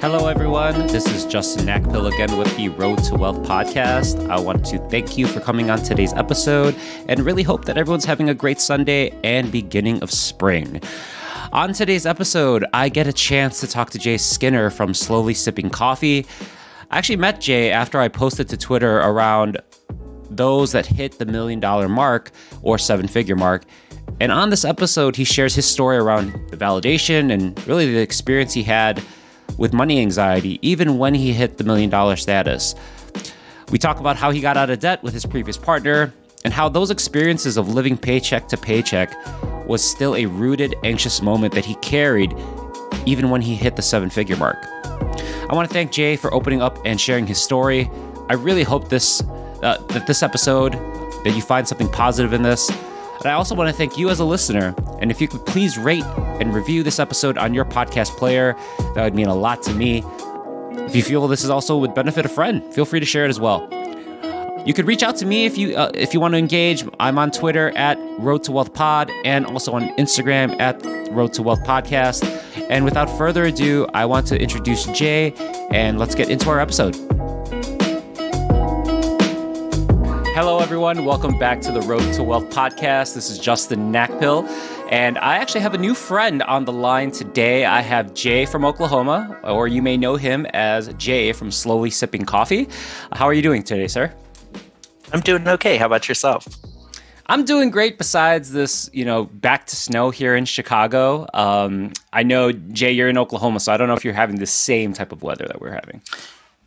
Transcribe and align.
Hello, 0.00 0.28
everyone. 0.28 0.86
This 0.86 1.08
is 1.08 1.24
Justin 1.24 1.66
Nakpil 1.66 2.12
again 2.12 2.38
with 2.38 2.56
the 2.56 2.68
Road 2.68 3.02
to 3.04 3.16
Wealth 3.16 3.42
podcast. 3.42 4.30
I 4.30 4.38
want 4.38 4.64
to 4.66 4.78
thank 4.90 5.18
you 5.18 5.26
for 5.26 5.40
coming 5.40 5.70
on 5.70 5.82
today's 5.82 6.12
episode 6.12 6.76
and 7.08 7.18
really 7.20 7.42
hope 7.42 7.64
that 7.64 7.76
everyone's 7.76 8.04
having 8.04 8.28
a 8.28 8.34
great 8.34 8.60
Sunday 8.60 9.10
and 9.24 9.50
beginning 9.50 10.00
of 10.04 10.12
spring. 10.12 10.80
On 11.52 11.72
today's 11.72 12.06
episode, 12.06 12.64
I 12.72 12.88
get 12.88 13.08
a 13.08 13.12
chance 13.12 13.58
to 13.58 13.66
talk 13.66 13.90
to 13.90 13.98
Jay 13.98 14.18
Skinner 14.18 14.70
from 14.70 14.94
Slowly 14.94 15.34
Sipping 15.34 15.70
Coffee. 15.70 16.26
I 16.92 16.98
actually 16.98 17.16
met 17.16 17.40
Jay 17.40 17.72
after 17.72 17.98
I 17.98 18.06
posted 18.06 18.48
to 18.50 18.56
Twitter 18.56 18.98
around 18.98 19.60
those 20.36 20.72
that 20.72 20.86
hit 20.86 21.18
the 21.18 21.26
million 21.26 21.60
dollar 21.60 21.88
mark 21.88 22.30
or 22.62 22.78
seven 22.78 23.08
figure 23.08 23.36
mark. 23.36 23.64
And 24.20 24.30
on 24.32 24.50
this 24.50 24.64
episode, 24.64 25.16
he 25.16 25.24
shares 25.24 25.54
his 25.54 25.66
story 25.66 25.96
around 25.96 26.32
the 26.50 26.56
validation 26.56 27.32
and 27.32 27.66
really 27.66 27.92
the 27.92 28.00
experience 28.00 28.52
he 28.52 28.62
had 28.62 29.02
with 29.58 29.72
money 29.72 30.00
anxiety, 30.00 30.58
even 30.62 30.98
when 30.98 31.14
he 31.14 31.32
hit 31.32 31.58
the 31.58 31.64
million 31.64 31.90
dollar 31.90 32.16
status. 32.16 32.74
We 33.70 33.78
talk 33.78 34.00
about 34.00 34.16
how 34.16 34.30
he 34.30 34.40
got 34.40 34.56
out 34.56 34.70
of 34.70 34.80
debt 34.80 35.02
with 35.02 35.14
his 35.14 35.24
previous 35.24 35.56
partner 35.56 36.12
and 36.44 36.52
how 36.52 36.68
those 36.68 36.90
experiences 36.90 37.56
of 37.56 37.68
living 37.68 37.96
paycheck 37.96 38.48
to 38.48 38.56
paycheck 38.56 39.14
was 39.66 39.82
still 39.82 40.16
a 40.16 40.26
rooted, 40.26 40.74
anxious 40.84 41.22
moment 41.22 41.54
that 41.54 41.64
he 41.64 41.74
carried 41.76 42.34
even 43.06 43.30
when 43.30 43.40
he 43.40 43.54
hit 43.54 43.76
the 43.76 43.82
seven 43.82 44.10
figure 44.10 44.36
mark. 44.36 44.58
I 44.62 45.54
want 45.54 45.68
to 45.68 45.72
thank 45.72 45.92
Jay 45.92 46.16
for 46.16 46.32
opening 46.32 46.62
up 46.62 46.78
and 46.84 47.00
sharing 47.00 47.26
his 47.26 47.40
story. 47.40 47.90
I 48.28 48.34
really 48.34 48.62
hope 48.62 48.88
this 48.88 49.22
uh, 49.62 49.78
that 49.88 50.06
this 50.06 50.22
episode 50.22 50.72
that 51.24 51.32
you 51.34 51.42
find 51.42 51.66
something 51.66 51.88
positive 51.88 52.32
in 52.32 52.42
this. 52.42 52.68
And 52.70 53.26
I 53.26 53.34
also 53.34 53.54
want 53.54 53.70
to 53.70 53.72
thank 53.72 53.96
you 53.96 54.08
as 54.08 54.18
a 54.18 54.24
listener. 54.24 54.74
And 55.00 55.10
if 55.10 55.20
you 55.20 55.28
could 55.28 55.44
please 55.46 55.78
rate 55.78 56.04
and 56.40 56.52
review 56.52 56.82
this 56.82 56.98
episode 56.98 57.38
on 57.38 57.54
your 57.54 57.64
podcast 57.64 58.16
player, 58.16 58.56
that 58.94 59.04
would 59.04 59.14
mean 59.14 59.28
a 59.28 59.34
lot 59.34 59.62
to 59.64 59.72
me. 59.72 60.02
If 60.86 60.96
you 60.96 61.02
feel 61.02 61.28
this 61.28 61.44
is 61.44 61.50
also 61.50 61.78
would 61.78 61.94
benefit 61.94 62.26
a 62.26 62.28
friend, 62.28 62.64
feel 62.74 62.84
free 62.84 63.00
to 63.00 63.06
share 63.06 63.24
it 63.24 63.28
as 63.28 63.38
well. 63.38 63.68
You 64.66 64.74
could 64.74 64.86
reach 64.86 65.02
out 65.02 65.16
to 65.16 65.26
me 65.26 65.44
if 65.44 65.58
you 65.58 65.76
uh, 65.76 65.90
if 65.92 66.14
you 66.14 66.20
want 66.20 66.34
to 66.34 66.38
engage. 66.38 66.84
I'm 67.00 67.18
on 67.18 67.32
Twitter 67.32 67.76
at 67.76 67.98
Road 68.18 68.44
to 68.44 68.52
Wealth 68.52 68.72
Pod 68.74 69.10
and 69.24 69.44
also 69.46 69.72
on 69.72 69.88
Instagram 69.96 70.58
at 70.60 70.80
Road 71.12 71.32
to 71.34 71.42
Wealth 71.42 71.62
Podcast. 71.64 72.24
And 72.70 72.84
without 72.84 73.10
further 73.18 73.44
ado, 73.44 73.86
I 73.92 74.06
want 74.06 74.26
to 74.28 74.40
introduce 74.40 74.84
Jay 74.86 75.32
and 75.70 75.98
let's 75.98 76.14
get 76.14 76.30
into 76.30 76.48
our 76.48 76.60
episode. 76.60 77.11
Hello, 80.34 80.60
everyone. 80.60 81.04
Welcome 81.04 81.38
back 81.38 81.60
to 81.60 81.70
the 81.72 81.82
Road 81.82 82.10
to 82.14 82.22
Wealth 82.22 82.48
podcast. 82.48 83.14
This 83.14 83.28
is 83.28 83.38
Justin 83.38 83.92
Nakpil, 83.92 84.48
and 84.90 85.18
I 85.18 85.36
actually 85.36 85.60
have 85.60 85.74
a 85.74 85.78
new 85.78 85.94
friend 85.94 86.42
on 86.44 86.64
the 86.64 86.72
line 86.72 87.10
today. 87.10 87.66
I 87.66 87.82
have 87.82 88.14
Jay 88.14 88.46
from 88.46 88.64
Oklahoma, 88.64 89.38
or 89.44 89.68
you 89.68 89.82
may 89.82 89.98
know 89.98 90.16
him 90.16 90.46
as 90.54 90.88
Jay 90.94 91.32
from 91.32 91.50
Slowly 91.50 91.90
Sipping 91.90 92.24
Coffee. 92.24 92.66
How 93.12 93.26
are 93.26 93.34
you 93.34 93.42
doing 93.42 93.62
today, 93.62 93.86
sir? 93.88 94.10
I'm 95.12 95.20
doing 95.20 95.46
okay. 95.46 95.76
How 95.76 95.84
about 95.84 96.08
yourself? 96.08 96.48
I'm 97.26 97.44
doing 97.44 97.68
great. 97.68 97.98
Besides 97.98 98.52
this, 98.52 98.88
you 98.94 99.04
know, 99.04 99.24
back 99.24 99.66
to 99.66 99.76
snow 99.76 100.08
here 100.08 100.34
in 100.34 100.46
Chicago. 100.46 101.26
Um, 101.34 101.92
I 102.14 102.22
know 102.22 102.52
Jay, 102.52 102.90
you're 102.90 103.10
in 103.10 103.18
Oklahoma, 103.18 103.60
so 103.60 103.70
I 103.70 103.76
don't 103.76 103.86
know 103.86 103.94
if 103.94 104.02
you're 104.02 104.14
having 104.14 104.36
the 104.36 104.46
same 104.46 104.94
type 104.94 105.12
of 105.12 105.22
weather 105.22 105.44
that 105.46 105.60
we're 105.60 105.72
having. 105.72 106.00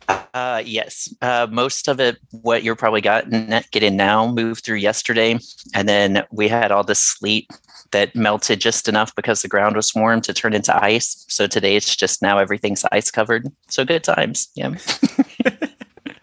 Uh, 0.08 0.62
yes, 0.64 1.12
uh, 1.22 1.46
most 1.50 1.88
of 1.88 1.98
it, 1.98 2.18
what 2.30 2.62
you're 2.62 2.76
probably 2.76 3.00
getting 3.00 3.96
now, 3.96 4.30
moved 4.30 4.64
through 4.64 4.76
yesterday, 4.76 5.38
and 5.74 5.88
then 5.88 6.24
we 6.30 6.48
had 6.48 6.70
all 6.70 6.84
this 6.84 7.02
sleet 7.02 7.50
that 7.92 8.14
melted 8.14 8.60
just 8.60 8.88
enough 8.88 9.14
because 9.14 9.42
the 9.42 9.48
ground 9.48 9.76
was 9.76 9.94
warm 9.94 10.20
to 10.20 10.34
turn 10.34 10.52
into 10.52 10.76
ice. 10.84 11.24
So 11.28 11.46
today 11.46 11.76
it's 11.76 11.96
just 11.96 12.22
now 12.22 12.38
everything's 12.38 12.84
ice 12.92 13.10
covered. 13.10 13.50
So 13.68 13.84
good 13.84 14.04
times, 14.04 14.48
yeah. 14.54 14.74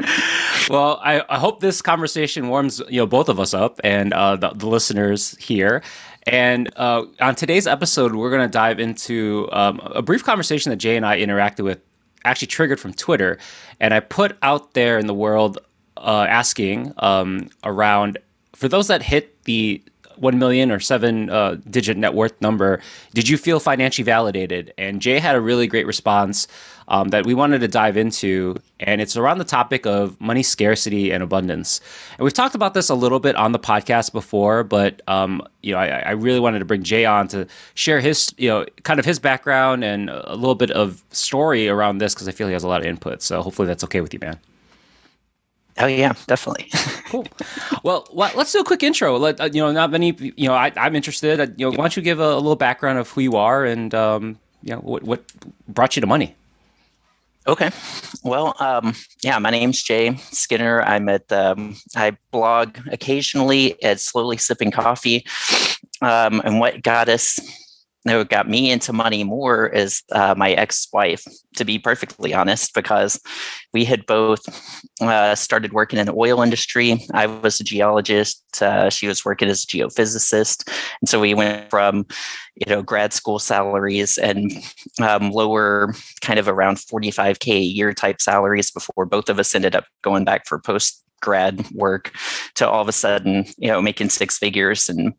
well, 0.69 1.00
I, 1.03 1.24
I, 1.30 1.40
hope 1.40 1.59
this 1.59 1.81
conversation 1.81 2.50
warms 2.50 2.81
you 2.90 3.00
know 3.00 3.07
both 3.07 3.30
of 3.30 3.40
us 3.40 3.53
up 3.53 3.80
and 3.84 4.13
uh, 4.13 4.36
the, 4.36 4.50
the 4.50 4.68
listeners 4.68 5.36
here. 5.38 5.81
And 6.25 6.69
uh, 6.78 7.06
on 7.19 7.36
today's 7.36 7.68
episode, 7.68 8.16
we're 8.16 8.30
going 8.30 8.47
to 8.47 8.52
dive 8.52 8.80
into 8.80 9.50
um, 9.52 9.81
a 9.84 10.02
brief 10.02 10.24
conversation 10.24 10.69
that 10.69 10.78
Jay 10.78 10.96
and 10.96 11.06
I 11.06 11.19
interacted 11.19 11.66
with 11.66 11.80
actually 12.25 12.47
triggered 12.47 12.79
from 12.79 12.94
Twitter, 12.94 13.38
and 13.79 13.94
I 13.94 14.00
put 14.00 14.38
out 14.41 14.73
there 14.73 14.97
in 14.97 15.07
the 15.07 15.13
world 15.13 15.59
uh, 15.97 16.25
asking 16.29 16.94
um, 16.97 17.50
around 17.63 18.17
for 18.56 18.67
those 18.67 18.88
that 18.88 19.01
hit 19.01 19.44
the 19.44 19.81
1 20.17 20.38
million 20.38 20.72
or 20.72 20.79
seven 20.79 21.29
uh, 21.29 21.57
digit 21.69 21.97
net 21.97 22.13
worth 22.13 22.39
number, 22.41 22.81
did 23.13 23.28
you 23.28 23.38
feel 23.38 23.59
financially 23.59 24.03
validated? 24.03 24.73
And 24.78 25.01
Jay 25.01 25.19
had 25.19 25.35
a 25.35 25.41
really 25.41 25.67
great 25.67 25.88
response 25.88 26.47
um, 26.88 27.09
that 27.09 27.25
we 27.25 27.33
wanted 27.33 27.59
to 27.59 27.67
dive 27.67 27.97
into. 27.97 28.57
And 28.79 29.01
it's 29.01 29.16
around 29.16 29.38
the 29.38 29.45
topic 29.45 29.85
of 29.85 30.19
money 30.19 30.44
scarcity 30.44 31.11
and 31.11 31.23
abundance. 31.23 31.79
And 32.17 32.23
we've 32.23 32.33
talked 32.33 32.55
about 32.55 32.73
this 32.73 32.89
a 32.89 32.95
little 32.95 33.19
bit 33.19 33.35
on 33.35 33.51
the 33.51 33.59
podcast 33.59 34.11
before, 34.11 34.63
but 34.63 35.01
um, 35.07 35.41
you 35.61 35.73
know, 35.73 35.79
I, 35.79 35.99
I, 35.99 36.11
really 36.11 36.39
wanted 36.39 36.59
to 36.59 36.66
bring 36.66 36.83
Jay 36.83 37.05
on 37.05 37.27
to 37.29 37.47
share 37.73 37.99
his, 37.99 38.33
you 38.38 38.49
know, 38.49 38.66
kind 38.83 38.99
of 38.99 39.05
his 39.05 39.19
background 39.19 39.83
and 39.83 40.09
a 40.09 40.35
little 40.35 40.55
bit 40.55 40.71
of 40.71 41.03
story 41.11 41.67
around 41.67 41.99
this 41.99 42.13
because 42.13 42.27
I 42.27 42.31
feel 42.31 42.47
he 42.47 42.53
has 42.53 42.63
a 42.63 42.67
lot 42.67 42.81
of 42.81 42.88
input. 42.88 43.21
So 43.21 43.41
hopefully 43.41 43.67
that's 43.67 43.83
okay 43.85 44.01
with 44.01 44.13
you, 44.13 44.19
man. 44.19 44.39
Oh 45.79 45.88
yeah, 45.88 46.13
definitely. 46.27 46.69
cool. 47.09 47.25
Well, 47.83 48.07
let's 48.13 48.51
do 48.51 48.59
a 48.59 48.63
quick 48.63 48.83
intro. 48.83 49.17
Let 49.17 49.41
uh, 49.41 49.50
you 49.51 49.61
know, 49.61 49.71
not 49.71 49.89
many. 49.89 50.15
You 50.19 50.47
know, 50.47 50.53
I, 50.53 50.71
am 50.75 50.95
interested. 50.95 51.39
Uh, 51.39 51.47
you 51.57 51.65
know, 51.65 51.71
why 51.71 51.77
don't 51.77 51.97
you 51.97 52.03
give 52.03 52.19
a, 52.19 52.33
a, 52.33 52.35
little 52.35 52.55
background 52.55 53.00
of 53.00 53.09
who 53.09 53.21
you 53.21 53.35
are 53.38 53.65
and 53.65 53.94
um, 53.95 54.38
you 54.61 54.73
know 54.73 54.81
what 54.81 55.03
what 55.03 55.23
brought 55.67 55.95
you 55.95 56.01
to 56.01 56.07
money? 56.07 56.35
Okay. 57.46 57.72
Well, 58.24 58.56
um, 58.59 58.94
yeah, 59.22 59.38
my 59.38 59.50
name's 59.50 59.81
Jay 59.84 60.16
Skinner. 60.31 60.81
I'm 60.81 61.09
at 61.09 61.30
um, 61.31 61.76
I 61.96 62.16
blog 62.31 62.78
occasionally 62.92 63.81
at 63.84 64.00
Slowly 64.00 64.38
Sipping 64.38 64.72
Coffee. 64.72 65.26
Um, 66.02 66.42
and 66.46 66.59
what 66.59 66.84
got 66.84 67.09
us 67.09 67.40
what 68.06 68.30
got 68.30 68.50
me 68.50 68.72
into 68.72 68.94
money 68.94 69.24
more 69.24 69.68
is 69.68 70.03
uh, 70.12 70.36
my 70.38 70.52
ex-wife 70.52 71.24
to 71.56 71.64
be 71.64 71.80
perfectly 71.80 72.34
honest 72.34 72.74
because 72.74 73.22
we 73.74 73.86
had 73.86 74.06
both 74.06 74.41
uh, 75.02 75.36
started 75.36 75.74
working 75.74 76.00
in 76.00 76.06
the 76.06 76.13
oil 76.13 76.42
industry. 76.42 77.06
I 77.13 77.28
was 77.28 77.59
a 77.59 77.63
geologist 77.63 78.44
uh, 78.62 78.90
she 78.90 79.08
was 79.08 79.25
working 79.25 79.50
as 79.50 79.63
a 79.63 79.68
geophysicist. 79.68 80.69
And 81.02 81.09
so 81.09 81.19
we 81.19 81.34
went 81.34 81.69
from 81.69 82.06
you 82.56 82.72
know 82.72 82.84
grad 82.84 83.13
school 83.13 83.40
salaries 83.40 84.18
and 84.18 84.52
um, 85.02 85.31
lower 85.31 85.94
kind 86.22 86.40
of 86.40 86.47
around 86.47 86.78
45k 86.78 87.52
a 87.52 87.59
year 87.59 87.94
type 87.94 88.22
salaries 88.22 88.69
before 88.69 89.06
both 89.06 89.30
of 89.30 89.40
us 89.40 89.56
ended 89.56 89.75
up 89.75 89.86
going 90.03 90.24
back 90.24 90.46
for 90.47 90.59
post 90.59 91.03
grad 91.23 91.66
work 91.72 92.11
to 92.53 92.69
all 92.69 92.81
of 92.81 92.88
a 92.88 92.91
sudden 92.91 93.45
you 93.57 93.69
know 93.69 93.81
making 93.81 94.09
six 94.09 94.38
figures 94.38 94.89
and 94.89 95.13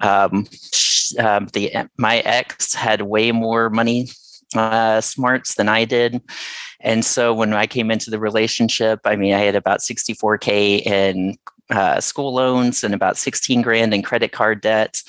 um, 0.00 0.46
um, 1.18 1.46
the 1.52 1.70
my 1.96 2.18
ex 2.20 2.74
had 2.74 3.02
way 3.02 3.30
more 3.30 3.70
money 3.70 4.08
uh, 4.54 5.00
smarts 5.00 5.54
than 5.54 5.68
I 5.68 5.84
did. 5.84 6.22
And 6.80 7.04
so 7.04 7.34
when 7.34 7.52
I 7.52 7.66
came 7.66 7.90
into 7.90 8.10
the 8.10 8.18
relationship, 8.18 9.00
I 9.04 9.16
mean, 9.16 9.34
I 9.34 9.40
had 9.40 9.56
about 9.56 9.80
64K 9.80 10.86
in 10.86 11.36
uh, 11.70 12.00
school 12.00 12.34
loans 12.34 12.84
and 12.84 12.94
about 12.94 13.16
16 13.16 13.62
grand 13.62 13.94
in 13.94 14.02
credit 14.02 14.32
card 14.32 14.60
debt. 14.60 15.00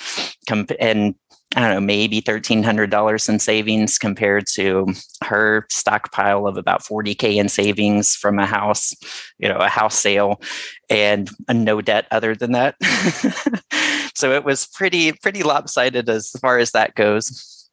and 0.79 1.15
I 1.55 1.61
don't 1.61 1.69
know, 1.69 1.79
maybe 1.79 2.21
$1,300 2.21 3.29
in 3.29 3.39
savings 3.39 3.97
compared 3.97 4.45
to 4.55 4.87
her 5.23 5.65
stockpile 5.69 6.47
of 6.47 6.57
about 6.57 6.83
40K 6.83 7.37
in 7.37 7.47
savings 7.47 8.13
from 8.13 8.39
a 8.39 8.45
house, 8.45 8.93
you 9.39 9.47
know, 9.47 9.57
a 9.57 9.69
house 9.69 9.97
sale 9.97 10.41
and 10.89 11.29
no 11.49 11.81
debt 11.81 12.07
other 12.11 12.35
than 12.35 12.51
that. 12.51 12.75
so 14.15 14.31
it 14.33 14.43
was 14.43 14.67
pretty, 14.67 15.13
pretty 15.13 15.43
lopsided 15.43 16.09
as 16.09 16.31
far 16.41 16.59
as 16.59 16.71
that 16.71 16.93
goes. 16.95 17.64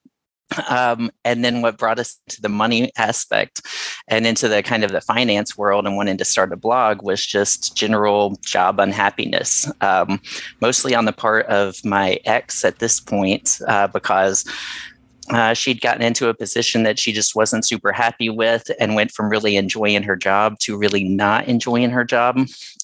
Um, 0.72 1.10
and 1.24 1.44
then 1.44 1.60
what 1.60 1.76
brought 1.76 1.98
us 1.98 2.18
to 2.28 2.40
the 2.40 2.48
money 2.48 2.90
aspect 2.96 3.60
and 4.08 4.26
into 4.26 4.48
the 4.48 4.62
kind 4.62 4.84
of 4.84 4.90
the 4.90 5.00
finance 5.00 5.56
world 5.56 5.86
and 5.86 5.96
wanting 5.96 6.16
to 6.16 6.24
start 6.24 6.52
a 6.52 6.56
blog 6.56 7.02
was 7.02 7.24
just 7.24 7.76
general 7.76 8.38
job 8.44 8.80
unhappiness, 8.80 9.70
um, 9.82 10.20
mostly 10.60 10.94
on 10.94 11.04
the 11.04 11.12
part 11.12 11.46
of 11.46 11.84
my 11.84 12.18
ex 12.24 12.64
at 12.64 12.78
this 12.78 13.00
point, 13.00 13.60
uh, 13.68 13.86
because 13.88 14.44
uh, 15.30 15.54
she'd 15.54 15.80
gotten 15.80 16.02
into 16.02 16.28
a 16.28 16.34
position 16.34 16.82
that 16.82 16.98
she 16.98 17.12
just 17.12 17.34
wasn't 17.34 17.66
super 17.66 17.92
happy 17.92 18.28
with 18.28 18.70
and 18.80 18.94
went 18.94 19.10
from 19.10 19.28
really 19.28 19.56
enjoying 19.56 20.02
her 20.02 20.16
job 20.16 20.58
to 20.58 20.76
really 20.76 21.04
not 21.04 21.46
enjoying 21.46 21.90
her 21.90 22.04
job 22.04 22.36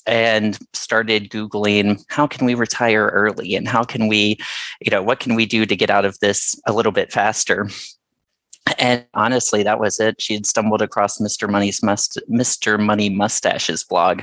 and 0.08 0.58
started 0.72 1.30
googling 1.30 2.02
how 2.08 2.26
can 2.26 2.46
we 2.46 2.54
retire 2.54 3.06
early? 3.08 3.54
And 3.54 3.68
how 3.68 3.84
can 3.84 4.08
we 4.08 4.38
you 4.80 4.90
know 4.90 5.02
what 5.02 5.20
can 5.20 5.34
we 5.34 5.46
do 5.46 5.66
to 5.66 5.76
get 5.76 5.90
out 5.90 6.04
of 6.04 6.18
this 6.20 6.60
a 6.66 6.72
little 6.72 6.92
bit 6.92 7.12
faster? 7.12 7.68
And 8.78 9.06
honestly 9.14 9.62
that 9.62 9.80
was 9.80 10.00
it. 10.00 10.20
She 10.20 10.34
had 10.34 10.46
stumbled 10.46 10.82
across 10.82 11.18
mr 11.18 11.48
money's 11.48 11.82
must 11.82 12.18
mr 12.30 12.78
money 12.78 13.08
mustache's 13.08 13.84
blog 13.84 14.22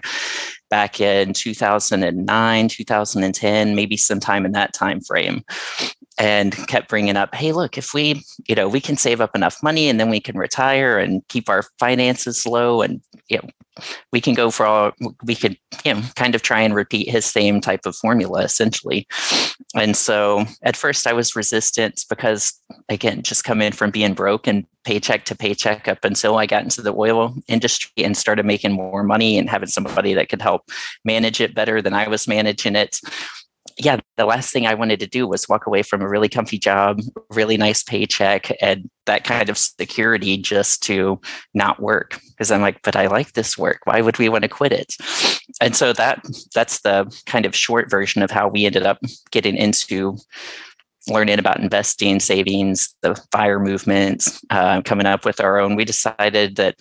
back 0.69 0.99
in 0.99 1.31
2009, 1.31 2.67
2010, 2.67 3.75
maybe 3.75 3.95
sometime 3.95 4.45
in 4.45 4.51
that 4.53 4.73
time 4.73 4.99
frame 4.99 5.43
and 6.17 6.56
kept 6.67 6.88
bringing 6.88 7.17
up 7.17 7.35
hey 7.35 7.51
look 7.51 7.77
if 7.77 7.94
we 7.94 8.23
you 8.47 8.56
know 8.56 8.69
we 8.69 8.79
can 8.79 8.95
save 8.95 9.19
up 9.21 9.35
enough 9.35 9.62
money 9.62 9.89
and 9.89 10.00
then 10.00 10.09
we 10.09 10.19
can 10.19 10.38
retire 10.38 10.97
and 10.97 11.27
keep 11.27 11.50
our 11.50 11.63
finances 11.79 12.45
low 12.45 12.81
and 12.81 13.01
you 13.27 13.38
know 13.38 13.50
we 14.12 14.21
can 14.21 14.33
go 14.33 14.51
for 14.51 14.65
all 14.65 14.91
we 15.23 15.35
could 15.35 15.57
you 15.83 15.94
know 15.94 16.01
kind 16.15 16.35
of 16.35 16.41
try 16.41 16.62
and 16.62 16.75
repeat 16.75 17.09
his 17.09 17.25
same 17.25 17.59
type 17.59 17.85
of 17.85 17.95
formula 17.95 18.41
essentially. 18.44 19.07
And 19.75 19.97
so 19.97 20.45
at 20.63 20.77
first 20.77 21.07
i 21.07 21.13
was 21.13 21.35
resistant 21.35 22.06
because 22.09 22.53
again 22.88 23.21
just 23.21 23.44
coming 23.44 23.71
from 23.71 23.91
being 23.91 24.13
broke 24.13 24.47
and 24.47 24.65
paycheck 24.85 25.25
to 25.25 25.35
paycheck 25.35 25.88
up 25.88 26.06
until 26.06 26.38
i 26.38 26.45
got 26.45 26.63
into 26.63 26.81
the 26.81 26.94
oil 26.94 27.35
industry 27.47 27.91
and 28.03 28.15
started 28.15 28.45
making 28.45 28.71
more 28.71 29.03
money 29.03 29.38
and 29.38 29.50
having 29.50 29.68
somebody 29.68 30.13
that 30.13 30.29
could 30.29 30.41
help 30.41 30.69
manage 31.03 31.41
it 31.41 31.56
better 31.56 31.81
than 31.81 31.94
i 31.94 32.07
was 32.07 32.27
managing 32.27 32.75
it 32.75 33.00
yeah, 33.77 34.00
the 34.16 34.25
last 34.25 34.54
thing 34.54 34.66
I 34.66 34.74
wanted 34.74 35.00
to 35.01 35.07
do 35.07 35.27
was 35.27 35.50
walk 35.50 35.68
away 35.68 35.81
from 35.83 36.01
a 36.01 36.07
really 36.07 36.30
comfy 36.30 36.57
job, 36.57 37.01
really 37.31 37.57
nice 37.57 37.83
paycheck, 37.83 38.51
and 38.62 38.89
that 39.06 39.25
kind 39.25 39.50
of 39.50 39.57
security 39.57 40.38
just 40.38 40.81
to 40.83 41.19
not 41.54 41.81
work. 41.81 42.19
Because 42.30 42.51
I'm 42.51 42.62
like, 42.62 42.81
but 42.83 42.95
I 42.95 43.07
like 43.07 43.33
this 43.33 43.57
work. 43.57 43.80
Why 43.83 44.00
would 44.00 44.18
we 44.18 44.30
want 44.30 44.44
to 44.44 44.48
quit 44.48 44.72
it? 44.72 44.95
And 45.60 45.75
so 45.75 45.92
that 45.94 46.25
that's 46.54 46.81
the 46.81 47.13
kind 47.25 47.45
of 47.45 47.56
short 47.56 47.89
version 47.89 48.24
of 48.24 48.31
how 48.31 48.48
we 48.48 48.66
ended 48.66 48.86
up 48.86 49.00
getting 49.31 49.57
into 49.57 50.18
learning 51.07 51.39
about 51.39 51.60
investing, 51.60 52.19
savings, 52.19 52.95
the 53.01 53.16
fire 53.31 53.60
movements, 53.60 54.42
uh, 54.50 54.81
coming 54.83 55.06
up 55.06 55.25
with 55.25 55.39
our 55.39 55.60
own. 55.60 55.75
We 55.75 55.86
decided 55.86 56.56
that 56.56 56.75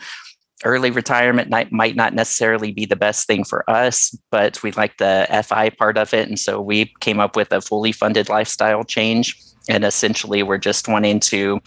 early 0.65 0.91
retirement 0.91 1.51
might, 1.51 1.71
might 1.71 1.95
not 1.95 2.15
necessarily 2.15 2.73
be 2.73 2.87
the 2.87 2.97
best 2.97 3.27
thing 3.27 3.45
for 3.45 3.69
us, 3.71 4.17
but 4.31 4.63
we 4.63 4.73
like 4.73 4.97
the 4.99 5.27
FI 5.47 5.71
part 5.71 5.97
of 5.97 6.13
it. 6.13 6.29
And 6.29 6.39
so 6.39 6.61
we 6.61 6.93
came 7.01 7.21
up 7.21 7.37
with 7.37 7.53
a 7.53 7.61
fully 7.61 7.93
funded 7.93 8.29
lifestyle 8.29 8.85
change. 8.85 9.39
And 9.69 9.85
essentially, 9.85 10.43
we're 10.43 10.59
just 10.59 10.89
wanting 10.89 11.21
to, 11.21 11.59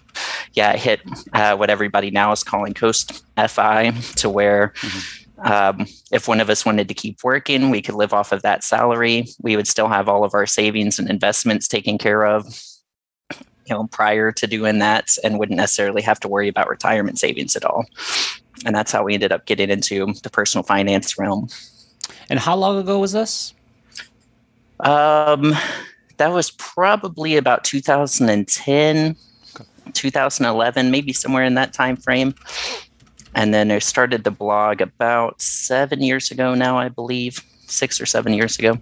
yeah, 0.53 0.75
hit 0.75 1.01
uh, 1.33 1.55
what 1.55 1.71
everybody 1.71 2.11
now 2.11 2.31
is 2.31 2.43
calling 2.43 2.75
Coast 2.75 3.23
FI 3.47 3.91
to 4.17 4.29
where. 4.29 4.73
Mm-hmm. 4.77 5.51
Um, 5.51 5.85
if 6.11 6.27
one 6.27 6.39
of 6.39 6.49
us 6.49 6.65
wanted 6.65 6.87
to 6.87 6.93
keep 6.93 7.23
working, 7.23 7.69
we 7.69 7.81
could 7.81 7.95
live 7.95 8.13
off 8.13 8.31
of 8.31 8.41
that 8.41 8.63
salary. 8.63 9.27
We 9.41 9.55
would 9.55 9.67
still 9.67 9.87
have 9.87 10.09
all 10.09 10.23
of 10.23 10.33
our 10.33 10.45
savings 10.45 10.99
and 10.99 11.09
investments 11.09 11.67
taken 11.67 11.97
care 11.97 12.25
of, 12.25 12.45
you 13.31 13.75
know, 13.75 13.87
prior 13.87 14.31
to 14.31 14.47
doing 14.47 14.79
that, 14.79 15.15
and 15.23 15.39
wouldn't 15.39 15.57
necessarily 15.57 16.01
have 16.03 16.19
to 16.21 16.27
worry 16.27 16.47
about 16.47 16.69
retirement 16.69 17.19
savings 17.19 17.55
at 17.55 17.65
all 17.65 17.85
and 18.65 18.75
that's 18.75 18.91
how 18.91 19.03
we 19.03 19.13
ended 19.13 19.31
up 19.31 19.45
getting 19.45 19.69
into 19.69 20.13
the 20.23 20.29
personal 20.29 20.63
finance 20.63 21.17
realm. 21.17 21.47
And 22.29 22.39
how 22.39 22.55
long 22.55 22.77
ago 22.77 22.99
was 22.99 23.11
this? 23.11 23.53
Um, 24.79 25.55
that 26.17 26.31
was 26.31 26.51
probably 26.51 27.37
about 27.37 27.63
2010, 27.63 29.15
okay. 29.55 29.65
2011, 29.93 30.91
maybe 30.91 31.13
somewhere 31.13 31.43
in 31.43 31.55
that 31.55 31.73
time 31.73 31.95
frame. 31.95 32.33
And 33.35 33.53
then 33.53 33.71
I 33.71 33.79
started 33.79 34.23
the 34.23 34.31
blog 34.31 34.81
about 34.81 35.41
seven 35.41 36.01
years 36.01 36.31
ago 36.31 36.55
now, 36.55 36.77
I 36.77 36.89
believe, 36.89 37.43
six 37.67 38.01
or 38.01 38.05
seven 38.05 38.33
years 38.33 38.57
ago. 38.57 38.79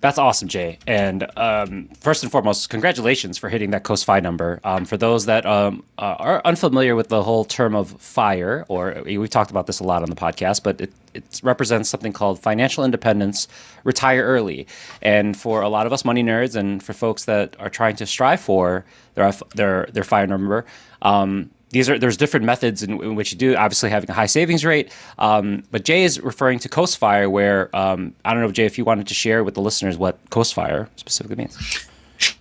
That's 0.00 0.16
awesome, 0.16 0.48
Jay. 0.48 0.78
And 0.86 1.26
um, 1.36 1.88
first 2.00 2.22
and 2.22 2.32
foremost, 2.32 2.70
congratulations 2.70 3.36
for 3.36 3.50
hitting 3.50 3.72
that 3.72 3.82
Coast 3.84 4.06
FI 4.06 4.20
number. 4.20 4.58
Um, 4.64 4.86
for 4.86 4.96
those 4.96 5.26
that 5.26 5.44
um, 5.44 5.84
uh, 5.98 6.16
are 6.18 6.42
unfamiliar 6.46 6.96
with 6.96 7.08
the 7.08 7.22
whole 7.22 7.44
term 7.44 7.74
of 7.74 8.00
FIRE, 8.00 8.64
or 8.68 9.02
we've 9.04 9.28
talked 9.28 9.50
about 9.50 9.66
this 9.66 9.78
a 9.78 9.84
lot 9.84 10.02
on 10.02 10.08
the 10.08 10.16
podcast, 10.16 10.62
but 10.62 10.80
it, 10.80 10.92
it 11.12 11.40
represents 11.42 11.90
something 11.90 12.14
called 12.14 12.40
financial 12.40 12.82
independence, 12.82 13.46
retire 13.84 14.24
early. 14.24 14.66
And 15.02 15.36
for 15.36 15.60
a 15.60 15.68
lot 15.68 15.86
of 15.86 15.92
us 15.92 16.02
money 16.02 16.22
nerds, 16.22 16.56
and 16.56 16.82
for 16.82 16.94
folks 16.94 17.26
that 17.26 17.54
are 17.58 17.70
trying 17.70 17.96
to 17.96 18.06
strive 18.06 18.40
for 18.40 18.86
their 19.16 19.32
their 19.54 19.86
their 19.92 20.04
FIRE 20.04 20.26
number, 20.26 20.64
um, 21.02 21.50
these 21.70 21.88
are 21.88 21.98
there's 21.98 22.16
different 22.16 22.44
methods 22.44 22.82
in, 22.82 23.02
in, 23.02 23.14
which 23.14 23.32
you 23.32 23.38
do 23.38 23.56
obviously 23.56 23.90
having 23.90 24.10
a 24.10 24.12
high 24.12 24.26
savings 24.26 24.64
rate 24.64 24.92
um, 25.18 25.62
but 25.70 25.84
jay 25.84 26.04
is 26.04 26.20
referring 26.20 26.58
to 26.58 26.68
coast 26.68 26.98
fire 26.98 27.28
where 27.28 27.74
um, 27.74 28.14
i 28.24 28.32
don't 28.32 28.42
know 28.42 28.50
jay 28.50 28.66
if 28.66 28.78
you 28.78 28.84
wanted 28.84 29.06
to 29.06 29.14
share 29.14 29.44
with 29.44 29.54
the 29.54 29.62
listeners 29.62 29.96
what 29.96 30.18
coast 30.30 30.54
fire 30.54 30.88
specifically 30.96 31.36
means 31.36 31.86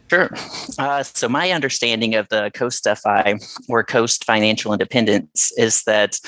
Sure. 0.09 0.29
Uh, 0.79 1.03
so, 1.03 1.29
my 1.29 1.51
understanding 1.51 2.15
of 2.15 2.27
the 2.29 2.49
Coast 2.55 2.87
or 3.67 3.83
Coast 3.83 4.25
Financial 4.25 4.73
Independence 4.73 5.51
is 5.55 5.83
that 5.83 6.19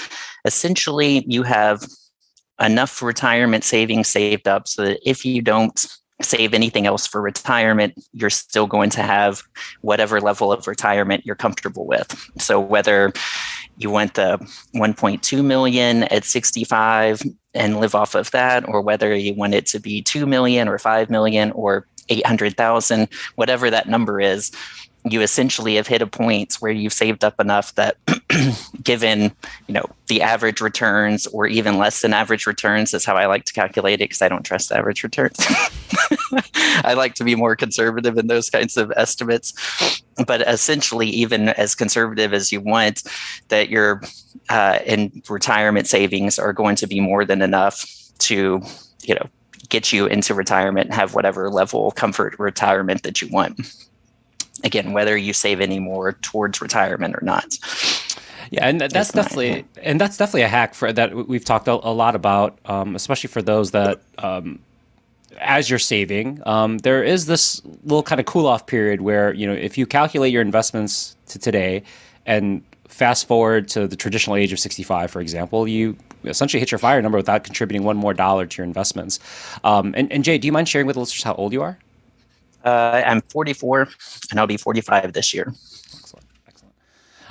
essentially 0.45 1.25
you 1.27 1.41
have 1.41 1.83
enough 2.61 3.01
retirement 3.01 3.63
savings 3.63 4.07
saved 4.07 4.47
up 4.47 4.67
so 4.67 4.85
that 4.85 4.99
if 5.03 5.25
you 5.25 5.41
don't 5.41 5.83
save 6.25 6.53
anything 6.53 6.85
else 6.85 7.07
for 7.07 7.21
retirement, 7.21 7.93
you're 8.13 8.29
still 8.29 8.67
going 8.67 8.89
to 8.91 9.01
have 9.01 9.43
whatever 9.81 10.19
level 10.19 10.51
of 10.51 10.67
retirement 10.67 11.25
you're 11.25 11.35
comfortable 11.35 11.85
with. 11.85 12.29
So 12.37 12.59
whether 12.59 13.13
you 13.77 13.89
want 13.89 14.13
the 14.13 14.37
1.2 14.75 15.43
million 15.43 16.03
at 16.03 16.23
65 16.23 17.21
and 17.53 17.79
live 17.79 17.95
off 17.95 18.15
of 18.15 18.31
that, 18.31 18.67
or 18.67 18.81
whether 18.81 19.13
you 19.13 19.33
want 19.33 19.53
it 19.53 19.65
to 19.67 19.79
be 19.79 20.01
2 20.01 20.25
million 20.25 20.67
or 20.67 20.77
5 20.77 21.09
million 21.09 21.51
or 21.51 21.87
800,000, 22.09 23.07
whatever 23.35 23.69
that 23.69 23.87
number 23.87 24.19
is, 24.19 24.51
you 25.03 25.21
essentially 25.21 25.75
have 25.75 25.87
hit 25.87 26.01
a 26.01 26.07
point 26.07 26.55
where 26.55 26.71
you've 26.71 26.93
saved 26.93 27.23
up 27.23 27.39
enough 27.39 27.73
that 27.75 27.97
given 28.83 29.31
you 29.67 29.73
know 29.73 29.85
the 30.07 30.21
average 30.21 30.61
returns 30.61 31.27
or 31.27 31.47
even 31.47 31.77
less 31.77 32.01
than 32.01 32.13
average 32.13 32.45
returns 32.45 32.93
is 32.93 33.05
how 33.05 33.15
i 33.15 33.25
like 33.25 33.45
to 33.45 33.53
calculate 33.53 33.95
it 33.95 34.05
because 34.05 34.21
i 34.21 34.29
don't 34.29 34.43
trust 34.43 34.71
average 34.71 35.03
returns. 35.03 35.37
I 36.83 36.93
like 36.93 37.15
to 37.15 37.23
be 37.23 37.35
more 37.35 37.55
conservative 37.55 38.17
in 38.17 38.27
those 38.27 38.49
kinds 38.49 38.77
of 38.77 38.91
estimates. 38.95 39.53
But 40.25 40.41
essentially 40.41 41.07
even 41.07 41.49
as 41.49 41.75
conservative 41.75 42.33
as 42.33 42.51
you 42.51 42.61
want 42.61 43.03
that 43.47 43.69
your 43.69 44.01
uh, 44.49 44.79
in 44.85 45.21
retirement 45.29 45.87
savings 45.87 46.37
are 46.37 46.53
going 46.53 46.75
to 46.77 46.87
be 46.87 46.99
more 46.99 47.25
than 47.25 47.41
enough 47.41 47.85
to 48.19 48.61
you 49.03 49.15
know 49.15 49.27
get 49.69 49.93
you 49.93 50.05
into 50.05 50.33
retirement 50.33 50.87
and 50.87 50.93
have 50.93 51.15
whatever 51.15 51.49
level 51.49 51.87
of 51.87 51.95
comfort 51.95 52.37
retirement 52.37 53.03
that 53.03 53.21
you 53.21 53.29
want 53.29 53.59
again, 54.63 54.93
whether 54.93 55.17
you 55.17 55.33
save 55.33 55.61
any 55.61 55.79
more 55.79 56.13
towards 56.13 56.61
retirement 56.61 57.15
or 57.15 57.23
not. 57.23 57.57
Yeah, 58.51 58.67
and 58.67 58.81
that's 58.81 59.13
definitely 59.13 59.65
and 59.81 59.99
that's 59.99 60.17
definitely 60.17 60.41
a 60.41 60.49
hack 60.49 60.73
for 60.73 60.91
that 60.91 61.15
we've 61.27 61.45
talked 61.45 61.69
a, 61.69 61.73
a 61.73 61.93
lot 61.93 62.15
about, 62.15 62.59
um, 62.65 62.95
especially 62.95 63.29
for 63.29 63.41
those 63.41 63.71
that 63.71 64.01
um, 64.17 64.59
as 65.39 65.69
you're 65.69 65.79
saving, 65.79 66.41
um, 66.45 66.79
there 66.79 67.01
is 67.01 67.27
this 67.27 67.61
little 67.83 68.03
kind 68.03 68.19
of 68.19 68.25
cool 68.25 68.47
off 68.47 68.67
period 68.67 69.01
where 69.01 69.33
you 69.33 69.47
know 69.47 69.53
if 69.53 69.77
you 69.77 69.85
calculate 69.85 70.33
your 70.33 70.41
investments 70.41 71.15
to 71.27 71.39
today 71.39 71.83
and 72.25 72.61
fast 72.89 73.25
forward 73.25 73.69
to 73.69 73.87
the 73.87 73.95
traditional 73.95 74.35
age 74.35 74.51
of 74.51 74.59
65, 74.59 75.09
for 75.09 75.21
example, 75.21 75.67
you 75.67 75.95
essentially 76.25 76.59
hit 76.59 76.71
your 76.71 76.77
fire 76.77 77.01
number 77.01 77.17
without 77.17 77.43
contributing 77.43 77.83
one 77.83 77.97
more 77.97 78.13
dollar 78.13 78.45
to 78.45 78.57
your 78.57 78.65
investments. 78.65 79.19
Um, 79.63 79.93
and, 79.97 80.11
and 80.11 80.23
Jay, 80.23 80.37
do 80.37 80.45
you 80.45 80.51
mind 80.51 80.67
sharing 80.67 80.87
with 80.87 80.95
the 80.95 80.99
listeners 80.99 81.23
how 81.23 81.33
old 81.35 81.53
you 81.53 81.61
are? 81.61 81.79
Uh, 82.63 83.01
I'm 83.05 83.21
44, 83.21 83.87
and 84.31 84.39
I'll 84.39 84.47
be 84.47 84.57
45 84.57 85.13
this 85.13 85.33
year. 85.33 85.53
Excellent, 85.93 86.25
excellent. 86.47 86.73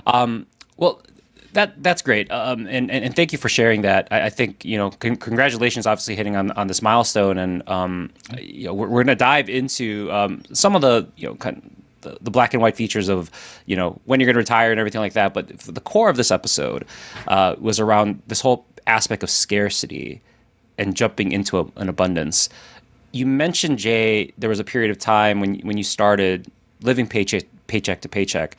Um, 0.07 0.47
well, 0.77 1.03
that 1.53 1.83
that's 1.83 2.03
great, 2.03 2.31
um, 2.31 2.67
and, 2.67 2.91
and, 2.91 3.05
and 3.05 3.17
thank 3.17 3.33
you 3.33 3.39
for 3.39 3.49
sharing 3.49 3.83
that. 3.83 4.09
I, 4.11 4.27
I 4.27 4.31
think 4.31 4.65
you 4.65 4.77
know, 4.77 4.91
con- 4.91 5.17
congratulations, 5.17 5.87
obviously 5.87 6.15
hitting 6.15 6.37
on 6.37 6.51
on 6.53 6.69
this 6.69 6.81
milestone, 6.83 7.39
and 7.39 7.69
um, 7.69 8.11
you 8.39 8.67
know, 8.67 8.75
we're, 8.75 8.87
we're 8.87 9.05
going 9.05 9.09
to 9.09 9.15
dive 9.17 9.49
into 9.49 10.11
um, 10.13 10.43
some 10.53 10.77
of 10.77 10.83
the 10.83 11.09
you 11.17 11.29
know 11.29 11.35
kind 11.37 11.57
of 11.57 11.63
the, 12.03 12.19
the, 12.21 12.31
black 12.31 12.55
and 12.55 12.63
white 12.63 12.77
features 12.77 13.09
of 13.09 13.31
you 13.67 13.77
know 13.77 14.01
when 14.05 14.21
you're 14.21 14.27
going 14.27 14.35
to 14.35 14.41
retire 14.41 14.71
and 14.71 14.79
everything 14.79 15.01
like 15.01 15.15
that. 15.15 15.35
But 15.35 15.49
the 15.49 15.81
core 15.81 16.09
of 16.09 16.17
this 16.17 16.31
episode 16.31 16.87
uh, 17.27 17.57
was 17.59 17.81
around 17.81 18.23
this 18.27 18.41
whole 18.41 18.65
aspect 18.87 19.23
of 19.23 19.31
scarcity 19.31 20.21
and 20.79 20.97
jumping 20.97 21.33
into 21.33 21.59
a, 21.59 21.67
an 21.77 21.89
abundance 21.89 22.49
you 23.13 23.27
mentioned 23.27 23.79
Jay. 23.79 24.33
There 24.39 24.49
was 24.51 24.61
a 24.61 24.65
period 24.65 24.91
of 24.91 24.99
time 24.99 25.41
when 25.41 25.61
when 25.61 25.77
you 25.77 25.85
started 25.85 26.51
living 26.83 27.07
paycheck 27.07 27.45
paycheck 27.67 28.01
to 28.03 28.09
paycheck. 28.09 28.57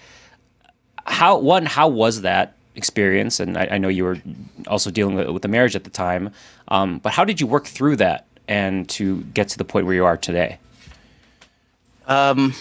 How 1.06 1.38
one? 1.38 1.66
How 1.66 1.88
was 1.88 2.22
that 2.22 2.56
experience? 2.76 3.40
And 3.40 3.58
I, 3.58 3.68
I 3.72 3.78
know 3.78 3.88
you 3.88 4.04
were 4.04 4.18
also 4.68 4.92
dealing 4.92 5.16
with, 5.16 5.28
with 5.30 5.42
the 5.42 5.48
marriage 5.48 5.76
at 5.76 5.84
the 5.84 5.90
time. 5.90 6.32
Um, 6.68 7.00
but 7.00 7.12
how 7.14 7.26
did 7.26 7.42
you 7.42 7.48
work 7.48 7.66
through 7.66 7.98
that 7.98 8.26
and 8.48 8.88
to 8.90 9.22
get 9.34 9.50
to 9.50 9.58
the 9.58 9.66
point 9.66 9.86
where 9.86 9.96
you 9.96 10.06
are 10.06 10.18
today? 10.18 10.58
Um, 12.08 12.54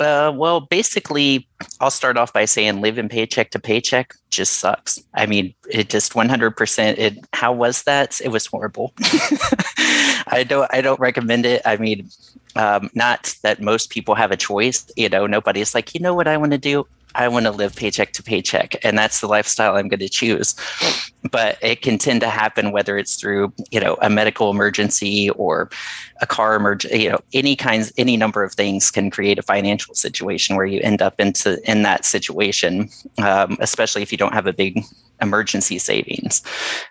uh, 0.00 0.32
well, 0.34 0.60
basically, 0.60 1.48
I'll 1.80 1.90
start 1.90 2.16
off 2.16 2.32
by 2.32 2.44
saying 2.44 2.80
living 2.80 3.08
paycheck 3.08 3.50
to 3.50 3.58
paycheck 3.58 4.14
just 4.30 4.54
sucks. 4.54 5.02
I 5.14 5.26
mean, 5.26 5.54
it 5.70 5.88
just 5.88 6.12
100%. 6.12 6.98
It 6.98 7.18
how 7.32 7.52
was 7.52 7.82
that? 7.84 8.20
It 8.20 8.28
was 8.28 8.46
horrible. 8.46 8.92
I 10.28 10.44
don't 10.46 10.68
I 10.72 10.80
don't 10.80 11.00
recommend 11.00 11.46
it. 11.46 11.62
I 11.64 11.76
mean, 11.76 12.08
um, 12.56 12.90
not 12.94 13.34
that 13.42 13.60
most 13.60 13.90
people 13.90 14.14
have 14.14 14.30
a 14.30 14.36
choice. 14.36 14.90
You 14.96 15.08
know, 15.08 15.26
nobody's 15.26 15.74
like, 15.74 15.94
you 15.94 16.00
know 16.00 16.14
what 16.14 16.28
I 16.28 16.36
want 16.36 16.52
to 16.52 16.58
do. 16.58 16.86
I 17.14 17.28
want 17.28 17.46
to 17.46 17.50
live 17.50 17.74
paycheck 17.74 18.12
to 18.14 18.22
paycheck, 18.22 18.74
and 18.84 18.96
that's 18.98 19.20
the 19.20 19.26
lifestyle 19.26 19.76
I'm 19.76 19.88
going 19.88 20.00
to 20.00 20.08
choose. 20.08 20.54
But 21.30 21.58
it 21.62 21.82
can 21.82 21.98
tend 21.98 22.20
to 22.20 22.28
happen 22.28 22.72
whether 22.72 22.98
it's 22.98 23.16
through 23.16 23.52
you 23.70 23.80
know 23.80 23.96
a 24.02 24.10
medical 24.10 24.50
emergency 24.50 25.30
or 25.30 25.70
a 26.20 26.26
car 26.26 26.54
emergency. 26.54 27.02
You 27.04 27.10
know, 27.10 27.20
any 27.32 27.56
kinds, 27.56 27.92
any 27.96 28.16
number 28.16 28.42
of 28.42 28.54
things 28.54 28.90
can 28.90 29.10
create 29.10 29.38
a 29.38 29.42
financial 29.42 29.94
situation 29.94 30.56
where 30.56 30.66
you 30.66 30.80
end 30.80 31.02
up 31.02 31.20
into 31.20 31.58
in 31.70 31.82
that 31.82 32.04
situation, 32.04 32.88
um, 33.22 33.56
especially 33.60 34.02
if 34.02 34.12
you 34.12 34.18
don't 34.18 34.34
have 34.34 34.46
a 34.46 34.52
big 34.52 34.82
emergency 35.22 35.78
savings. 35.78 36.42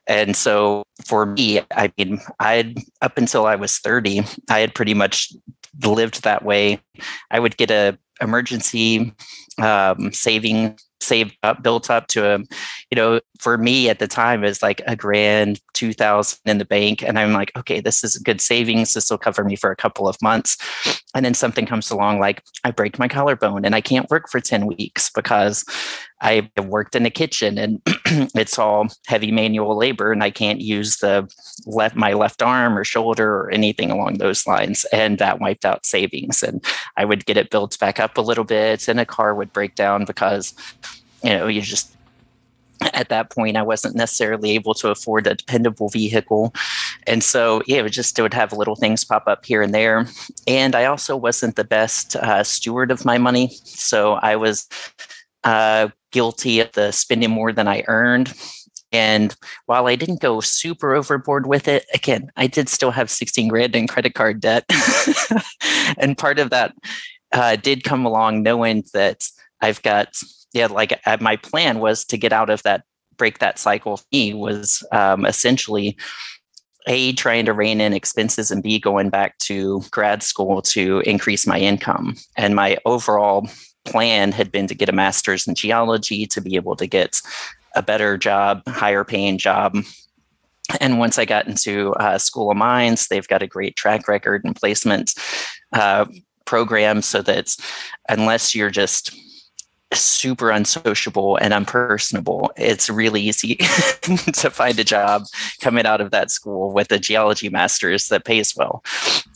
And 0.08 0.36
so 0.36 0.84
for 1.06 1.26
me, 1.26 1.62
I 1.72 1.92
mean, 1.98 2.20
I'd 2.40 2.80
up 3.02 3.18
until 3.18 3.46
I 3.46 3.56
was 3.56 3.78
30, 3.78 4.22
I 4.50 4.60
had 4.60 4.74
pretty 4.74 4.94
much 4.94 5.34
lived 5.84 6.24
that 6.24 6.44
way. 6.44 6.80
I 7.32 7.40
would 7.40 7.58
get 7.58 7.72
a 7.72 7.98
emergency 8.22 9.14
um, 9.62 10.12
saving 10.12 10.78
saved 11.02 11.38
up 11.44 11.62
built 11.62 11.90
up 11.90 12.08
to 12.08 12.26
a 12.26 12.40
you 12.40 12.96
know 12.96 13.20
for 13.40 13.58
me 13.58 13.90
at 13.90 14.00
the 14.00 14.08
time 14.08 14.44
is 14.44 14.64
like 14.64 14.82
a 14.88 14.96
grand 14.96 15.60
2000 15.74 16.40
in 16.46 16.58
the 16.58 16.66
bank 16.66 17.04
and 17.04 17.20
i'm 17.20 17.34
like 17.34 17.52
okay 17.56 17.80
this 17.80 18.04
is 18.04 18.18
good 18.18 18.42
savings. 18.42 18.94
This 18.94 19.10
will 19.10 19.18
cover 19.18 19.44
me 19.44 19.56
for 19.56 19.72
a 19.72 19.76
couple 19.76 20.08
of 20.08 20.22
months. 20.22 20.58
And 21.14 21.24
then 21.24 21.34
something 21.34 21.66
comes 21.66 21.92
along 21.92 22.20
like 22.20 22.42
i 22.64 22.72
break 22.72 23.00
my 23.00 23.08
collarbone 23.08 23.66
and 23.66 23.76
i 23.76 23.82
can't 23.82 24.10
work 24.10 24.30
for 24.30 24.40
10 24.40 24.66
weeks 24.66 25.10
because 25.10 25.64
i 26.22 26.50
worked 26.64 26.96
in 26.96 27.04
the 27.04 27.10
kitchen 27.10 27.58
and 27.58 27.82
it's 28.36 28.58
all 28.58 28.88
heavy 29.06 29.32
manual 29.32 29.76
labor 29.76 30.12
and 30.12 30.24
i 30.24 30.30
can't 30.30 30.62
use 30.62 30.98
the 30.98 31.30
left 31.66 31.96
my 31.96 32.14
left 32.14 32.42
arm 32.42 32.78
or 32.78 32.84
shoulder 32.84 33.38
or 33.38 33.52
anything 33.52 33.92
along 33.92 34.18
those 34.18 34.48
lines 34.48 34.86
and 34.92 35.18
that 35.18 35.40
wiped 35.40 35.66
out 35.66 35.86
savings 35.86 36.44
and 36.44 36.64
i 36.98 37.06
would 37.06 37.26
get 37.26 37.38
it 37.38 37.50
built 37.50 37.78
back 37.80 38.00
up 38.00 38.18
a 38.18 38.22
little 38.22 38.44
bit 38.44 38.88
and 38.88 39.00
a 39.00 39.06
car 39.06 39.36
would 39.36 39.52
break 39.54 39.76
down 39.76 40.06
because 40.06 40.54
you 41.24 41.30
know 41.30 41.48
you 41.48 41.62
just 41.62 41.96
at 42.94 43.10
that 43.10 43.30
point, 43.30 43.58
I 43.58 43.62
wasn't 43.62 43.96
necessarily 43.96 44.52
able 44.52 44.74
to 44.76 44.90
afford 44.90 45.28
a 45.28 45.36
dependable 45.36 45.90
vehicle. 45.90 46.54
And 47.08 47.24
so, 47.24 47.62
yeah, 47.68 47.78
it 47.78 47.84
would 47.84 47.94
just, 47.94 48.18
it 48.18 48.22
would 48.22 48.34
have 48.34 48.54
little 48.54 48.76
things 48.76 49.04
pop 49.04 49.28
up 49.28 49.46
here 49.46 49.62
and 49.62 49.74
there. 49.74 50.08
And 50.48 50.76
I 50.76 50.86
also 50.86 51.16
wasn't 51.16 51.56
the 51.56 51.64
best 51.64 52.16
uh, 52.16 52.44
steward 52.44 52.92
of 52.92 53.06
my 53.06 53.18
money. 53.18 53.50
So 53.64 54.14
I 54.16 54.36
was 54.36 54.68
uh, 55.46 55.90
guilty 56.12 56.60
of 56.60 56.72
the 56.74 56.92
spending 56.92 57.32
more 57.32 57.54
than 57.54 57.68
I 57.68 57.84
earned. 57.88 58.34
And 58.92 59.36
while 59.66 59.88
I 59.88 59.96
didn't 59.96 60.22
go 60.22 60.40
super 60.42 60.94
overboard 60.94 61.48
with 61.48 61.68
it, 61.68 61.86
again, 61.94 62.32
I 62.36 62.48
did 62.48 62.70
still 62.70 62.92
have 62.92 63.10
16 63.10 63.48
grand 63.48 63.76
in 63.76 63.88
credit 63.88 64.14
card 64.14 64.40
debt. 64.40 64.66
and 65.98 66.18
part 66.18 66.40
of 66.40 66.50
that 66.50 66.74
uh, 67.32 67.56
did 67.56 67.84
come 67.84 68.06
along 68.06 68.44
knowing 68.44 68.84
that 68.94 69.28
I've 69.62 69.82
got 69.82 70.16
yeah, 70.56 70.68
like 70.68 71.00
uh, 71.06 71.18
my 71.20 71.36
plan 71.36 71.80
was 71.80 72.06
to 72.06 72.18
get 72.18 72.32
out 72.32 72.50
of 72.50 72.64
that, 72.64 72.84
break 73.18 73.40
that 73.40 73.60
cycle. 73.60 74.00
Me 74.14 74.34
was 74.34 74.84
um, 74.94 75.26
essentially 75.26 75.98
a 76.88 77.12
trying 77.14 77.46
to 77.46 77.54
rein 77.54 77.82
in 77.82 77.94
expenses 77.94 78.52
and 78.52 78.64
b 78.64 78.80
going 78.80 79.10
back 79.10 79.38
to 79.40 79.82
grad 79.92 80.24
school 80.24 80.62
to 80.62 81.02
increase 81.06 81.46
my 81.46 81.60
income. 81.60 82.16
And 82.38 82.56
my 82.56 82.78
overall 82.86 83.50
plan 83.86 84.32
had 84.32 84.52
been 84.52 84.68
to 84.68 84.76
get 84.76 84.90
a 84.90 84.94
master's 84.94 85.48
in 85.48 85.56
geology 85.56 86.26
to 86.28 86.42
be 86.42 86.56
able 86.56 86.76
to 86.76 86.88
get 86.88 87.22
a 87.76 87.84
better 87.84 88.18
job, 88.18 88.62
higher 88.68 89.04
paying 89.04 89.38
job. 89.38 89.76
And 90.80 91.00
once 91.00 91.20
I 91.20 91.26
got 91.26 91.48
into 91.48 91.94
uh, 91.94 92.18
School 92.18 92.50
of 92.50 92.58
Mines, 92.58 93.08
they've 93.08 93.28
got 93.28 93.44
a 93.44 93.48
great 93.48 93.76
track 93.76 94.08
record 94.08 94.44
and 94.44 94.56
placement 94.56 95.14
uh, 95.74 96.06
program 96.46 97.02
so 97.02 97.22
that 97.22 97.56
unless 98.10 98.56
you're 98.56 98.72
just 98.72 99.16
super 99.94 100.50
unsociable 100.50 101.38
and 101.38 101.54
unpersonable. 101.54 102.50
It's 102.58 102.90
really 102.90 103.22
easy 103.22 103.56
to 104.02 104.50
find 104.50 104.80
a 104.80 104.84
job 104.84 105.24
coming 105.62 105.86
out 105.86 106.02
of 106.02 106.12
that 106.12 106.32
school 106.32 106.74
with 106.74 106.92
a 106.92 107.00
geology 107.00 107.50
master's 107.50 108.08
that 108.08 108.26
pays 108.26 108.56
well. 108.56 108.84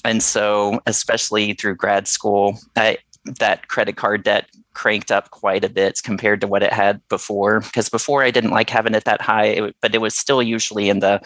And 0.03 0.22
so, 0.22 0.82
especially 0.86 1.53
through 1.53 1.75
grad 1.75 2.08
school, 2.08 2.60
I, 2.75 2.98
that 3.39 3.67
credit 3.67 3.95
card 3.95 4.24
debt 4.24 4.48
cranked 4.74 5.12
up 5.12 5.31
quite 5.31 5.63
a 5.63 5.69
bit 5.69 6.00
compared 6.03 6.41
to 6.41 6.48
what 6.48 6.63
it 6.63 6.74
had 6.74 7.01
before. 7.09 7.59
Because 7.62 7.89
before 7.89 8.24
I 8.24 8.31
didn't 8.31 8.51
like 8.51 8.69
having 8.69 8.95
it 8.95 9.05
that 9.05 9.21
high, 9.21 9.71
but 9.81 9.93
it 9.93 10.01
was 10.01 10.15
still 10.15 10.41
usually 10.41 10.89
in 10.89 11.00
the 11.00 11.21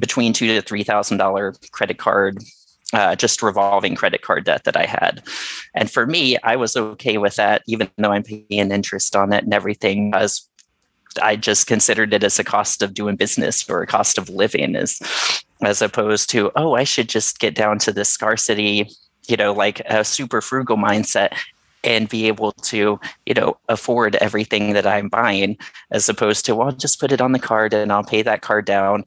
between 0.00 0.32
two 0.32 0.46
to 0.46 0.62
three 0.62 0.84
thousand 0.84 1.18
dollar 1.18 1.54
credit 1.72 1.98
card 1.98 2.38
uh, 2.92 3.14
just 3.14 3.42
revolving 3.42 3.94
credit 3.94 4.22
card 4.22 4.44
debt 4.44 4.64
that 4.64 4.76
I 4.76 4.86
had. 4.86 5.22
And 5.74 5.90
for 5.90 6.06
me, 6.06 6.36
I 6.42 6.56
was 6.56 6.76
okay 6.76 7.18
with 7.18 7.36
that, 7.36 7.62
even 7.66 7.88
though 7.98 8.12
I'm 8.12 8.22
paying 8.22 8.72
interest 8.72 9.14
on 9.14 9.32
it 9.32 9.44
and 9.44 9.54
everything, 9.54 10.12
as 10.14 10.48
I 11.22 11.36
just 11.36 11.66
considered 11.66 12.12
it 12.12 12.24
as 12.24 12.38
a 12.38 12.44
cost 12.44 12.82
of 12.82 12.94
doing 12.94 13.16
business 13.16 13.68
or 13.68 13.82
a 13.82 13.86
cost 13.86 14.18
of 14.18 14.28
living, 14.28 14.76
as 14.76 15.00
as 15.62 15.82
opposed 15.82 16.30
to 16.30 16.50
oh, 16.56 16.74
I 16.74 16.84
should 16.84 17.08
just 17.08 17.38
get 17.38 17.54
down 17.54 17.78
to 17.80 17.92
the 17.92 18.04
scarcity, 18.04 18.88
you 19.30 19.36
know, 19.36 19.52
like 19.52 19.80
a 19.86 20.04
super 20.04 20.40
frugal 20.40 20.76
mindset 20.76 21.36
and 21.82 22.08
be 22.08 22.28
able 22.28 22.52
to 22.52 23.00
you 23.24 23.34
know 23.34 23.56
afford 23.70 24.14
everything 24.16 24.74
that 24.74 24.86
i'm 24.86 25.08
buying 25.08 25.56
as 25.90 26.10
opposed 26.10 26.44
to 26.44 26.54
well 26.54 26.66
I'll 26.68 26.74
just 26.74 27.00
put 27.00 27.10
it 27.10 27.22
on 27.22 27.32
the 27.32 27.38
card 27.38 27.72
and 27.72 27.90
i'll 27.90 28.04
pay 28.04 28.20
that 28.20 28.42
card 28.42 28.66
down 28.66 29.04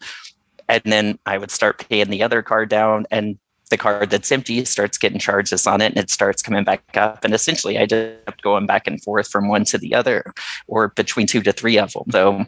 and 0.67 0.81
then 0.83 1.19
i 1.27 1.37
would 1.37 1.51
start 1.51 1.87
paying 1.87 2.09
the 2.09 2.23
other 2.23 2.41
card 2.41 2.69
down 2.69 3.05
and 3.11 3.37
the 3.73 3.77
card 3.77 4.11
that's 4.11 4.31
empty 4.31 4.63
starts 4.65 4.99
getting 4.99 5.17
charges 5.17 5.65
on 5.65 5.81
it 5.81 5.87
and 5.93 5.97
it 5.97 6.11
starts 6.11 6.43
coming 6.43 6.63
back 6.63 6.83
up. 6.95 7.25
And 7.25 7.33
essentially, 7.33 7.79
I 7.79 7.87
just 7.87 8.23
kept 8.25 8.43
going 8.43 8.67
back 8.67 8.85
and 8.85 9.01
forth 9.01 9.27
from 9.27 9.47
one 9.47 9.65
to 9.65 9.79
the 9.79 9.95
other 9.95 10.31
or 10.67 10.89
between 10.89 11.25
two 11.25 11.41
to 11.41 11.51
three 11.51 11.79
of 11.79 11.91
them. 11.93 12.11
So, 12.11 12.45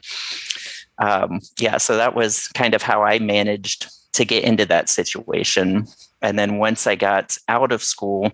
um, 0.98 1.40
yeah, 1.60 1.78
so 1.78 1.98
that 1.98 2.16
was 2.16 2.48
kind 2.50 2.74
of 2.74 2.82
how 2.82 3.04
I 3.04 3.20
managed 3.20 3.88
to 4.14 4.26
get 4.26 4.44
into 4.44 4.66
that 4.66 4.90
situation. 4.90 5.88
And 6.22 6.40
then 6.40 6.58
once 6.58 6.88
I 6.88 6.96
got 6.96 7.38
out 7.48 7.72
of 7.72 7.84
school, 7.84 8.32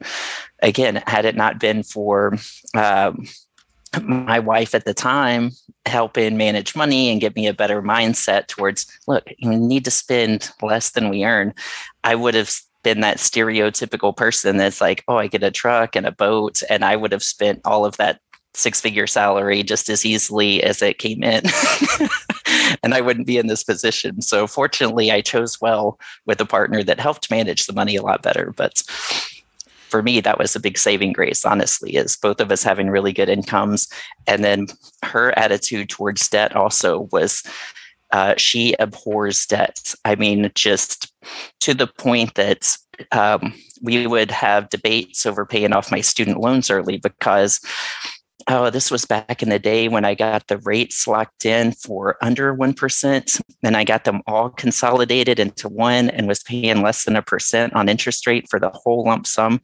again, 0.61 1.01
had 1.07 1.25
it 1.25 1.35
not 1.35 1.59
been 1.59 1.83
for 1.83 2.37
um, 2.75 3.25
my 4.01 4.39
wife 4.39 4.75
at 4.75 4.85
the 4.85 4.93
time 4.93 5.51
helping 5.85 6.37
manage 6.37 6.75
money 6.75 7.09
and 7.09 7.19
give 7.19 7.35
me 7.35 7.47
a 7.47 7.53
better 7.53 7.81
mindset 7.81 8.45
towards 8.45 8.85
look 9.07 9.27
you 9.39 9.49
need 9.49 9.83
to 9.83 9.89
spend 9.89 10.51
less 10.61 10.91
than 10.91 11.09
we 11.09 11.25
earn 11.25 11.51
i 12.03 12.13
would 12.13 12.35
have 12.35 12.55
been 12.83 13.01
that 13.01 13.17
stereotypical 13.17 14.15
person 14.15 14.57
that's 14.57 14.81
like, 14.81 15.03
oh, 15.07 15.17
I 15.17 15.27
get 15.27 15.43
a 15.43 15.51
truck 15.51 15.95
and 15.95 16.05
a 16.05 16.11
boat, 16.11 16.61
and 16.69 16.83
I 16.83 16.95
would 16.95 17.11
have 17.11 17.23
spent 17.23 17.61
all 17.65 17.85
of 17.85 17.97
that 17.97 18.19
six 18.53 18.81
figure 18.81 19.07
salary 19.07 19.63
just 19.63 19.89
as 19.89 20.05
easily 20.05 20.63
as 20.63 20.81
it 20.81 20.97
came 20.97 21.23
in. 21.23 21.43
and 22.83 22.93
I 22.93 23.01
wouldn't 23.01 23.27
be 23.27 23.37
in 23.37 23.47
this 23.47 23.63
position. 23.63 24.21
So 24.21 24.47
fortunately, 24.47 25.11
I 25.11 25.21
chose 25.21 25.61
well 25.61 25.99
with 26.25 26.41
a 26.41 26.45
partner 26.45 26.83
that 26.83 26.99
helped 26.99 27.31
manage 27.31 27.65
the 27.65 27.73
money 27.73 27.95
a 27.95 28.01
lot 28.01 28.21
better. 28.21 28.53
But 28.55 28.83
for 29.89 30.01
me, 30.01 30.21
that 30.21 30.39
was 30.39 30.55
a 30.55 30.59
big 30.59 30.77
saving 30.77 31.13
grace, 31.13 31.45
honestly, 31.45 31.95
is 31.95 32.17
both 32.17 32.39
of 32.39 32.51
us 32.51 32.63
having 32.63 32.89
really 32.89 33.13
good 33.13 33.29
incomes. 33.29 33.87
And 34.25 34.43
then 34.43 34.67
her 35.03 35.37
attitude 35.37 35.89
towards 35.89 36.29
debt 36.29 36.55
also 36.55 37.09
was 37.11 37.43
uh, 38.11 38.35
she 38.37 38.73
abhors 38.79 39.45
debt. 39.45 39.93
I 40.05 40.15
mean, 40.15 40.51
just 40.55 41.13
to 41.61 41.73
the 41.73 41.87
point 41.87 42.35
that 42.35 42.77
um, 43.11 43.53
we 43.81 44.07
would 44.07 44.31
have 44.31 44.69
debates 44.69 45.25
over 45.25 45.45
paying 45.45 45.73
off 45.73 45.91
my 45.91 46.01
student 46.01 46.39
loans 46.39 46.69
early 46.69 46.97
because 46.97 47.59
oh, 48.47 48.69
this 48.69 48.91
was 48.91 49.05
back 49.05 49.41
in 49.41 49.49
the 49.49 49.59
day 49.59 49.87
when 49.87 50.05
I 50.05 50.15
got 50.15 50.47
the 50.47 50.57
rates 50.59 51.07
locked 51.07 51.45
in 51.45 51.71
for 51.73 52.17
under 52.21 52.55
1%. 52.55 53.41
And 53.63 53.77
I 53.77 53.83
got 53.83 54.03
them 54.03 54.21
all 54.27 54.49
consolidated 54.49 55.39
into 55.39 55.69
one 55.69 56.09
and 56.09 56.27
was 56.27 56.43
paying 56.43 56.81
less 56.81 57.05
than 57.05 57.15
a 57.15 57.21
percent 57.21 57.73
on 57.73 57.89
interest 57.89 58.25
rate 58.27 58.47
for 58.49 58.59
the 58.59 58.69
whole 58.69 59.05
lump 59.05 59.27
sum. 59.27 59.61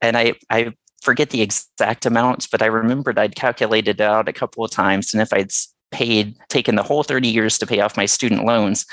And 0.00 0.16
I, 0.16 0.34
I 0.50 0.72
forget 1.02 1.30
the 1.30 1.42
exact 1.42 2.06
amounts, 2.06 2.46
but 2.46 2.62
I 2.62 2.66
remembered 2.66 3.18
I'd 3.18 3.36
calculated 3.36 4.00
out 4.00 4.28
a 4.28 4.32
couple 4.32 4.64
of 4.64 4.70
times. 4.70 5.12
And 5.12 5.22
if 5.22 5.32
I'd 5.32 5.50
paid, 5.90 6.36
taken 6.48 6.74
the 6.74 6.82
whole 6.82 7.02
30 7.02 7.28
years 7.28 7.58
to 7.58 7.66
pay 7.66 7.80
off 7.80 7.96
my 7.96 8.06
student 8.06 8.44
loans, 8.44 8.86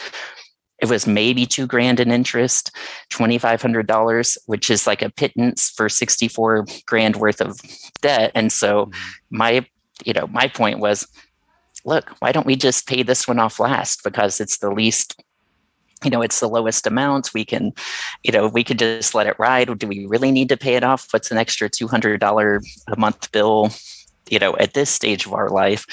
it 0.82 0.90
was 0.90 1.08
maybe 1.08 1.46
two 1.46 1.66
grand 1.66 2.00
in 2.00 2.12
interest, 2.12 2.72
$2,500, 3.12 4.38
which 4.48 4.70
is 4.70 4.86
like 4.86 5.02
a 5.02 5.10
pittance 5.10 5.70
for 5.70 5.88
64 5.88 6.66
grand 6.86 7.16
worth 7.16 7.42
of 7.42 7.60
debt. 8.02 8.32
And 8.36 8.52
so 8.52 8.88
mm-hmm. 8.88 9.38
my, 9.38 9.66
you 10.04 10.14
know, 10.14 10.28
my 10.28 10.48
point 10.48 10.80
was, 10.80 11.08
look, 11.86 12.10
why 12.20 12.32
don't 12.32 12.46
we 12.46 12.56
just 12.56 12.88
pay 12.88 13.04
this 13.04 13.28
one 13.28 13.40
off 13.40 13.60
last? 13.60 14.04
Because 14.04 14.40
it's 14.40 14.58
the 14.58 14.72
least 14.72 15.22
you 16.04 16.10
know 16.10 16.22
it's 16.22 16.42
the 16.42 16.50
lowest 16.50 16.86
amount 16.86 17.34
we 17.34 17.46
can 17.46 17.72
you 18.24 18.32
know 18.34 18.50
we 18.50 18.62
could 18.62 18.78
just 18.78 19.16
let 19.16 19.26
it 19.26 19.40
ride 19.40 19.78
do 19.80 19.88
we 19.88 20.06
really 20.06 20.32
need 20.32 20.50
to 20.50 20.58
pay 20.58 20.76
it 20.76 20.84
off 20.84 21.08
what's 21.12 21.32
an 21.32 21.38
extra 21.38 21.70
$200 21.70 22.66
a 22.90 23.00
month 23.00 23.32
bill 23.32 23.70
you 24.30 24.40
know 24.40 24.56
at 24.58 24.74
this 24.74 24.90
stage 24.90 25.26
of 25.26 25.34
our 25.34 25.50
life. 25.50 25.86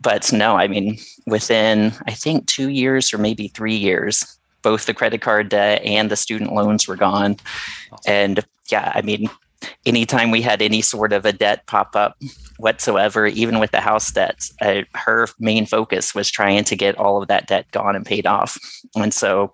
But 0.00 0.32
no 0.32 0.56
i 0.56 0.68
mean 0.68 0.98
within 1.26 1.92
i 2.06 2.12
think 2.12 2.46
two 2.46 2.68
years 2.68 3.12
or 3.14 3.18
maybe 3.18 3.48
three 3.48 3.76
years 3.76 4.38
both 4.62 4.86
the 4.86 4.94
credit 4.94 5.20
card 5.20 5.50
debt 5.50 5.82
and 5.84 6.10
the 6.10 6.16
student 6.16 6.52
loans 6.52 6.88
were 6.88 6.96
gone. 6.96 7.36
And 8.06 8.44
yeah 8.70 8.92
i 8.94 9.02
mean 9.02 9.28
anytime 9.86 10.30
we 10.30 10.42
had 10.42 10.62
any 10.62 10.82
sort 10.82 11.12
of 11.12 11.24
a 11.24 11.32
debt 11.32 11.66
pop 11.66 11.96
up 11.96 12.16
whatsoever, 12.58 13.26
even 13.26 13.58
with 13.58 13.70
the 13.70 13.80
house 13.80 14.10
debts, 14.12 14.52
uh, 14.60 14.82
her 14.94 15.28
main 15.38 15.66
focus 15.66 16.14
was 16.14 16.30
trying 16.30 16.64
to 16.64 16.76
get 16.76 16.96
all 16.98 17.20
of 17.20 17.28
that 17.28 17.46
debt 17.46 17.70
gone 17.72 17.96
and 17.96 18.06
paid 18.06 18.26
off. 18.26 18.58
And 18.96 19.12
so, 19.12 19.52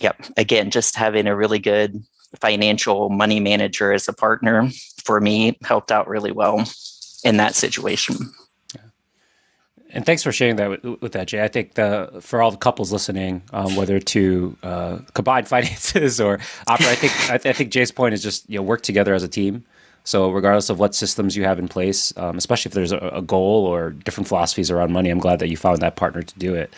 yep, 0.00 0.16
again, 0.36 0.70
just 0.70 0.96
having 0.96 1.26
a 1.26 1.36
really 1.36 1.58
good 1.58 2.02
financial 2.40 3.08
money 3.08 3.40
manager 3.40 3.92
as 3.92 4.08
a 4.08 4.12
partner 4.12 4.68
for 5.04 5.20
me 5.20 5.58
helped 5.64 5.90
out 5.90 6.06
really 6.06 6.30
well 6.30 6.64
in 7.24 7.36
that 7.36 7.54
situation. 7.54 8.16
Yeah. 8.74 8.82
And 9.90 10.06
thanks 10.06 10.22
for 10.22 10.32
sharing 10.32 10.56
that 10.56 10.70
with, 10.70 10.84
with, 11.00 11.12
that, 11.12 11.28
Jay. 11.28 11.42
I 11.42 11.48
think 11.48 11.74
the 11.74 12.18
for 12.20 12.42
all 12.42 12.50
the 12.50 12.56
couples 12.56 12.92
listening, 12.92 13.42
um, 13.52 13.76
whether 13.76 13.98
to 13.98 14.56
uh, 14.62 14.98
combine 15.14 15.44
finances 15.46 16.20
or 16.20 16.38
operate, 16.66 16.90
I 16.90 16.94
think 16.94 17.12
I, 17.30 17.38
th- 17.38 17.54
I, 17.54 17.56
think 17.56 17.70
Jay's 17.70 17.90
point 17.90 18.14
is 18.14 18.22
just 18.22 18.48
you 18.48 18.58
know 18.58 18.62
work 18.62 18.82
together 18.82 19.14
as 19.14 19.22
a 19.22 19.28
team. 19.28 19.64
So 20.04 20.30
regardless 20.30 20.70
of 20.70 20.78
what 20.78 20.94
systems 20.94 21.36
you 21.36 21.44
have 21.44 21.58
in 21.58 21.68
place, 21.68 22.16
um, 22.16 22.38
especially 22.38 22.70
if 22.70 22.74
there's 22.74 22.92
a, 22.92 22.98
a, 22.98 23.22
goal 23.22 23.66
or 23.66 23.90
different 23.90 24.28
philosophies 24.28 24.70
around 24.70 24.92
money, 24.92 25.10
I'm 25.10 25.18
glad 25.18 25.40
that 25.40 25.48
you 25.48 25.58
found 25.58 25.82
that 25.82 25.96
partner 25.96 26.22
to 26.22 26.38
do 26.38 26.54
it. 26.54 26.74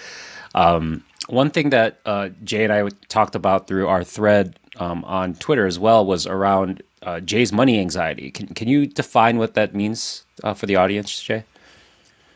Um, 0.57 1.05
one 1.29 1.51
thing 1.51 1.71
that 1.71 2.01
uh, 2.05 2.31
Jay 2.43 2.65
and 2.65 2.73
I 2.73 2.89
talked 3.09 3.35
about 3.35 3.69
through 3.69 3.87
our 3.87 4.03
thread 4.03 4.59
um, 4.77 5.05
on 5.05 5.35
Twitter 5.35 5.67
as 5.67 5.79
well 5.79 6.05
was 6.05 6.27
around 6.27 6.83
uh, 7.03 7.21
Jay's 7.21 7.53
money 7.53 7.79
anxiety. 7.79 8.31
Can 8.31 8.49
can 8.49 8.69
you 8.69 8.87
define 8.87 9.39
what 9.39 9.55
that 9.55 9.75
means 9.75 10.25
uh, 10.43 10.55
for 10.55 10.67
the 10.67 10.77
audience, 10.77 11.23
Jay? 11.23 11.45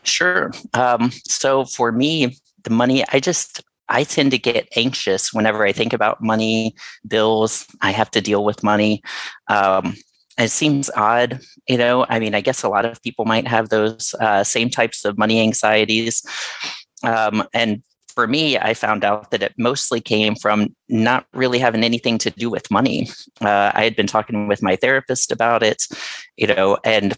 Sure. 0.03 0.51
Um, 0.73 1.11
so 1.25 1.65
for 1.65 1.91
me, 1.91 2.37
the 2.63 2.69
money, 2.69 3.03
I 3.11 3.19
just, 3.19 3.61
I 3.89 4.03
tend 4.03 4.31
to 4.31 4.37
get 4.37 4.67
anxious 4.75 5.33
whenever 5.33 5.65
I 5.65 5.71
think 5.71 5.93
about 5.93 6.21
money, 6.21 6.75
bills. 7.07 7.65
I 7.81 7.91
have 7.91 8.11
to 8.11 8.21
deal 8.21 8.43
with 8.43 8.63
money. 8.63 9.01
Um, 9.47 9.95
it 10.37 10.49
seems 10.49 10.89
odd, 10.95 11.39
you 11.67 11.77
know. 11.77 12.05
I 12.09 12.19
mean, 12.19 12.35
I 12.35 12.41
guess 12.41 12.63
a 12.63 12.69
lot 12.69 12.85
of 12.85 13.01
people 13.01 13.25
might 13.25 13.47
have 13.47 13.69
those 13.69 14.13
uh, 14.19 14.43
same 14.43 14.69
types 14.69 15.03
of 15.03 15.17
money 15.17 15.41
anxieties. 15.41 16.23
Um, 17.03 17.47
and 17.53 17.81
for 18.07 18.27
me, 18.27 18.57
I 18.57 18.73
found 18.73 19.03
out 19.03 19.31
that 19.31 19.43
it 19.43 19.53
mostly 19.57 20.01
came 20.01 20.35
from 20.35 20.75
not 20.89 21.25
really 21.33 21.59
having 21.59 21.83
anything 21.83 22.17
to 22.19 22.29
do 22.29 22.49
with 22.49 22.69
money. 22.71 23.09
Uh, 23.41 23.71
I 23.73 23.83
had 23.83 23.95
been 23.95 24.07
talking 24.07 24.47
with 24.47 24.63
my 24.63 24.75
therapist 24.75 25.31
about 25.31 25.63
it, 25.63 25.83
you 26.35 26.47
know, 26.47 26.77
and 26.83 27.17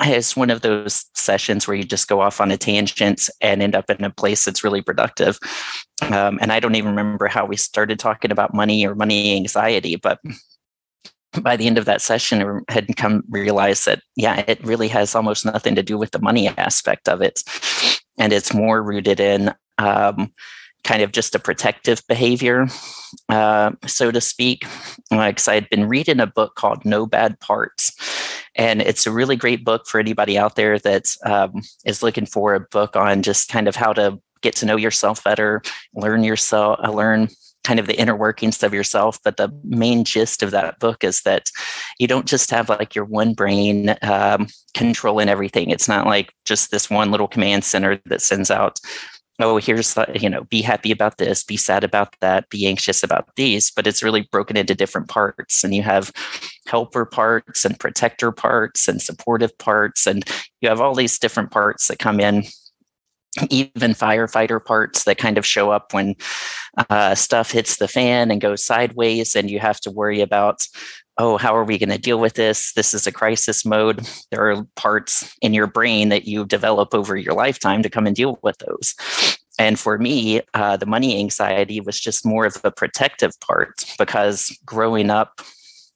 it's 0.00 0.36
one 0.36 0.50
of 0.50 0.60
those 0.60 1.04
sessions 1.14 1.66
where 1.66 1.76
you 1.76 1.84
just 1.84 2.08
go 2.08 2.20
off 2.20 2.40
on 2.40 2.50
a 2.50 2.56
tangent 2.56 3.28
and 3.40 3.62
end 3.62 3.74
up 3.74 3.88
in 3.90 4.04
a 4.04 4.10
place 4.10 4.44
that's 4.44 4.64
really 4.64 4.82
productive. 4.82 5.38
Um, 6.02 6.38
and 6.40 6.52
I 6.52 6.60
don't 6.60 6.74
even 6.74 6.90
remember 6.94 7.28
how 7.28 7.46
we 7.46 7.56
started 7.56 7.98
talking 7.98 8.30
about 8.30 8.54
money 8.54 8.86
or 8.86 8.94
money 8.94 9.34
anxiety, 9.36 9.96
but 9.96 10.18
by 11.42 11.56
the 11.56 11.66
end 11.66 11.78
of 11.78 11.84
that 11.84 12.02
session, 12.02 12.64
I 12.68 12.72
had 12.72 12.96
come 12.96 13.22
realize 13.28 13.84
that 13.84 14.00
yeah, 14.16 14.44
it 14.46 14.62
really 14.64 14.88
has 14.88 15.14
almost 15.14 15.44
nothing 15.44 15.74
to 15.74 15.82
do 15.82 15.98
with 15.98 16.10
the 16.10 16.20
money 16.20 16.48
aspect 16.48 17.08
of 17.08 17.20
it, 17.20 17.42
and 18.18 18.32
it's 18.32 18.54
more 18.54 18.82
rooted 18.82 19.20
in 19.20 19.52
um, 19.78 20.32
kind 20.84 21.02
of 21.02 21.12
just 21.12 21.34
a 21.34 21.38
protective 21.38 22.02
behavior, 22.08 22.66
uh, 23.28 23.72
so 23.86 24.10
to 24.10 24.20
speak. 24.20 24.66
Because 25.10 25.48
I 25.48 25.54
had 25.54 25.68
been 25.68 25.88
reading 25.88 26.20
a 26.20 26.26
book 26.26 26.54
called 26.54 26.84
No 26.84 27.06
Bad 27.06 27.38
Parts, 27.40 27.92
and 28.56 28.82
it's 28.82 29.06
a 29.06 29.12
really 29.12 29.36
great 29.36 29.64
book 29.64 29.86
for 29.86 30.00
anybody 30.00 30.36
out 30.36 30.56
there 30.56 30.78
that 30.80 31.04
um, 31.24 31.62
is 31.84 32.02
looking 32.02 32.26
for 32.26 32.54
a 32.54 32.60
book 32.60 32.96
on 32.96 33.22
just 33.22 33.48
kind 33.48 33.68
of 33.68 33.76
how 33.76 33.92
to 33.92 34.18
get 34.40 34.56
to 34.56 34.66
know 34.66 34.76
yourself 34.76 35.22
better, 35.22 35.62
learn 35.94 36.24
yourself, 36.24 36.78
uh, 36.82 36.90
learn 36.90 37.28
kind 37.64 37.80
of 37.80 37.86
the 37.86 37.98
inner 37.98 38.14
workings 38.14 38.62
of 38.62 38.72
yourself. 38.72 39.18
But 39.24 39.36
the 39.36 39.50
main 39.64 40.04
gist 40.04 40.42
of 40.42 40.52
that 40.52 40.78
book 40.78 41.02
is 41.04 41.22
that 41.22 41.50
you 41.98 42.06
don't 42.06 42.26
just 42.26 42.50
have 42.50 42.68
like 42.68 42.94
your 42.94 43.04
one 43.04 43.34
brain 43.34 43.96
um, 44.02 44.46
controlling 44.72 45.28
everything. 45.28 45.70
It's 45.70 45.88
not 45.88 46.06
like 46.06 46.32
just 46.44 46.70
this 46.70 46.88
one 46.88 47.10
little 47.10 47.28
command 47.28 47.64
center 47.64 48.00
that 48.06 48.22
sends 48.22 48.50
out 48.50 48.78
oh 49.38 49.58
here's 49.58 49.94
the, 49.94 50.06
you 50.20 50.28
know 50.28 50.44
be 50.44 50.62
happy 50.62 50.90
about 50.90 51.18
this 51.18 51.44
be 51.44 51.56
sad 51.56 51.84
about 51.84 52.14
that 52.20 52.48
be 52.48 52.66
anxious 52.66 53.02
about 53.02 53.28
these 53.36 53.70
but 53.70 53.86
it's 53.86 54.02
really 54.02 54.22
broken 54.32 54.56
into 54.56 54.74
different 54.74 55.08
parts. 55.08 55.62
And 55.62 55.74
you 55.74 55.82
have 55.82 56.12
helper 56.66 57.04
parts 57.04 57.64
and 57.64 57.78
protector 57.78 58.32
parts 58.32 58.88
and 58.88 59.00
supportive 59.00 59.56
parts 59.58 60.06
and 60.06 60.24
you 60.60 60.68
have 60.68 60.80
all 60.80 60.94
these 60.94 61.18
different 61.18 61.50
parts 61.50 61.88
that 61.88 61.98
come 61.98 62.20
in 62.20 62.44
even 63.50 63.92
firefighter 63.92 64.64
parts 64.64 65.04
that 65.04 65.18
kind 65.18 65.38
of 65.38 65.46
show 65.46 65.70
up 65.70 65.92
when 65.92 66.14
uh, 66.90 67.14
stuff 67.14 67.50
hits 67.50 67.76
the 67.76 67.88
fan 67.88 68.30
and 68.30 68.40
goes 68.40 68.64
sideways 68.64 69.34
and 69.36 69.50
you 69.50 69.58
have 69.58 69.80
to 69.80 69.90
worry 69.90 70.20
about 70.20 70.66
oh 71.18 71.38
how 71.38 71.56
are 71.56 71.64
we 71.64 71.78
going 71.78 71.90
to 71.90 71.98
deal 71.98 72.20
with 72.20 72.34
this? 72.34 72.72
This 72.74 72.92
is 72.92 73.06
a 73.06 73.12
crisis 73.12 73.64
mode. 73.64 74.06
There 74.30 74.50
are 74.50 74.64
parts 74.76 75.34
in 75.40 75.54
your 75.54 75.66
brain 75.66 76.10
that 76.10 76.26
you 76.26 76.44
develop 76.44 76.94
over 76.94 77.16
your 77.16 77.34
lifetime 77.34 77.82
to 77.82 77.90
come 77.90 78.06
and 78.06 78.14
deal 78.14 78.38
with 78.42 78.58
those. 78.58 78.94
And 79.58 79.78
for 79.78 79.96
me 79.98 80.42
uh, 80.54 80.76
the 80.76 80.86
money 80.86 81.18
anxiety 81.18 81.80
was 81.80 81.98
just 81.98 82.26
more 82.26 82.46
of 82.46 82.60
a 82.64 82.70
protective 82.70 83.32
part 83.40 83.84
because 83.98 84.56
growing 84.66 85.10
up 85.10 85.40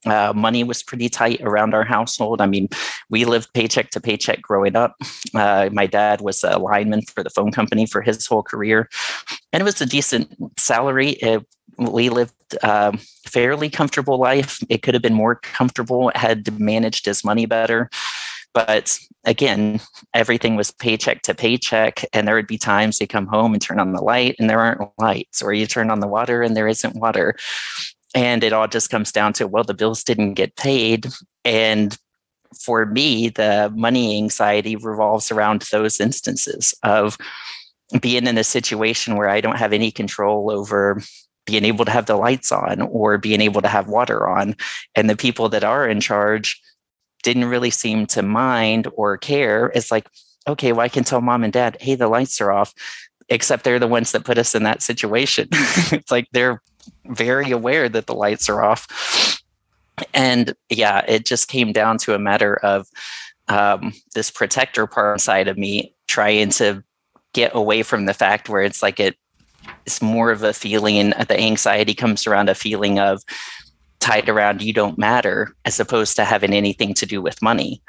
uh, 0.07 0.33
money 0.35 0.65
was 0.65 0.83
pretty 0.83 1.09
tight 1.09 1.41
around 1.43 1.75
our 1.75 1.85
household. 1.85 2.41
I 2.41 2.47
mean, 2.47 2.69
we 3.11 3.25
lived 3.25 3.53
paycheck 3.53 3.91
to 3.91 4.01
paycheck 4.01 4.41
growing 4.41 4.77
up. 4.77 4.97
Uh, 5.35 5.69
my 5.73 5.87
dad 5.87 6.21
was 6.21 6.43
a 6.43 6.59
lineman 6.59 7.03
for 7.03 7.23
the 7.23 7.31
phone 7.31 7.53
company 7.53 7.87
for 7.87 8.01
his 8.01 8.27
whole 8.27 8.43
career, 8.43 8.89
and 9.53 9.61
it 9.61 9.65
was 9.65 9.81
a 9.81 9.87
decent 9.87 10.35
salary. 10.59 11.11
It, 11.11 11.45
we 11.79 12.09
lived 12.09 12.35
um, 12.63 12.99
fairly 13.27 13.71
comfortable 13.71 14.19
life. 14.19 14.59
It 14.69 14.83
could 14.83 14.95
have 14.95 15.03
been 15.03 15.15
more 15.15 15.37
comfortable 15.37 16.11
had 16.15 16.59
managed 16.59 17.07
his 17.07 17.25
money 17.25 17.47
better. 17.47 17.89
But 18.53 18.99
again, 19.25 19.81
everything 20.13 20.57
was 20.57 20.73
paycheck 20.73 21.23
to 21.23 21.35
paycheck. 21.35 22.05
And 22.13 22.27
there 22.27 22.35
would 22.35 22.49
be 22.49 22.59
times 22.59 23.01
you 23.01 23.07
come 23.07 23.27
home 23.27 23.53
and 23.53 23.63
turn 23.63 23.79
on 23.79 23.93
the 23.93 24.03
light 24.03 24.35
and 24.39 24.51
there 24.51 24.59
aren't 24.59 24.91
lights, 24.99 25.41
or 25.41 25.53
you 25.53 25.67
turn 25.67 25.91
on 25.91 26.01
the 26.01 26.09
water 26.09 26.43
and 26.43 26.57
there 26.57 26.69
isn't 26.69 26.97
water 26.97 27.37
and 28.15 28.43
it 28.43 28.53
all 28.53 28.69
just 28.69 28.91
comes 28.91 29.13
down 29.13 29.33
to 29.35 29.47
well 29.47 29.65
the 29.65 29.75
bills 29.75 30.03
didn't 30.03 30.35
get 30.35 30.57
paid. 30.57 31.07
And 31.45 31.97
for 32.65 32.85
me 32.87 33.29
the 33.29 33.73
money 33.77 34.17
anxiety 34.17 34.75
revolves 34.77 35.31
around 35.31 35.63
those 35.71 36.01
instances 36.01 36.75
of 36.83 37.17
being 38.01 38.27
in 38.27 38.39
a 38.39 38.43
situation 38.43 39.15
where 39.15 39.29
i 39.29 39.41
don't 39.41 39.59
have 39.59 39.73
any 39.73 39.93
control 39.93 40.51
over 40.51 41.01
being 41.47 41.65
able 41.65 41.85
to 41.85 41.91
have 41.91 42.07
the 42.07 42.17
lights 42.17 42.53
on 42.53 42.81
or 42.83 43.19
being 43.19 43.41
able 43.41 43.63
to 43.63 43.69
have 43.69 43.89
water 43.89 44.29
on. 44.29 44.55
And 44.95 45.09
the 45.09 45.17
people 45.17 45.49
that 45.49 45.65
are 45.65 45.89
in 45.89 46.01
charge 46.01 46.61
didn't 47.23 47.47
really 47.47 47.71
seem 47.71 48.07
to 48.07 48.23
mind 48.23 48.87
or 48.95 49.17
care. 49.17 49.73
It's 49.75 49.91
like 49.91 50.09
okay 50.49 50.73
well 50.73 50.81
i 50.81 50.89
can 50.89 51.05
tell 51.05 51.21
mom 51.21 51.45
and 51.45 51.53
dad 51.53 51.77
hey 51.81 51.95
the 51.95 52.09
lights 52.09 52.41
are 52.41 52.51
off 52.51 52.73
except 53.31 53.63
they're 53.63 53.79
the 53.79 53.87
ones 53.87 54.13
that 54.13 54.25
put 54.25 54.39
us 54.39 54.55
in 54.55 54.65
that 54.65 54.83
situation. 54.83 55.49
It's 55.93 56.11
like 56.11 56.27
they're 56.33 56.61
very 57.07 57.51
aware 57.51 57.89
that 57.89 58.07
the 58.07 58.15
lights 58.15 58.49
are 58.49 58.63
off. 58.63 59.43
And 60.15 60.55
yeah, 60.69 61.05
it 61.07 61.27
just 61.27 61.49
came 61.49 61.73
down 61.73 61.99
to 61.99 62.15
a 62.15 62.19
matter 62.19 62.57
of 62.57 62.87
um, 63.49 63.93
this 64.15 64.31
protector 64.31 64.87
part 64.87 65.17
inside 65.17 65.49
of 65.49 65.59
me 65.59 65.95
trying 66.07 66.51
to 66.51 66.83
get 67.33 67.55
away 67.55 67.83
from 67.83 68.07
the 68.07 68.15
fact 68.15 68.49
where 68.49 68.63
it's 68.63 68.83
like 68.83 69.01
it 69.01 69.17
it's 69.85 70.01
more 70.01 70.31
of 70.31 70.43
a 70.43 70.53
feeling 70.53 71.11
the 71.11 71.39
anxiety 71.39 71.95
comes 71.95 72.27
around 72.27 72.49
a 72.49 72.55
feeling 72.55 72.99
of 72.99 73.23
tied 74.01 74.29
around 74.29 74.63
you 74.63 74.73
don't 74.73 74.99
matter 74.99 75.55
as 75.65 75.79
opposed 75.79 76.17
to 76.17 76.25
having 76.25 76.53
anything 76.53 76.95
to 76.95 77.07
do 77.07 77.21
with 77.21 77.43
money 77.43 77.83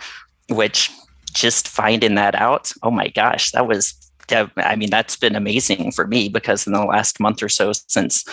which 0.49 0.91
just 1.33 1.67
finding 1.67 2.15
that 2.15 2.35
out 2.35 2.71
oh 2.83 2.91
my 2.91 3.07
gosh 3.07 3.51
that 3.51 3.67
was 3.67 4.10
I 4.31 4.75
mean, 4.75 4.89
that's 4.89 5.15
been 5.15 5.35
amazing 5.35 5.91
for 5.91 6.07
me 6.07 6.29
because 6.29 6.67
in 6.67 6.73
the 6.73 6.85
last 6.85 7.19
month 7.19 7.43
or 7.43 7.49
so, 7.49 7.73
since 7.73 8.25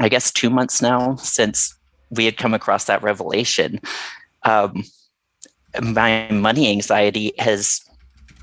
I 0.00 0.08
guess 0.08 0.32
two 0.32 0.50
months 0.50 0.82
now, 0.82 1.16
since 1.16 1.76
we 2.10 2.24
had 2.24 2.36
come 2.36 2.54
across 2.54 2.84
that 2.84 3.02
revelation, 3.02 3.80
um, 4.44 4.84
my 5.82 6.28
money 6.30 6.70
anxiety 6.70 7.32
has 7.38 7.80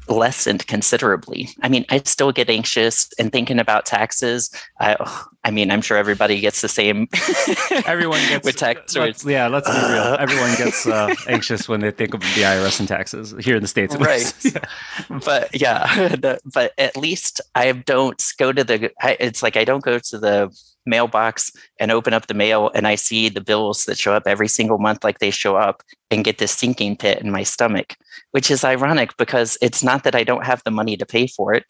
lessened 0.08 0.66
considerably. 0.68 1.50
I 1.62 1.70
mean, 1.70 1.86
I 1.90 2.02
still 2.06 2.32
get 2.32 2.50
anxious 2.50 3.10
and 3.18 3.32
thinking 3.32 3.60
about 3.60 3.86
taxes. 3.86 4.50
I, 4.80 4.96
I 5.44 5.52
mean, 5.52 5.72
I'm 5.72 5.82
sure 5.82 5.98
everybody 5.98 6.40
gets 6.40 6.62
the 6.62 6.68
same. 6.68 7.08
Everyone 7.86 8.20
gets 8.28 8.46
with 8.46 8.58
tax. 8.58 8.96
Let's, 8.96 9.26
yeah, 9.26 9.48
let's 9.48 9.70
be 9.70 9.76
real. 9.76 10.04
Uh, 10.04 10.18
Everyone 10.20 10.56
gets 10.58 10.88
uh, 10.88 11.14
anxious 11.28 11.68
when 11.68 11.82
they 11.82 11.92
think 11.92 12.14
of 12.14 12.22
the 12.22 12.42
IRS 12.42 12.80
and 12.80 12.88
taxes 12.88 13.34
here 13.40 13.56
in 13.56 13.62
the 13.62 13.68
states, 13.68 13.96
right? 13.96 14.34
yeah. 14.44 15.20
But 15.24 15.60
yeah, 15.60 16.16
but 16.52 16.74
at 16.78 16.98
least 16.98 17.42
I 17.54 17.72
don't 17.72 18.24
go 18.38 18.52
to 18.52 18.64
the. 18.64 18.92
It's 19.20 19.44
like 19.44 19.58
I 19.58 19.66
don't 19.66 19.84
go 19.84 20.00
to 20.00 20.18
the 20.18 20.58
mailbox 20.86 21.52
and 21.80 21.92
open 21.92 22.14
up 22.14 22.28
the 22.28 22.34
mail 22.34 22.72
and 22.74 22.88
I 22.88 22.96
see 22.96 23.30
the 23.30 23.42
bills 23.42 23.86
that 23.86 23.98
show 23.98 24.14
up 24.14 24.24
every 24.26 24.48
single 24.48 24.78
month 24.78 25.04
like 25.04 25.20
they 25.20 25.32
show 25.32 25.56
up 25.56 25.84
and 26.12 26.24
get 26.24 26.38
this 26.38 26.52
sinking 26.52 26.98
pit 26.98 27.20
in 27.20 27.32
my 27.32 27.44
stomach, 27.44 27.96
which 28.32 28.52
is 28.52 28.64
ironic 28.64 29.16
because 29.18 29.58
it's 29.62 29.84
not 29.84 30.04
that 30.04 30.16
I 30.16 30.24
don't 30.24 30.46
have 30.46 30.62
the 30.64 30.72
money 30.72 30.98
to 30.98 31.06
pay 31.06 31.28
for 31.28 31.54
it. 31.54 31.66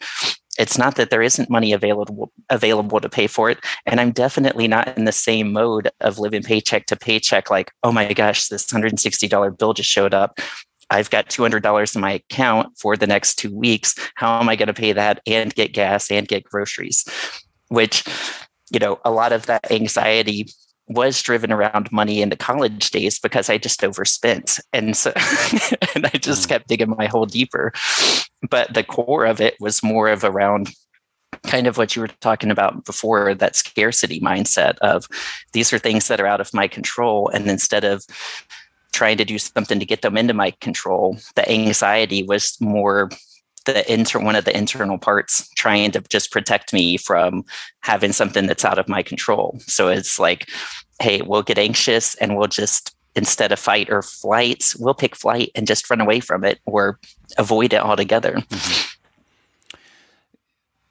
it's 0.58 0.78
not 0.78 0.96
that 0.96 1.10
there 1.10 1.22
isn't 1.22 1.50
money 1.50 1.72
available 1.72 2.32
available 2.48 2.98
to 3.00 3.10
pay 3.10 3.26
for 3.26 3.50
it 3.50 3.58
and 3.84 4.00
i'm 4.00 4.10
definitely 4.10 4.66
not 4.66 4.96
in 4.96 5.04
the 5.04 5.12
same 5.12 5.52
mode 5.52 5.90
of 6.00 6.18
living 6.18 6.42
paycheck 6.42 6.86
to 6.86 6.96
paycheck 6.96 7.50
like 7.50 7.70
oh 7.82 7.92
my 7.92 8.10
gosh 8.12 8.48
this 8.48 8.64
$160 8.66 9.58
bill 9.58 9.74
just 9.74 9.90
showed 9.90 10.14
up 10.14 10.40
I've 10.90 11.10
got 11.10 11.28
$200 11.28 11.94
in 11.94 12.00
my 12.00 12.12
account 12.12 12.78
for 12.78 12.96
the 12.96 13.06
next 13.06 13.36
two 13.36 13.54
weeks. 13.54 13.94
How 14.14 14.40
am 14.40 14.48
I 14.48 14.56
going 14.56 14.68
to 14.68 14.74
pay 14.74 14.92
that 14.92 15.20
and 15.26 15.54
get 15.54 15.72
gas 15.72 16.10
and 16.10 16.28
get 16.28 16.44
groceries? 16.44 17.04
Which, 17.68 18.04
you 18.70 18.78
know, 18.78 18.98
a 19.04 19.10
lot 19.10 19.32
of 19.32 19.46
that 19.46 19.70
anxiety 19.70 20.48
was 20.88 21.20
driven 21.20 21.52
around 21.52 21.90
money 21.90 22.22
in 22.22 22.28
the 22.28 22.36
college 22.36 22.90
days 22.90 23.18
because 23.18 23.50
I 23.50 23.58
just 23.58 23.82
overspent. 23.82 24.60
And 24.72 24.96
so, 24.96 25.12
and 25.94 26.06
I 26.06 26.18
just 26.18 26.46
mm. 26.46 26.48
kept 26.48 26.68
digging 26.68 26.94
my 26.96 27.06
hole 27.06 27.26
deeper. 27.26 27.72
But 28.48 28.74
the 28.74 28.84
core 28.84 29.26
of 29.26 29.40
it 29.40 29.56
was 29.60 29.82
more 29.82 30.08
of 30.08 30.22
around 30.22 30.70
kind 31.42 31.66
of 31.66 31.76
what 31.76 31.94
you 31.94 32.02
were 32.02 32.08
talking 32.20 32.50
about 32.50 32.84
before 32.84 33.34
that 33.34 33.56
scarcity 33.56 34.20
mindset 34.20 34.78
of 34.78 35.08
these 35.52 35.72
are 35.72 35.78
things 35.78 36.08
that 36.08 36.20
are 36.20 36.26
out 36.26 36.40
of 36.40 36.54
my 36.54 36.68
control. 36.68 37.28
And 37.28 37.48
instead 37.48 37.84
of 37.84 38.04
trying 38.92 39.16
to 39.18 39.24
do 39.24 39.38
something 39.38 39.80
to 39.80 39.86
get 39.86 40.02
them 40.02 40.16
into 40.16 40.34
my 40.34 40.52
control, 40.60 41.18
the 41.34 41.48
anxiety 41.50 42.22
was 42.22 42.56
more 42.60 43.10
the 43.66 43.92
inter 43.92 44.18
one 44.18 44.36
of 44.36 44.44
the 44.44 44.56
internal 44.56 44.98
parts 44.98 45.48
trying 45.54 45.90
to 45.92 46.00
just 46.08 46.32
protect 46.32 46.72
me 46.72 46.96
from 46.96 47.44
having 47.80 48.12
something 48.12 48.46
that's 48.46 48.64
out 48.64 48.78
of 48.78 48.88
my 48.88 49.02
control. 49.02 49.58
So 49.60 49.88
it's 49.88 50.18
like, 50.18 50.48
hey, 51.00 51.22
we'll 51.22 51.42
get 51.42 51.58
anxious 51.58 52.14
and 52.16 52.36
we'll 52.36 52.48
just 52.48 52.96
instead 53.14 53.50
of 53.50 53.58
fight 53.58 53.90
or 53.90 54.02
flight, 54.02 54.74
we'll 54.78 54.94
pick 54.94 55.16
flight 55.16 55.50
and 55.54 55.66
just 55.66 55.88
run 55.90 56.00
away 56.00 56.20
from 56.20 56.44
it 56.44 56.60
or 56.66 56.98
avoid 57.38 57.72
it 57.72 57.80
altogether. 57.80 58.34
Mm-hmm. 58.34 58.92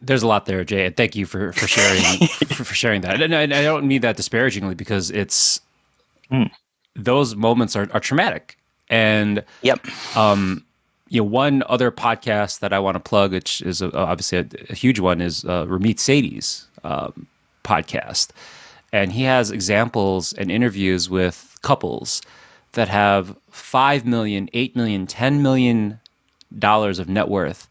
There's 0.02 0.24
a 0.24 0.28
lot 0.28 0.46
there, 0.46 0.64
Jay, 0.64 0.86
and 0.86 0.96
thank 0.96 1.16
you 1.16 1.26
for 1.26 1.52
for 1.54 1.68
sharing 1.68 2.28
for, 2.28 2.64
for, 2.64 2.76
sharing 2.76 3.02
that. 3.02 3.22
And 3.22 3.34
I, 3.34 3.44
I, 3.44 3.64
don't 3.64 3.88
mean 3.88 4.02
that 4.02 4.18
disparagingly 4.18 4.76
because 4.76 5.10
it's 5.10 5.62
mm. 6.32 6.52
those 6.96 7.36
moments 7.36 7.76
are, 7.76 7.88
are 7.92 8.00
traumatic. 8.00 8.58
And 8.88 9.44
yep, 9.64 9.80
um, 10.16 10.64
you 11.10 11.22
know, 11.22 11.26
one 11.26 11.64
other 11.68 11.92
podcast 11.92 12.60
that 12.60 12.74
I 12.74 12.80
want 12.80 12.96
to 12.96 13.00
plug, 13.00 13.32
which 13.32 13.62
is 13.62 13.82
a, 13.82 13.96
obviously 13.96 14.40
a, 14.40 14.48
a, 14.70 14.76
huge 14.76 15.00
one, 15.00 15.22
is 15.22 15.46
uh, 15.46 15.66
Ramit 15.66 15.98
Sethi's 15.98 16.68
um, 16.84 17.28
podcast, 17.64 18.30
and 18.92 19.12
he 19.12 19.24
has 19.24 19.52
examples 19.52 20.34
and 20.34 20.52
interviews 20.52 21.10
with 21.10 21.58
couples 21.62 22.22
that 22.74 22.88
have 22.90 23.36
five 23.50 24.06
million, 24.06 24.50
eight 24.54 24.76
million, 24.76 25.06
ten 25.06 25.42
million 25.42 26.00
dollars 26.58 27.00
of 27.00 27.08
net 27.08 27.28
worth, 27.28 27.68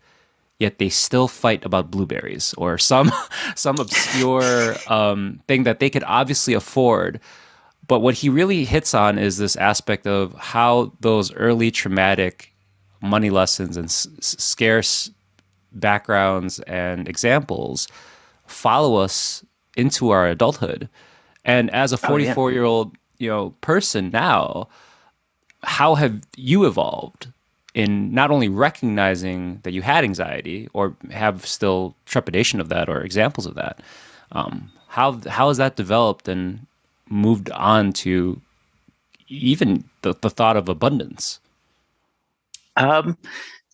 yet 0.58 0.78
they 0.78 0.88
still 0.88 1.28
fight 1.28 1.64
about 1.64 1.90
blueberries 1.90 2.54
or 2.54 2.78
some 2.78 3.10
some 3.56 3.78
obscure 3.78 4.76
um, 4.88 5.40
thing 5.48 5.64
that 5.64 5.80
they 5.80 5.90
could 5.90 6.04
obviously 6.04 6.54
afford. 6.54 7.20
But 7.86 8.00
what 8.00 8.14
he 8.14 8.30
really 8.30 8.64
hits 8.64 8.94
on 8.94 9.18
is 9.18 9.36
this 9.36 9.56
aspect 9.56 10.06
of 10.06 10.34
how 10.34 10.92
those 11.00 11.34
early 11.34 11.70
traumatic 11.70 12.53
money 13.04 13.30
lessons 13.30 13.76
and 13.76 13.86
s- 13.86 14.08
scarce 14.20 15.10
backgrounds 15.72 16.60
and 16.60 17.08
examples 17.08 17.88
follow 18.46 18.96
us 18.96 19.44
into 19.76 20.10
our 20.10 20.26
adulthood. 20.28 20.88
And 21.44 21.70
as 21.70 21.92
a 21.92 21.98
44 21.98 22.52
year 22.52 22.64
old, 22.64 22.96
you 23.18 23.28
know, 23.28 23.50
person 23.60 24.10
now, 24.10 24.68
how 25.62 25.94
have 25.96 26.22
you 26.36 26.66
evolved 26.66 27.28
in 27.74 28.12
not 28.12 28.30
only 28.30 28.48
recognizing 28.48 29.60
that 29.64 29.72
you 29.72 29.82
had 29.82 30.04
anxiety 30.04 30.68
or 30.72 30.96
have 31.10 31.46
still 31.46 31.96
trepidation 32.06 32.60
of 32.60 32.68
that 32.70 32.88
or 32.88 33.02
examples 33.02 33.46
of 33.46 33.54
that? 33.56 33.80
Um, 34.32 34.70
how 34.88 35.20
how 35.28 35.48
has 35.48 35.58
that 35.58 35.76
developed 35.76 36.28
and 36.28 36.66
moved 37.08 37.50
on 37.50 37.92
to 37.92 38.40
even 39.28 39.84
the, 40.02 40.14
the 40.20 40.30
thought 40.30 40.56
of 40.56 40.68
abundance? 40.68 41.40
Um, 42.76 43.16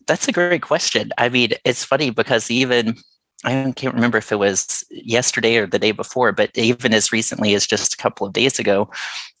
that's 0.07 0.27
a 0.27 0.31
great 0.31 0.61
question. 0.61 1.11
I 1.17 1.29
mean, 1.29 1.53
it's 1.63 1.83
funny 1.83 2.09
because 2.09 2.49
even 2.51 2.97
I 3.43 3.73
can't 3.75 3.95
remember 3.95 4.19
if 4.19 4.31
it 4.31 4.37
was 4.37 4.83
yesterday 4.91 5.57
or 5.57 5.65
the 5.65 5.79
day 5.79 5.91
before, 5.91 6.31
but 6.31 6.51
even 6.55 6.93
as 6.93 7.11
recently 7.11 7.55
as 7.55 7.65
just 7.65 7.93
a 7.93 7.97
couple 7.97 8.27
of 8.27 8.33
days 8.33 8.59
ago, 8.59 8.89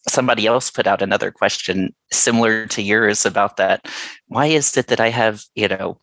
somebody 0.07 0.47
else 0.47 0.71
put 0.71 0.87
out 0.87 1.03
another 1.03 1.29
question 1.29 1.93
similar 2.11 2.65
to 2.67 2.81
yours 2.81 3.25
about 3.25 3.57
that. 3.57 3.85
Why 4.27 4.47
is 4.47 4.75
it 4.75 4.87
that 4.87 4.99
I 4.99 5.09
have, 5.09 5.43
you 5.53 5.67
know, 5.67 5.99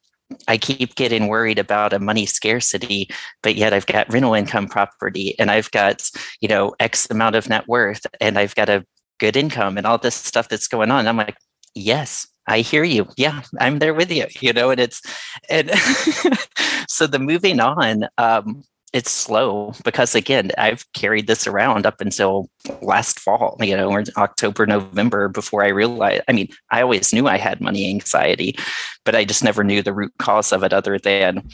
I 0.46 0.58
keep 0.58 0.94
getting 0.94 1.26
worried 1.26 1.58
about 1.58 1.92
a 1.92 1.98
money 1.98 2.26
scarcity, 2.26 3.08
but 3.42 3.56
yet 3.56 3.72
I've 3.72 3.86
got 3.86 4.12
rental 4.12 4.34
income 4.34 4.68
property 4.68 5.34
and 5.38 5.50
I've 5.50 5.70
got, 5.70 6.08
you 6.40 6.48
know, 6.48 6.74
X 6.78 7.10
amount 7.10 7.34
of 7.34 7.48
net 7.48 7.66
worth 7.66 8.06
and 8.20 8.38
I've 8.38 8.54
got 8.54 8.68
a 8.68 8.84
good 9.18 9.36
income 9.36 9.76
and 9.76 9.86
all 9.86 9.98
this 9.98 10.14
stuff 10.14 10.48
that's 10.48 10.68
going 10.68 10.90
on. 10.90 11.08
I'm 11.08 11.16
like, 11.16 11.36
yes, 11.74 12.28
I 12.48 12.60
hear 12.60 12.82
you. 12.82 13.06
Yeah, 13.16 13.42
I'm 13.60 13.78
there 13.78 13.94
with 13.94 14.10
you. 14.10 14.26
You 14.40 14.52
know, 14.52 14.70
and 14.70 14.80
it's 14.80 15.02
and 15.48 15.70
so 16.88 17.06
the 17.06 17.18
moving 17.18 17.60
on, 17.60 18.08
um, 18.16 18.64
it's 18.92 19.10
slow 19.10 19.74
because 19.84 20.14
again, 20.14 20.50
I've 20.56 20.90
carried 20.94 21.26
this 21.26 21.46
around 21.46 21.84
up 21.84 22.00
until 22.00 22.48
last 22.80 23.20
fall, 23.20 23.56
you 23.60 23.76
know, 23.76 23.90
or 23.90 24.02
October, 24.16 24.66
November 24.66 25.28
before 25.28 25.62
I 25.62 25.68
realized. 25.68 26.22
I 26.26 26.32
mean, 26.32 26.48
I 26.70 26.80
always 26.80 27.12
knew 27.12 27.28
I 27.28 27.36
had 27.36 27.60
money 27.60 27.88
anxiety, 27.88 28.56
but 29.04 29.14
I 29.14 29.24
just 29.24 29.44
never 29.44 29.62
knew 29.62 29.82
the 29.82 29.92
root 29.92 30.12
cause 30.18 30.52
of 30.52 30.62
it 30.62 30.72
other 30.72 30.98
than, 30.98 31.48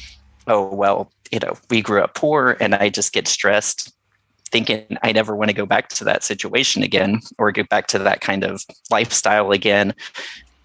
oh 0.47 0.73
well, 0.73 1.11
you 1.33 1.41
know, 1.41 1.55
we 1.71 1.83
grew 1.83 2.03
up 2.03 2.15
poor 2.15 2.57
and 2.61 2.75
I 2.75 2.89
just 2.89 3.13
get 3.13 3.27
stressed 3.27 3.93
thinking 4.55 4.97
I 5.03 5.11
never 5.11 5.35
want 5.35 5.49
to 5.49 5.57
go 5.57 5.67
back 5.67 5.89
to 5.89 6.05
that 6.05 6.23
situation 6.23 6.85
again 6.85 7.19
or 7.39 7.51
get 7.51 7.69
back 7.69 7.89
to 7.89 7.99
that 7.99 8.21
kind 8.21 8.45
of 8.45 8.63
lifestyle 8.89 9.51
again 9.51 9.95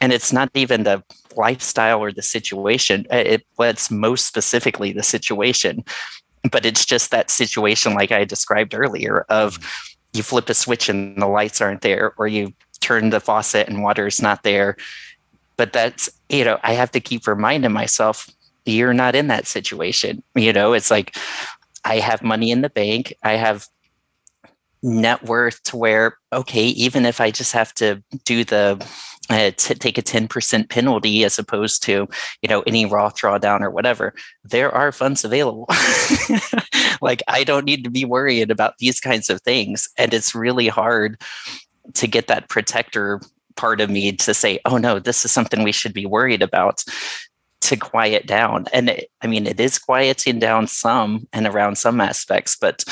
and 0.01 0.13
it's 0.13 0.31
not 0.31 0.49
even 0.53 0.83
the 0.83 1.03
lifestyle 1.35 2.01
or 2.01 2.11
the 2.11 2.21
situation 2.21 3.05
uh, 3.11 3.17
it 3.17 3.45
what's 3.55 3.91
most 3.91 4.25
specifically 4.25 4.91
the 4.91 5.03
situation. 5.03 5.83
But 6.51 6.65
it's 6.65 6.85
just 6.85 7.11
that 7.11 7.29
situation 7.29 7.93
like 7.93 8.11
i 8.11 8.23
described 8.23 8.73
earlier 8.73 9.25
of 9.29 9.59
mm-hmm. 9.59 10.17
you 10.17 10.23
flip 10.23 10.49
a 10.49 10.53
switch 10.53 10.89
and 10.89 11.21
the 11.21 11.27
lights 11.27 11.61
aren't 11.61 11.81
there 11.81 12.13
or 12.17 12.27
you 12.27 12.53
turn 12.79 13.09
the 13.09 13.19
faucet 13.19 13.67
and 13.67 13.83
water 13.83 14.07
is 14.07 14.21
not 14.21 14.43
there. 14.43 14.77
But 15.57 15.73
that's 15.73 16.09
you 16.29 16.45
know 16.45 16.59
i 16.63 16.73
have 16.73 16.91
to 16.91 16.99
keep 16.99 17.27
reminding 17.27 17.73
myself 17.73 18.29
you're 18.65 18.93
not 18.93 19.15
in 19.15 19.27
that 19.27 19.47
situation. 19.47 20.23
You 20.35 20.53
know 20.53 20.73
it's 20.73 20.91
like 20.91 21.15
i 21.85 21.99
have 21.99 22.21
money 22.21 22.51
in 22.51 22.61
the 22.61 22.69
bank 22.69 23.13
i 23.23 23.33
have 23.33 23.67
net 24.81 25.23
worth 25.23 25.61
to 25.63 25.77
where 25.77 26.17
okay 26.31 26.65
even 26.67 27.05
if 27.05 27.19
i 27.19 27.31
just 27.31 27.51
have 27.51 27.73
to 27.73 28.01
do 28.23 28.43
the 28.43 28.85
uh, 29.29 29.51
to 29.51 29.75
take 29.75 29.97
a 29.97 30.01
10% 30.01 30.69
penalty 30.69 31.23
as 31.23 31.37
opposed 31.37 31.83
to 31.83 32.07
you 32.41 32.49
know 32.49 32.61
any 32.61 32.85
raw 32.85 33.09
drawdown 33.09 33.61
or 33.61 33.69
whatever 33.69 34.13
there 34.43 34.71
are 34.73 34.91
funds 34.91 35.23
available. 35.23 35.67
Like 37.01 37.23
i 37.27 37.43
don't 37.43 37.65
need 37.65 37.83
to 37.85 37.89
be 37.89 38.03
worried 38.03 38.51
about 38.51 38.77
these 38.79 38.99
kinds 38.99 39.29
of 39.29 39.41
things. 39.41 39.87
And 39.97 40.13
it's 40.13 40.35
really 40.35 40.67
hard 40.67 41.21
to 41.93 42.07
get 42.07 42.27
that 42.27 42.49
protector 42.49 43.21
part 43.55 43.81
of 43.81 43.89
me 43.89 44.11
to 44.13 44.33
say 44.33 44.59
oh 44.65 44.77
no 44.77 44.99
this 44.99 45.25
is 45.25 45.31
something 45.31 45.63
we 45.63 45.71
should 45.71 45.93
be 45.93 46.05
worried 46.05 46.41
about 46.41 46.83
to 47.61 47.75
quiet 47.77 48.25
down. 48.25 48.65
And 48.73 48.89
it, 48.89 49.09
i 49.21 49.27
mean 49.27 49.47
it 49.47 49.59
is 49.59 49.79
quieting 49.79 50.39
down 50.39 50.67
some 50.67 51.27
and 51.31 51.47
around 51.47 51.77
some 51.77 52.01
aspects 52.01 52.57
but 52.59 52.83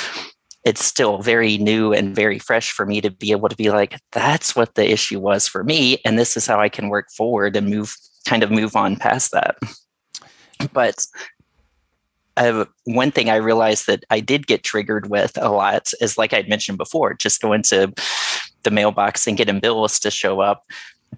it's 0.67 0.83
still 0.83 1.19
very 1.19 1.57
new 1.57 1.93
and 1.93 2.13
very 2.13 2.37
fresh 2.37 2.73
for 2.73 2.85
me 2.85 2.99
to 2.99 3.09
be 3.09 3.31
able 3.31 3.47
to 3.47 3.55
be 3.55 3.69
like, 3.69 3.97
that's 4.11 4.53
what 4.53 4.75
the 4.75 4.91
issue 4.91 5.17
was 5.17 5.47
for 5.47 5.63
me. 5.63 5.97
And 6.03 6.19
this 6.19 6.35
is 6.35 6.45
how 6.45 6.59
I 6.59 6.67
can 6.67 6.89
work 6.89 7.09
forward 7.09 7.55
and 7.55 7.69
move, 7.69 7.95
kind 8.25 8.43
of 8.43 8.51
move 8.51 8.75
on 8.75 8.97
past 8.97 9.31
that. 9.31 9.55
But 10.73 11.05
uh, 12.35 12.65
one 12.83 13.11
thing 13.11 13.29
I 13.29 13.37
realized 13.37 13.87
that 13.87 14.03
I 14.09 14.19
did 14.19 14.45
get 14.45 14.65
triggered 14.65 15.09
with 15.09 15.37
a 15.37 15.47
lot 15.47 15.93
is 16.01 16.17
like 16.17 16.33
I'd 16.33 16.49
mentioned 16.49 16.77
before, 16.77 17.13
just 17.13 17.41
going 17.41 17.61
to 17.63 17.93
the 18.63 18.71
mailbox 18.71 19.25
and 19.25 19.37
getting 19.37 19.61
bills 19.61 19.97
to 19.99 20.11
show 20.11 20.41
up 20.41 20.65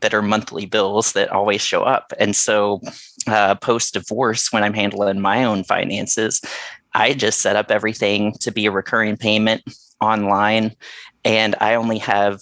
that 0.02 0.14
are 0.14 0.22
monthly 0.22 0.68
bills 0.68 1.14
that 1.14 1.32
always 1.32 1.62
show 1.62 1.82
up. 1.82 2.14
And 2.20 2.36
so, 2.36 2.82
uh, 3.26 3.56
post 3.56 3.96
divorce, 3.96 4.54
when 4.54 4.64
I'm 4.64 4.76
handling 4.76 5.20
my 5.20 5.44
own 5.44 5.64
finances, 5.64 6.40
I 6.94 7.14
just 7.14 7.42
set 7.42 7.56
up 7.56 7.72
everything 7.72 8.34
to 8.40 8.52
be 8.52 8.66
a 8.66 8.72
recurring 8.72 9.18
payment 9.18 9.64
online. 10.02 10.76
And 11.26 11.56
I 11.60 11.76
only 11.76 11.98
have 12.00 12.42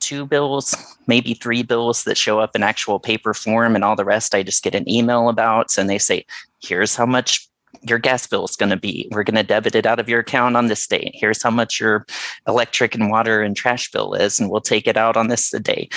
two 0.00 0.26
bills, 0.26 0.74
maybe 1.06 1.34
three 1.34 1.62
bills 1.62 2.04
that 2.04 2.16
show 2.16 2.38
up 2.38 2.54
in 2.54 2.62
actual 2.62 3.00
paper 3.00 3.34
form, 3.34 3.74
and 3.74 3.84
all 3.84 3.96
the 3.96 4.04
rest 4.04 4.34
I 4.34 4.42
just 4.42 4.62
get 4.62 4.74
an 4.74 4.88
email 4.88 5.28
about. 5.28 5.76
And 5.78 5.88
they 5.88 5.98
say, 5.98 6.26
here's 6.62 6.94
how 6.94 7.06
much 7.06 7.48
your 7.82 7.98
gas 7.98 8.26
bill 8.26 8.44
is 8.44 8.56
going 8.56 8.70
to 8.70 8.76
be. 8.76 9.08
We're 9.10 9.24
going 9.24 9.36
to 9.36 9.42
debit 9.42 9.74
it 9.74 9.86
out 9.86 10.00
of 10.00 10.08
your 10.08 10.20
account 10.20 10.56
on 10.56 10.68
this 10.68 10.86
date. 10.86 11.12
Here's 11.14 11.42
how 11.42 11.50
much 11.50 11.80
your 11.80 12.06
electric 12.46 12.94
and 12.94 13.10
water 13.10 13.42
and 13.42 13.56
trash 13.56 13.90
bill 13.90 14.14
is, 14.14 14.40
and 14.40 14.50
we'll 14.50 14.60
take 14.60 14.86
it 14.86 14.96
out 14.96 15.16
on 15.16 15.28
this 15.28 15.50
day. 15.50 15.88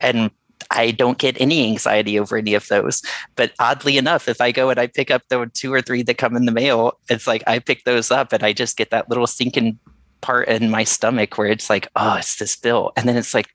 And 0.00 0.30
I 0.70 0.90
don't 0.90 1.18
get 1.18 1.40
any 1.40 1.68
anxiety 1.68 2.18
over 2.18 2.36
any 2.36 2.54
of 2.54 2.68
those. 2.68 3.02
But 3.36 3.52
oddly 3.58 3.98
enough, 3.98 4.28
if 4.28 4.40
I 4.40 4.52
go 4.52 4.70
and 4.70 4.78
I 4.78 4.86
pick 4.86 5.10
up 5.10 5.22
the 5.28 5.50
two 5.54 5.72
or 5.72 5.82
three 5.82 6.02
that 6.02 6.18
come 6.18 6.36
in 6.36 6.46
the 6.46 6.52
mail, 6.52 6.98
it's 7.08 7.26
like 7.26 7.42
I 7.46 7.58
pick 7.58 7.84
those 7.84 8.10
up 8.10 8.32
and 8.32 8.42
I 8.42 8.52
just 8.52 8.76
get 8.76 8.90
that 8.90 9.08
little 9.08 9.26
sinking 9.26 9.78
part 10.20 10.48
in 10.48 10.70
my 10.70 10.84
stomach 10.84 11.36
where 11.36 11.48
it's 11.48 11.68
like, 11.68 11.88
oh, 11.96 12.16
it's 12.16 12.36
this 12.36 12.56
bill. 12.56 12.92
And 12.96 13.08
then 13.08 13.16
it's 13.16 13.34
like, 13.34 13.48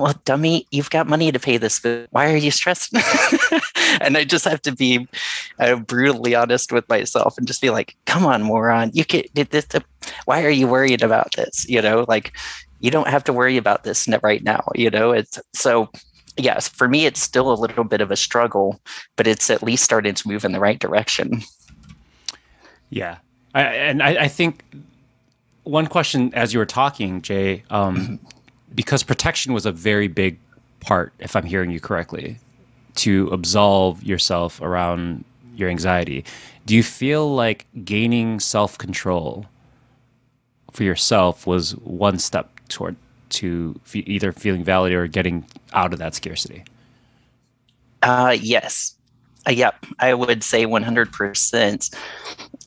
well, 0.00 0.14
dummy, 0.24 0.66
you've 0.70 0.90
got 0.90 1.06
money 1.06 1.30
to 1.30 1.38
pay 1.38 1.58
this 1.58 1.78
bill. 1.78 2.06
Why 2.10 2.32
are 2.32 2.36
you 2.36 2.50
stressed? 2.50 2.94
and 4.00 4.16
I 4.16 4.24
just 4.24 4.46
have 4.46 4.62
to 4.62 4.72
be 4.72 5.06
uh, 5.58 5.76
brutally 5.76 6.34
honest 6.34 6.72
with 6.72 6.88
myself 6.88 7.36
and 7.36 7.46
just 7.46 7.60
be 7.60 7.68
like, 7.68 7.96
come 8.06 8.24
on, 8.24 8.42
moron, 8.42 8.90
you 8.94 9.04
can 9.04 9.24
this. 9.34 9.66
Uh, 9.74 9.80
why 10.24 10.42
are 10.42 10.50
you 10.50 10.66
worried 10.66 11.02
about 11.02 11.28
this? 11.36 11.68
You 11.68 11.82
know, 11.82 12.06
like 12.08 12.32
you 12.80 12.90
don't 12.90 13.08
have 13.08 13.24
to 13.24 13.32
worry 13.32 13.58
about 13.58 13.84
this 13.84 14.08
right 14.22 14.42
now. 14.42 14.66
You 14.74 14.90
know, 14.90 15.12
it's 15.12 15.38
so 15.52 15.90
yes, 16.42 16.68
for 16.68 16.88
me, 16.88 17.06
it's 17.06 17.20
still 17.20 17.52
a 17.52 17.54
little 17.54 17.84
bit 17.84 18.00
of 18.00 18.10
a 18.10 18.16
struggle, 18.16 18.80
but 19.16 19.26
it's 19.26 19.50
at 19.50 19.62
least 19.62 19.84
starting 19.84 20.14
to 20.14 20.28
move 20.28 20.44
in 20.44 20.52
the 20.52 20.60
right 20.60 20.78
direction. 20.78 21.42
Yeah. 22.90 23.18
I, 23.54 23.62
and 23.62 24.02
I, 24.02 24.24
I, 24.24 24.28
think 24.28 24.64
one 25.64 25.86
question 25.86 26.32
as 26.34 26.52
you 26.52 26.58
were 26.58 26.66
talking, 26.66 27.22
Jay, 27.22 27.62
um, 27.70 27.96
mm-hmm. 27.96 28.14
because 28.74 29.02
protection 29.02 29.52
was 29.52 29.66
a 29.66 29.72
very 29.72 30.08
big 30.08 30.38
part, 30.80 31.12
if 31.18 31.34
I'm 31.34 31.44
hearing 31.44 31.70
you 31.70 31.80
correctly, 31.80 32.38
to 32.96 33.28
absolve 33.28 34.02
yourself 34.02 34.60
around 34.60 35.24
your 35.54 35.68
anxiety. 35.68 36.24
Do 36.66 36.74
you 36.76 36.82
feel 36.82 37.34
like 37.34 37.66
gaining 37.84 38.40
self 38.40 38.78
control 38.78 39.46
for 40.72 40.84
yourself 40.84 41.46
was 41.46 41.72
one 41.78 42.18
step 42.18 42.50
toward 42.68 42.96
to 43.30 43.78
either 43.94 44.32
feeling 44.32 44.64
validated 44.64 44.98
or 44.98 45.06
getting 45.06 45.44
out 45.72 45.92
of 45.92 45.98
that 45.98 46.14
scarcity? 46.14 46.64
Uh, 48.02 48.36
yes. 48.40 48.96
Uh, 49.46 49.52
yep. 49.52 49.84
I 49.98 50.14
would 50.14 50.42
say 50.42 50.66
100%. 50.66 51.94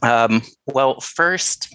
Um, 0.02 0.42
well, 0.66 1.00
first, 1.00 1.74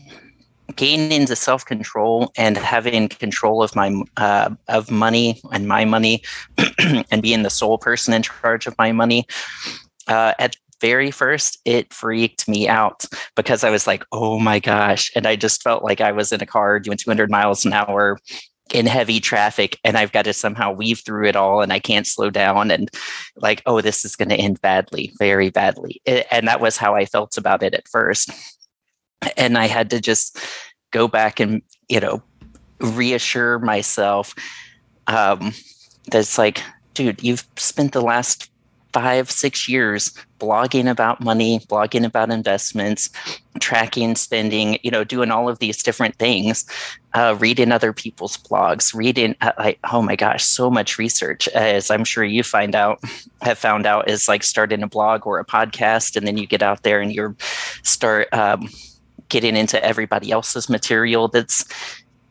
gaining 0.77 1.27
the 1.27 1.37
self 1.37 1.65
control 1.65 2.33
and 2.37 2.57
having 2.57 3.09
control 3.09 3.63
of 3.63 3.75
my 3.75 4.03
uh, 4.17 4.51
of 4.69 4.91
money 4.91 5.41
and 5.53 5.67
my 5.67 5.85
money, 5.85 6.23
and 7.11 7.23
being 7.23 7.43
the 7.43 7.51
sole 7.51 7.79
person 7.79 8.15
in 8.15 8.23
charge 8.23 8.67
of 8.67 8.77
my 8.79 8.93
money. 8.93 9.27
Uh, 10.07 10.33
at 10.39 10.57
very 10.81 11.11
first, 11.11 11.59
it 11.65 11.93
freaked 11.93 12.49
me 12.49 12.69
out 12.69 13.05
because 13.35 13.65
I 13.65 13.71
was 13.71 13.87
like, 13.87 14.05
"Oh 14.13 14.39
my 14.39 14.59
gosh!" 14.59 15.11
and 15.15 15.27
I 15.27 15.37
just 15.37 15.63
felt 15.63 15.83
like 15.83 16.01
I 16.01 16.13
was 16.13 16.33
in 16.33 16.43
a 16.43 16.47
car 16.47 16.79
doing 16.81 16.99
200 16.99 17.31
miles 17.31 17.65
an 17.65 17.73
hour 17.73 18.19
in 18.73 18.87
heavy 18.87 19.21
traffic 19.21 19.79
and 19.85 19.97
I've 19.97 20.13
got 20.13 20.25
to 20.27 20.33
somehow 20.33 20.73
weave 20.73 21.01
through 21.05 21.27
it 21.27 21.37
all 21.37 21.63
and 21.63 21.73
I 21.73 21.79
can't 21.79 22.07
slow 22.07 22.31
down 22.31 22.71
and 22.71 22.91
like, 23.37 23.63
oh, 23.67 23.81
this 23.81 24.05
is 24.05 24.17
going 24.17 24.29
to 24.29 24.37
end 24.37 24.61
badly, 24.61 25.13
very 25.19 25.51
badly. 25.51 26.03
And 26.07 26.47
that 26.49 26.61
was 26.61 26.77
how 26.77 26.95
I 26.95 27.05
felt 27.05 27.37
about 27.37 27.63
it 27.63 27.75
at 27.75 27.89
first 27.89 28.31
and 29.37 29.59
I 29.59 29.67
had 29.67 29.91
to 29.91 30.01
just 30.01 30.39
go 30.91 31.09
back 31.09 31.41
and 31.41 31.63
you 31.89 32.01
know 32.01 32.23
reassure 32.81 33.59
myself 33.59 34.35
um, 35.09 35.53
that's 36.11 36.39
like, 36.39 36.63
dude, 36.95 37.23
you've 37.23 37.47
spent 37.57 37.93
the 37.93 38.03
last 38.03 38.51
five, 38.93 39.31
six 39.31 39.69
years 39.69 40.13
blogging 40.39 40.91
about 40.91 41.23
money, 41.23 41.61
blogging 41.61 42.05
about 42.05 42.31
investments, 42.31 43.11
tracking 43.59 44.15
spending, 44.17 44.79
you 44.83 44.91
know, 44.91 45.05
doing 45.05 45.31
all 45.31 45.49
of 45.49 45.59
these 45.59 45.83
different 45.83 46.17
things, 46.17 46.67
uh, 47.15 47.37
reading 47.39 47.73
other 47.73 47.93
people's 47.93 48.37
blogs, 48.37 48.95
reading, 48.95 49.35
uh, 49.41 49.53
like, 49.59 49.79
oh 49.91 50.03
my 50.03 50.17
gosh, 50.17 50.45
so 50.45 50.71
much 50.71 50.99
research, 50.99 51.49
as 51.49 51.91
I'm 51.91 52.05
sure 52.05 52.25
you 52.25 52.43
find 52.43 52.75
out, 52.75 53.03
have 53.43 53.59
found 53.59 53.87
out, 53.87 54.09
is 54.09 54.29
like 54.29 54.43
starting 54.43 54.83
a 54.83 54.89
blog 54.89 55.27
or 55.27 55.39
a 55.39 55.45
podcast, 55.45 56.17
and 56.17 56.27
then 56.27 56.37
you 56.37 56.47
get 56.47 56.63
out 56.63 56.83
there 56.83 57.01
and 57.01 57.13
you 57.13 57.37
start. 57.83 58.33
Um, 58.33 58.69
getting 59.29 59.57
into 59.57 59.85
everybody 59.85 60.31
else's 60.31 60.71
material 60.71 61.29
that's 61.29 61.65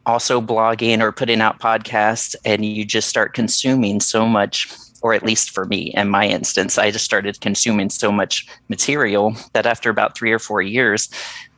also 0.07 0.41
blogging 0.41 1.01
or 1.01 1.11
putting 1.11 1.41
out 1.41 1.59
podcasts 1.59 2.35
and 2.45 2.65
you 2.65 2.85
just 2.85 3.09
start 3.09 3.33
consuming 3.33 3.99
so 3.99 4.25
much 4.25 4.67
or 5.01 5.13
at 5.13 5.23
least 5.23 5.51
for 5.51 5.65
me 5.65 5.91
in 5.95 6.09
my 6.09 6.25
instance 6.27 6.77
i 6.77 6.91
just 6.91 7.05
started 7.05 7.39
consuming 7.41 7.89
so 7.89 8.11
much 8.11 8.47
material 8.69 9.35
that 9.53 9.65
after 9.65 9.89
about 9.89 10.17
three 10.17 10.31
or 10.31 10.39
four 10.39 10.61
years 10.61 11.09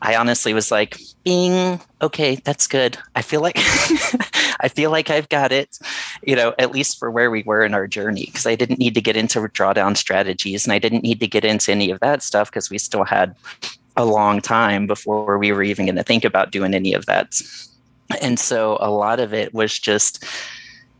i 0.01 0.15
honestly 0.15 0.53
was 0.53 0.71
like 0.71 0.97
being 1.23 1.79
okay 2.01 2.35
that's 2.43 2.67
good 2.67 2.97
i 3.15 3.21
feel 3.21 3.41
like 3.41 3.57
i 4.61 4.69
feel 4.73 4.91
like 4.91 5.09
i've 5.09 5.29
got 5.29 5.51
it 5.51 5.79
you 6.23 6.35
know 6.35 6.53
at 6.59 6.71
least 6.71 6.97
for 6.97 7.11
where 7.11 7.31
we 7.31 7.43
were 7.43 7.63
in 7.63 7.73
our 7.73 7.87
journey 7.87 8.25
because 8.25 8.45
i 8.45 8.55
didn't 8.55 8.79
need 8.79 8.93
to 8.93 9.01
get 9.01 9.17
into 9.17 9.39
drawdown 9.39 9.95
strategies 9.95 10.65
and 10.65 10.73
i 10.73 10.79
didn't 10.79 11.03
need 11.03 11.19
to 11.19 11.27
get 11.27 11.45
into 11.45 11.71
any 11.71 11.91
of 11.91 11.99
that 11.99 12.23
stuff 12.23 12.49
because 12.49 12.69
we 12.69 12.77
still 12.77 13.03
had 13.03 13.35
a 13.99 14.05
long 14.05 14.41
time 14.41 14.87
before 14.87 15.37
we 15.37 15.51
were 15.51 15.61
even 15.61 15.85
going 15.85 15.95
to 15.97 16.03
think 16.03 16.23
about 16.23 16.51
doing 16.51 16.73
any 16.73 16.93
of 16.93 17.05
that. 17.05 17.39
And 18.21 18.39
so 18.39 18.77
a 18.79 18.89
lot 18.89 19.19
of 19.19 19.33
it 19.33 19.53
was 19.53 19.77
just 19.77 20.23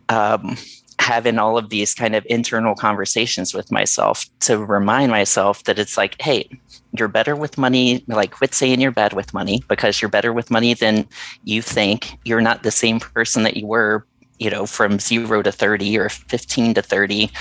um, 0.09 0.57
having 0.99 1.39
all 1.39 1.57
of 1.57 1.69
these 1.69 1.95
kind 1.95 2.13
of 2.13 2.25
internal 2.29 2.75
conversations 2.75 3.53
with 3.53 3.71
myself 3.71 4.25
to 4.41 4.63
remind 4.63 5.09
myself 5.09 5.63
that 5.63 5.79
it's 5.79 5.97
like, 5.97 6.21
hey, 6.21 6.47
you're 6.91 7.07
better 7.07 7.35
with 7.35 7.57
money. 7.57 8.03
Like, 8.07 8.31
quit 8.31 8.53
saying 8.53 8.81
you're 8.81 8.91
bad 8.91 9.13
with 9.13 9.33
money 9.33 9.63
because 9.67 10.01
you're 10.01 10.09
better 10.09 10.33
with 10.33 10.51
money 10.51 10.73
than 10.73 11.07
you 11.45 11.61
think. 11.61 12.17
You're 12.25 12.41
not 12.41 12.63
the 12.63 12.71
same 12.71 12.99
person 12.99 13.43
that 13.43 13.57
you 13.57 13.65
were, 13.65 14.05
you 14.39 14.49
know, 14.49 14.65
from 14.65 14.99
zero 14.99 15.41
to 15.41 15.51
30 15.51 15.97
or 15.97 16.09
15 16.09 16.73
to 16.73 16.81
30 16.81 17.31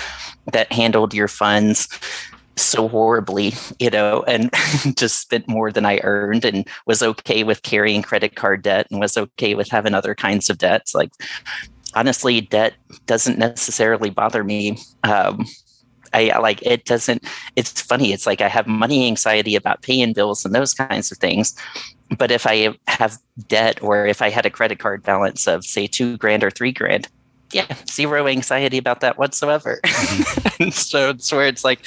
that 0.53 0.73
handled 0.73 1.13
your 1.13 1.29
funds 1.29 1.89
so 2.57 2.89
horribly, 2.89 3.55
you 3.79 3.91
know, 3.91 4.25
and 4.27 4.51
just 4.97 5.21
spent 5.21 5.49
more 5.49 5.73
than 5.73 5.85
I 5.85 6.01
earned 6.03 6.45
and 6.45 6.67
was 6.87 7.03
okay 7.03 7.45
with 7.45 7.63
carrying 7.63 8.03
credit 8.03 8.37
card 8.37 8.63
debt 8.63 8.87
and 8.91 9.01
was 9.01 9.17
okay 9.17 9.55
with 9.55 9.69
having 9.71 9.95
other 9.95 10.15
kinds 10.15 10.51
of 10.51 10.59
debts. 10.59 10.95
Like, 10.95 11.11
honestly, 11.95 12.41
debt 12.41 12.75
doesn't 13.07 13.39
necessarily 13.39 14.11
bother 14.11 14.45
me. 14.45 14.79
Um, 15.05 15.47
I 16.15 16.39
like 16.39 16.63
it 16.63 16.85
doesn't, 16.85 17.25
it's 17.57 17.81
funny. 17.83 18.13
It's 18.13 18.27
like 18.27 18.41
I 18.41 18.49
have 18.49 18.67
money 18.67 19.07
anxiety 19.07 19.57
about 19.57 19.83
paying 19.83 20.13
bills 20.13 20.45
and 20.45 20.55
those 20.55 20.75
kinds 20.75 21.13
of 21.13 21.19
things. 21.19 21.55
But 22.17 22.31
if 22.31 22.47
I 22.47 22.75
have 22.87 23.19
debt 23.47 23.83
or 23.83 24.07
if 24.07 24.23
I 24.23 24.31
had 24.31 24.47
a 24.47 24.51
credit 24.51 24.79
card 24.79 25.03
balance 25.03 25.47
of, 25.47 25.65
say, 25.65 25.87
two 25.87 26.17
grand 26.17 26.43
or 26.43 26.51
three 26.51 26.73
grand, 26.73 27.09
yeah, 27.53 27.67
zero 27.91 28.27
anxiety 28.27 28.79
about 28.79 29.01
that 29.01 29.19
whatsoever. 29.19 29.81
Mm-hmm. 29.85 30.63
and 30.63 30.75
so 30.75 31.11
it's 31.11 31.31
where 31.33 31.47
it's 31.47 31.65
like, 31.65 31.81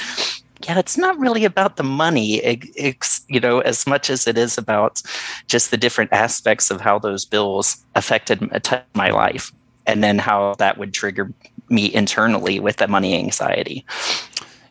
yeah, 0.66 0.78
it's 0.78 0.98
not 0.98 1.18
really 1.18 1.46
about 1.46 1.78
the 1.78 1.84
money, 1.84 2.36
it's, 2.36 3.26
you 3.28 3.40
know, 3.40 3.60
as 3.62 3.88
much 3.88 4.10
as 4.10 4.28
it 4.28 4.38
is 4.38 4.58
about 4.58 5.02
just 5.48 5.72
the 5.72 5.78
different 5.78 6.14
aspects 6.14 6.70
of 6.70 6.82
how 6.82 7.00
those 7.00 7.26
bills 7.26 7.84
affected 7.96 8.48
my 8.94 9.10
life, 9.10 9.52
and 9.92 10.04
then 10.04 10.18
how 10.18 10.56
that 10.56 10.78
would 10.78 10.94
trigger 10.94 11.32
me 11.70 11.94
internally 11.94 12.60
with 12.60 12.78
the 12.78 12.88
money 12.88 13.18
anxiety. 13.18 13.86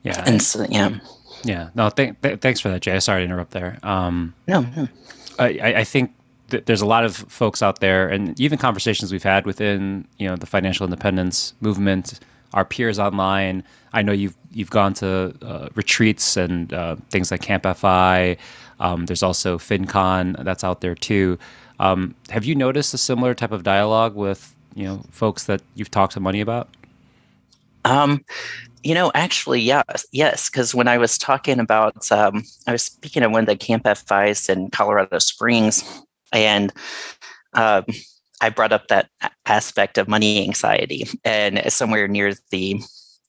Yeah, 0.02 0.22
and 0.26 0.42
so 0.42 0.66
yeah, 0.68 0.98
yeah. 1.44 1.70
No, 1.74 1.90
th- 1.90 2.14
th- 2.22 2.40
thanks 2.40 2.61
for 2.61 2.68
that, 2.70 2.83
Jay. 2.83 2.98
Sorry 3.00 3.20
to 3.20 3.24
interrupt 3.24 3.52
there. 3.52 3.78
Um, 3.83 4.35
no, 4.48 4.62
no. 4.76 4.88
I, 5.38 5.74
I 5.76 5.85
think 5.85 6.12
there's 6.48 6.83
a 6.83 6.87
lot 6.87 7.04
of 7.04 7.16
folks 7.16 7.62
out 7.62 7.80
there, 7.80 8.09
and 8.09 8.38
even 8.40 8.59
conversations 8.59 9.12
we've 9.12 9.22
had 9.22 9.46
within 9.46 10.06
you 10.18 10.28
know 10.28 10.37
the 10.37 10.46
financial 10.46 10.85
independence 10.85 11.54
movement 11.61 12.18
our 12.54 12.64
peers 12.64 12.98
online. 12.98 13.62
I 13.92 14.02
know 14.02 14.12
you've 14.12 14.37
you've 14.50 14.70
gone 14.70 14.94
to 14.94 15.35
uh, 15.42 15.68
retreats 15.74 16.37
and 16.37 16.72
uh, 16.72 16.96
things 17.11 17.30
like 17.30 17.42
Camp 17.42 17.66
FI. 17.76 18.37
Um, 18.80 19.06
there's 19.06 19.22
also 19.22 19.59
FinCon 19.59 20.42
that's 20.44 20.64
out 20.64 20.80
there 20.80 20.94
too. 20.94 21.38
Um, 21.78 22.14
have 22.30 22.44
you 22.44 22.54
noticed 22.54 22.92
a 22.94 22.98
similar 22.98 23.35
type 23.35 23.52
of 23.52 23.62
dialogue 23.62 24.14
with 24.14 24.54
you 24.74 24.85
know 24.85 25.02
folks 25.11 25.44
that 25.44 25.62
you've 25.74 25.90
talked 25.90 26.14
to 26.14 26.20
money 26.20 26.40
about? 26.40 26.68
Um, 27.85 28.24
you 28.83 28.94
know, 28.94 29.11
actually, 29.14 29.61
yes, 29.61 30.06
yes. 30.12 30.48
Because 30.48 30.74
when 30.74 30.88
I 30.88 30.98
was 30.98 31.18
talking 31.18 31.61
about, 31.61 32.11
um, 32.11 32.44
I 32.66 32.72
was 32.72 32.83
speaking 32.83 33.22
at 33.22 33.30
one 33.30 33.42
of 33.42 33.46
the 33.46 33.56
Camp 33.56 33.87
FIs 33.87 34.48
in 34.48 34.70
Colorado 34.70 35.18
Springs, 35.18 35.85
and 36.33 36.72
um, 37.54 37.85
I 38.40 38.50
brought 38.50 38.72
up 38.72 38.88
that 38.88 39.11
aspect 39.46 39.98
of 39.98 40.09
money 40.09 40.42
anxiety, 40.42 41.06
and 41.24 41.61
somewhere 41.72 42.09
near 42.09 42.35
the 42.50 42.80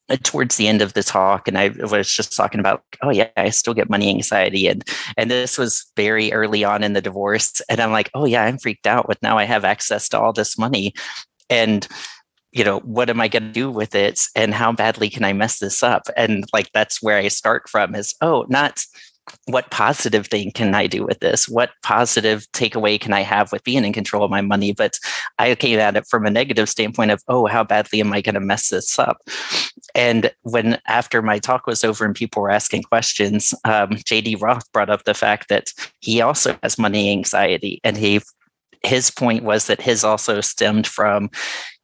uh, 0.10 0.18
towards 0.24 0.58
the 0.58 0.68
end 0.68 0.82
of 0.82 0.94
the 0.94 1.04
talk, 1.04 1.48
and 1.48 1.58
I 1.58 1.70
was 1.70 2.12
just 2.12 2.36
talking 2.36 2.60
about, 2.60 2.84
oh 3.02 3.12
yeah, 3.12 3.30
I 3.38 3.50
still 3.50 3.74
get 3.74 3.90
money 3.90 4.10
anxiety, 4.10 4.68
and 4.68 4.84
and 5.18 5.30
this 5.30 5.58
was 5.58 5.86
very 5.96 6.32
early 6.34 6.64
on 6.64 6.84
in 6.84 6.94
the 6.94 7.02
divorce, 7.02 7.62
and 7.70 7.80
I'm 7.80 7.92
like, 7.92 8.10
oh 8.14 8.26
yeah, 8.26 8.44
I'm 8.44 8.58
freaked 8.58 8.88
out 8.88 9.08
with 9.08 9.22
now 9.22 9.38
I 9.38 9.44
have 9.46 9.66
access 9.66 10.10
to 10.10 10.20
all 10.20 10.34
this 10.34 10.58
money, 10.58 10.94
and 11.52 11.88
you 12.52 12.64
know 12.64 12.80
what 12.80 13.10
am 13.10 13.22
i 13.22 13.28
going 13.28 13.44
to 13.44 13.52
do 13.52 13.70
with 13.70 13.94
it 13.94 14.22
and 14.36 14.54
how 14.54 14.72
badly 14.72 15.10
can 15.10 15.24
i 15.24 15.34
mess 15.34 15.60
this 15.60 15.84
up 15.84 16.04
and 16.18 16.46
like 16.54 16.70
that's 16.74 17.02
where 17.02 17.18
i 17.18 17.28
start 17.28 17.70
from 17.70 17.94
is 17.94 18.16
oh 18.22 18.46
not 18.50 18.84
what 19.46 19.70
positive 19.72 20.28
thing 20.28 20.52
can 20.52 20.74
I 20.74 20.88
do 20.88 21.06
with 21.06 21.20
this? 21.20 21.48
What 21.48 21.72
positive 21.84 22.46
takeaway 22.54 23.00
can 23.00 23.14
I 23.14 23.22
have 23.22 23.52
with 23.52 23.64
being 23.64 23.86
in 23.86 23.94
control 23.94 24.24
of 24.24 24.32
my 24.32 24.42
money? 24.42 24.74
But 24.74 25.00
I 25.40 25.54
came 25.56 25.80
at 25.80 25.96
it 25.96 26.06
from 26.10 26.26
a 26.26 26.32
negative 26.32 26.70
standpoint 26.70 27.12
of, 27.12 27.24
oh, 27.28 27.48
how 27.48 27.64
badly 27.64 28.02
am 28.02 28.14
I 28.14 28.22
going 28.22 28.36
to 28.36 28.42
mess 28.42 28.70
this 28.70 28.98
up? 28.98 29.18
And 29.96 30.32
when 30.42 30.80
after 30.88 31.22
my 31.22 31.40
talk 31.40 31.68
was 31.68 31.84
over 31.84 32.06
and 32.06 32.16
people 32.16 32.42
were 32.42 32.50
asking 32.50 32.84
questions, 32.84 33.54
um, 33.64 33.92
JD 33.92 34.42
Roth 34.42 34.72
brought 34.72 34.90
up 34.90 35.04
the 35.04 35.14
fact 35.14 35.50
that 35.50 35.72
he 36.00 36.22
also 36.22 36.58
has 36.64 36.78
money 36.78 37.12
anxiety 37.12 37.80
and 37.84 37.98
he 37.98 38.22
his 38.84 39.12
point 39.12 39.44
was 39.44 39.68
that 39.68 39.82
his 39.82 40.04
also 40.04 40.42
stemmed 40.42 40.88
from 40.88 41.30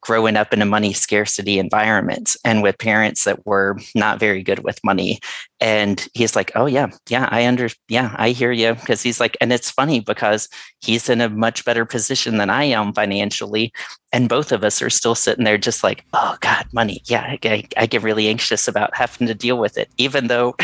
growing 0.00 0.36
up 0.36 0.52
in 0.52 0.62
a 0.62 0.66
money 0.66 0.92
scarcity 0.92 1.58
environment 1.58 2.36
and 2.44 2.62
with 2.62 2.78
parents 2.78 3.24
that 3.24 3.44
were 3.44 3.76
not 3.94 4.20
very 4.20 4.42
good 4.42 4.60
with 4.60 4.82
money. 4.84 5.18
And 5.60 6.06
he's 6.14 6.36
like 6.36 6.52
oh 6.54 6.66
yeah 6.66 6.90
yeah 7.08 7.28
i 7.32 7.46
under 7.46 7.68
yeah 7.88 8.14
i 8.16 8.30
hear 8.30 8.52
you. 8.52 8.74
Because 8.74 9.02
he's 9.02 9.18
like 9.18 9.36
and 9.40 9.52
it's 9.52 9.70
funny 9.70 10.00
because 10.00 10.48
he's 10.80 11.08
in 11.08 11.20
a 11.20 11.28
much 11.28 11.64
better 11.64 11.84
position 11.84 12.36
than 12.36 12.48
i 12.48 12.62
am 12.62 12.92
financially 12.92 13.72
and 14.12 14.28
both 14.28 14.52
of 14.52 14.62
us 14.62 14.80
are 14.80 14.90
still 14.90 15.16
sitting 15.16 15.44
there 15.44 15.58
just 15.58 15.82
like 15.82 16.04
oh 16.12 16.36
god 16.40 16.64
money. 16.72 17.02
Yeah 17.06 17.36
i, 17.42 17.64
I 17.76 17.86
get 17.86 18.02
really 18.02 18.28
anxious 18.28 18.68
about 18.68 18.96
having 18.96 19.26
to 19.26 19.34
deal 19.34 19.58
with 19.58 19.76
it 19.76 19.90
even 19.98 20.28
though 20.28 20.54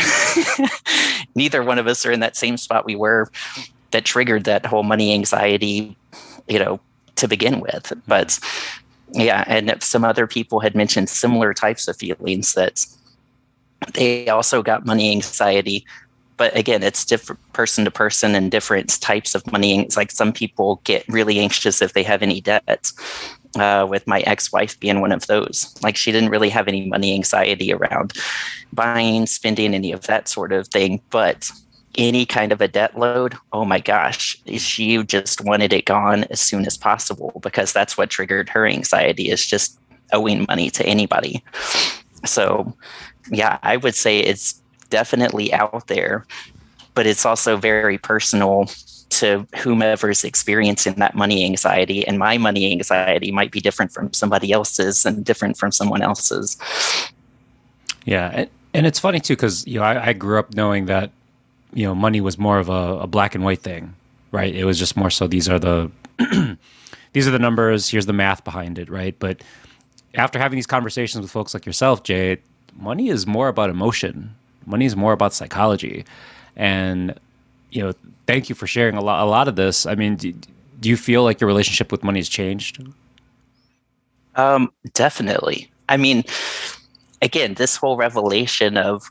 neither 1.35 1.61
one 1.61 1.77
of 1.77 1.87
us 1.87 2.05
are 2.05 2.11
in 2.11 2.21
that 2.21 2.37
same 2.37 2.55
spot 2.55 2.85
we 2.85 2.95
were 2.95 3.29
that 3.95 4.03
triggered 4.03 4.43
that 4.43 4.65
whole 4.65 4.83
money 4.83 5.13
anxiety 5.13 5.95
you 6.49 6.59
know 6.59 6.81
to 7.15 7.29
begin 7.29 7.61
with. 7.61 7.93
But 8.05 8.37
yeah 9.13 9.45
and 9.47 9.81
some 9.81 10.03
other 10.03 10.27
people 10.27 10.59
had 10.59 10.75
mentioned 10.75 11.09
similar 11.09 11.53
types 11.53 11.87
of 11.87 11.95
feelings 11.95 12.53
that 12.53 12.85
they 13.93 14.27
also 14.27 14.61
got 14.61 14.85
money 14.85 15.11
anxiety 15.11 15.85
but 16.37 16.55
again 16.57 16.81
it's 16.81 17.05
different 17.05 17.39
person 17.53 17.85
to 17.85 17.91
person 17.91 18.33
and 18.35 18.49
different 18.49 18.99
types 19.01 19.35
of 19.35 19.49
money 19.51 19.79
it's 19.79 19.95
like 19.95 20.11
some 20.11 20.33
people 20.33 20.81
get 20.83 21.07
really 21.07 21.39
anxious 21.39 21.83
if 21.83 21.93
they 21.93 22.01
have 22.03 22.23
any 22.23 22.41
debts 22.41 22.93
uh, 23.57 23.85
with 23.89 24.05
my 24.05 24.19
ex-wife 24.21 24.77
being 24.81 24.99
one 24.99 25.13
of 25.13 25.27
those. 25.27 25.73
Like 25.81 25.95
she 25.95 26.11
didn't 26.11 26.29
really 26.29 26.49
have 26.49 26.67
any 26.67 26.87
money 26.87 27.13
anxiety 27.13 27.71
around 27.71 28.11
buying 28.73 29.25
spending 29.25 29.73
any 29.73 29.93
of 29.93 30.07
that 30.07 30.27
sort 30.27 30.51
of 30.51 30.67
thing 30.67 31.01
but 31.09 31.49
any 31.97 32.25
kind 32.25 32.51
of 32.51 32.61
a 32.61 32.67
debt 32.67 32.97
load, 32.97 33.35
oh 33.53 33.65
my 33.65 33.79
gosh, 33.79 34.37
she 34.57 35.03
just 35.03 35.41
wanted 35.41 35.73
it 35.73 35.85
gone 35.85 36.25
as 36.25 36.39
soon 36.39 36.65
as 36.65 36.77
possible 36.77 37.39
because 37.41 37.73
that's 37.73 37.97
what 37.97 38.09
triggered 38.09 38.49
her 38.49 38.65
anxiety 38.65 39.29
is 39.29 39.45
just 39.45 39.79
owing 40.13 40.45
money 40.47 40.69
to 40.69 40.85
anybody. 40.85 41.43
So, 42.25 42.75
yeah, 43.31 43.57
I 43.63 43.77
would 43.77 43.95
say 43.95 44.19
it's 44.19 44.61
definitely 44.89 45.53
out 45.53 45.87
there, 45.87 46.25
but 46.93 47.05
it's 47.05 47.25
also 47.25 47.57
very 47.57 47.97
personal 47.97 48.69
to 49.09 49.47
whomever's 49.55 50.23
experiencing 50.23 50.95
that 50.95 51.15
money 51.15 51.45
anxiety. 51.45 52.05
And 52.07 52.17
my 52.19 52.37
money 52.37 52.71
anxiety 52.71 53.31
might 53.31 53.51
be 53.51 53.61
different 53.61 53.91
from 53.91 54.13
somebody 54.13 54.51
else's 54.51 55.05
and 55.05 55.23
different 55.23 55.57
from 55.57 55.71
someone 55.71 56.01
else's. 56.01 56.57
Yeah. 58.05 58.45
And 58.73 58.85
it's 58.85 58.99
funny 58.99 59.19
too, 59.19 59.35
because, 59.35 59.65
you 59.65 59.79
know, 59.79 59.85
I, 59.85 60.07
I 60.07 60.13
grew 60.13 60.37
up 60.37 60.53
knowing 60.53 60.85
that 60.87 61.11
you 61.75 61.85
know, 61.85 61.93
money 61.93 62.21
was 62.21 62.39
more 62.39 62.57
of 62.57 62.69
a, 62.69 62.99
a 63.01 63.07
black 63.07 63.35
and 63.35 63.43
white 63.43 63.61
thing, 63.61 63.93
right? 64.31 64.55
It 64.55 64.63
was 64.65 64.79
just 64.79 64.97
more 64.97 65.11
so 65.11 65.27
these 65.27 65.47
are 65.47 65.59
the 65.59 65.91
these 67.13 67.27
are 67.27 67.31
the 67.31 67.39
numbers, 67.39 67.89
here's 67.89 68.07
the 68.07 68.13
math 68.13 68.43
behind 68.43 68.79
it, 68.79 68.89
right? 68.89 69.15
But 69.19 69.43
after 70.15 70.39
having 70.39 70.55
these 70.55 70.65
conversations 70.65 71.21
with 71.21 71.29
folks 71.29 71.53
like 71.53 71.65
yourself, 71.65 72.03
Jay, 72.03 72.37
money 72.75 73.09
is 73.09 73.27
more 73.27 73.49
about 73.49 73.69
emotion. 73.69 74.33
Money 74.65 74.85
is 74.85 74.95
more 74.95 75.11
about 75.13 75.33
psychology. 75.33 76.05
And 76.55 77.19
you 77.71 77.83
know, 77.83 77.93
thank 78.25 78.47
you 78.47 78.55
for 78.55 78.67
sharing 78.67 78.95
a 78.95 79.01
lot 79.01 79.21
a 79.21 79.29
lot 79.29 79.49
of 79.49 79.57
this. 79.57 79.85
I 79.85 79.95
mean, 79.95 80.15
do, 80.15 80.33
do 80.79 80.89
you 80.89 80.95
feel 80.95 81.23
like 81.23 81.41
your 81.41 81.47
relationship 81.47 81.91
with 81.91 82.03
money 82.03 82.19
has 82.19 82.29
changed? 82.29 82.81
Um, 84.35 84.71
definitely. 84.93 85.69
I 85.89 85.97
mean, 85.97 86.23
again, 87.21 87.55
this 87.55 87.75
whole 87.75 87.97
revelation 87.97 88.77
of 88.77 89.09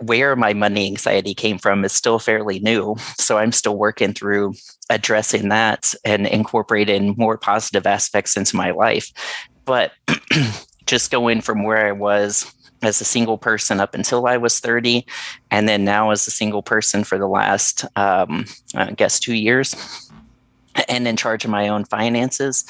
where 0.00 0.34
my 0.34 0.54
money 0.54 0.86
anxiety 0.86 1.34
came 1.34 1.58
from 1.58 1.84
is 1.84 1.92
still 1.92 2.18
fairly 2.18 2.58
new. 2.60 2.96
So 3.20 3.38
I'm 3.38 3.52
still 3.52 3.76
working 3.76 4.12
through 4.12 4.54
addressing 4.88 5.50
that 5.50 5.94
and 6.04 6.26
incorporating 6.26 7.14
more 7.16 7.38
positive 7.38 7.86
aspects 7.86 8.36
into 8.36 8.56
my 8.56 8.72
life. 8.72 9.12
But 9.64 9.92
just 10.86 11.12
going 11.12 11.42
from 11.42 11.62
where 11.62 11.86
I 11.86 11.92
was 11.92 12.52
as 12.82 13.00
a 13.00 13.04
single 13.04 13.38
person 13.38 13.78
up 13.78 13.94
until 13.94 14.26
I 14.26 14.36
was 14.36 14.58
30, 14.58 15.06
and 15.50 15.68
then 15.68 15.84
now 15.84 16.10
as 16.10 16.26
a 16.26 16.30
single 16.30 16.62
person 16.62 17.04
for 17.04 17.18
the 17.18 17.28
last, 17.28 17.84
um, 17.94 18.46
I 18.74 18.90
guess, 18.92 19.20
two 19.20 19.34
years, 19.34 20.10
and 20.88 21.06
in 21.06 21.16
charge 21.16 21.44
of 21.44 21.50
my 21.50 21.68
own 21.68 21.84
finances, 21.84 22.64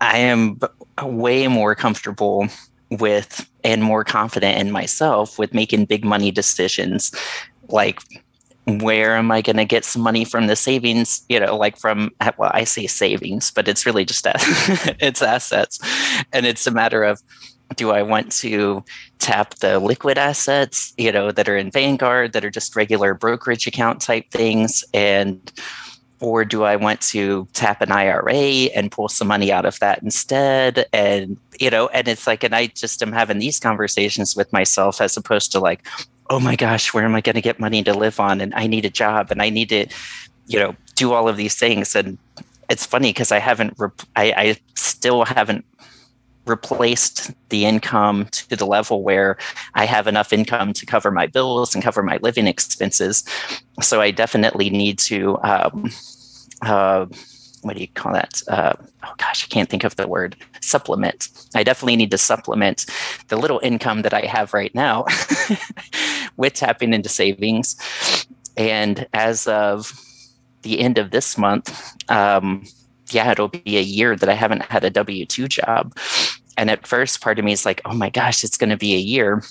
I 0.00 0.18
am 0.18 0.60
way 1.02 1.48
more 1.48 1.74
comfortable 1.74 2.48
with 2.90 3.48
and 3.64 3.82
more 3.82 4.04
confident 4.04 4.58
in 4.58 4.70
myself 4.70 5.38
with 5.38 5.54
making 5.54 5.86
big 5.86 6.04
money 6.04 6.30
decisions. 6.30 7.12
Like 7.68 8.00
where 8.66 9.16
am 9.16 9.30
I 9.30 9.42
going 9.42 9.56
to 9.56 9.64
get 9.64 9.84
some 9.84 10.02
money 10.02 10.24
from 10.24 10.48
the 10.48 10.56
savings? 10.56 11.24
You 11.28 11.38
know, 11.38 11.56
like 11.56 11.76
from 11.76 12.10
well, 12.36 12.50
I 12.52 12.64
say 12.64 12.86
savings, 12.86 13.50
but 13.50 13.68
it's 13.68 13.86
really 13.86 14.04
just 14.04 14.26
it's 15.00 15.22
assets, 15.22 15.78
and 16.32 16.46
it's 16.46 16.66
a 16.66 16.72
matter 16.72 17.04
of 17.04 17.22
do 17.76 17.90
I 17.90 18.02
want 18.02 18.30
to 18.32 18.84
tap 19.18 19.56
the 19.56 19.78
liquid 19.78 20.18
assets, 20.18 20.92
you 20.96 21.10
know, 21.10 21.32
that 21.32 21.48
are 21.48 21.56
in 21.56 21.70
Vanguard 21.70 22.32
that 22.32 22.44
are 22.44 22.50
just 22.50 22.76
regular 22.76 23.14
brokerage 23.14 23.66
account 23.66 24.00
type 24.00 24.30
things, 24.30 24.84
and 24.92 25.52
or 26.20 26.44
do 26.44 26.64
I 26.64 26.76
want 26.76 27.00
to 27.02 27.46
tap 27.52 27.80
an 27.82 27.92
IRA 27.92 28.70
and 28.74 28.90
pull 28.90 29.08
some 29.08 29.28
money 29.28 29.52
out 29.52 29.64
of 29.64 29.78
that 29.80 30.02
instead? 30.02 30.86
And, 30.92 31.36
you 31.60 31.70
know, 31.70 31.88
and 31.88 32.08
it's 32.08 32.26
like, 32.26 32.42
and 32.42 32.54
I 32.54 32.68
just 32.68 33.02
am 33.02 33.12
having 33.12 33.38
these 33.38 33.60
conversations 33.60 34.34
with 34.34 34.52
myself 34.52 35.00
as 35.00 35.16
opposed 35.16 35.52
to 35.52 35.60
like, 35.60 35.86
oh 36.30 36.40
my 36.40 36.56
gosh, 36.56 36.92
where 36.94 37.04
am 37.04 37.14
I 37.14 37.20
going 37.20 37.34
to 37.34 37.42
get 37.42 37.60
money 37.60 37.82
to 37.84 37.94
live 37.94 38.18
on? 38.18 38.40
And 38.40 38.54
I 38.54 38.66
need 38.66 38.84
a 38.84 38.90
job 38.90 39.30
and 39.30 39.42
I 39.42 39.50
need 39.50 39.68
to, 39.68 39.86
you 40.46 40.58
know, 40.58 40.74
do 40.94 41.12
all 41.12 41.28
of 41.28 41.36
these 41.36 41.56
things. 41.56 41.94
And 41.94 42.18
it's 42.68 42.86
funny 42.86 43.10
because 43.10 43.30
I 43.30 43.38
haven't, 43.38 43.74
rep- 43.78 44.02
I, 44.16 44.32
I 44.32 44.56
still 44.74 45.24
haven't 45.24 45.64
replaced 46.46 47.32
the 47.48 47.64
income 47.64 48.26
to 48.26 48.56
the 48.56 48.66
level 48.66 49.02
where 49.02 49.36
I 49.74 49.84
have 49.84 50.06
enough 50.06 50.32
income 50.32 50.72
to 50.74 50.86
cover 50.86 51.10
my 51.10 51.26
bills 51.26 51.74
and 51.74 51.82
cover 51.82 52.02
my 52.02 52.18
living 52.22 52.46
expenses. 52.46 53.24
So 53.82 54.00
I 54.00 54.10
definitely 54.10 54.70
need 54.70 54.98
to, 55.00 55.38
um, 55.42 55.90
uh, 56.62 57.06
what 57.62 57.74
do 57.74 57.80
you 57.80 57.88
call 57.88 58.12
that? 58.12 58.40
Uh, 58.48 58.74
oh 59.04 59.14
gosh, 59.18 59.44
I 59.44 59.48
can't 59.48 59.68
think 59.68 59.84
of 59.84 59.96
the 59.96 60.06
word. 60.06 60.36
Supplement. 60.60 61.28
I 61.54 61.64
definitely 61.64 61.96
need 61.96 62.12
to 62.12 62.18
supplement 62.18 62.86
the 63.28 63.36
little 63.36 63.60
income 63.62 64.02
that 64.02 64.14
I 64.14 64.22
have 64.22 64.54
right 64.54 64.74
now 64.74 65.04
with 66.36 66.54
tapping 66.54 66.94
into 66.94 67.08
savings. 67.08 67.76
And 68.56 69.06
as 69.12 69.46
of 69.46 69.92
the 70.62 70.80
end 70.80 70.98
of 70.98 71.10
this 71.10 71.36
month, 71.36 71.94
um, 72.10 72.64
yeah, 73.10 73.30
it'll 73.30 73.48
be 73.48 73.76
a 73.76 73.82
year 73.82 74.16
that 74.16 74.28
I 74.28 74.34
haven't 74.34 74.62
had 74.62 74.84
a 74.84 74.90
W 74.90 75.26
2 75.26 75.48
job. 75.48 75.96
And 76.56 76.70
at 76.70 76.86
first, 76.86 77.20
part 77.20 77.38
of 77.38 77.44
me 77.44 77.52
is 77.52 77.66
like, 77.66 77.80
oh 77.84 77.94
my 77.94 78.10
gosh, 78.10 78.42
it's 78.42 78.56
going 78.56 78.70
to 78.70 78.76
be 78.76 78.94
a 78.94 78.98
year. 78.98 79.42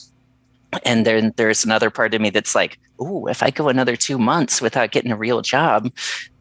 And 0.83 1.05
then 1.05 1.33
there's 1.37 1.63
another 1.63 1.89
part 1.89 2.13
of 2.13 2.21
me 2.21 2.29
that's 2.29 2.55
like, 2.55 2.79
oh, 2.99 3.27
if 3.27 3.43
I 3.43 3.49
go 3.49 3.69
another 3.69 3.95
two 3.95 4.17
months 4.17 4.61
without 4.61 4.91
getting 4.91 5.11
a 5.11 5.17
real 5.17 5.41
job, 5.41 5.91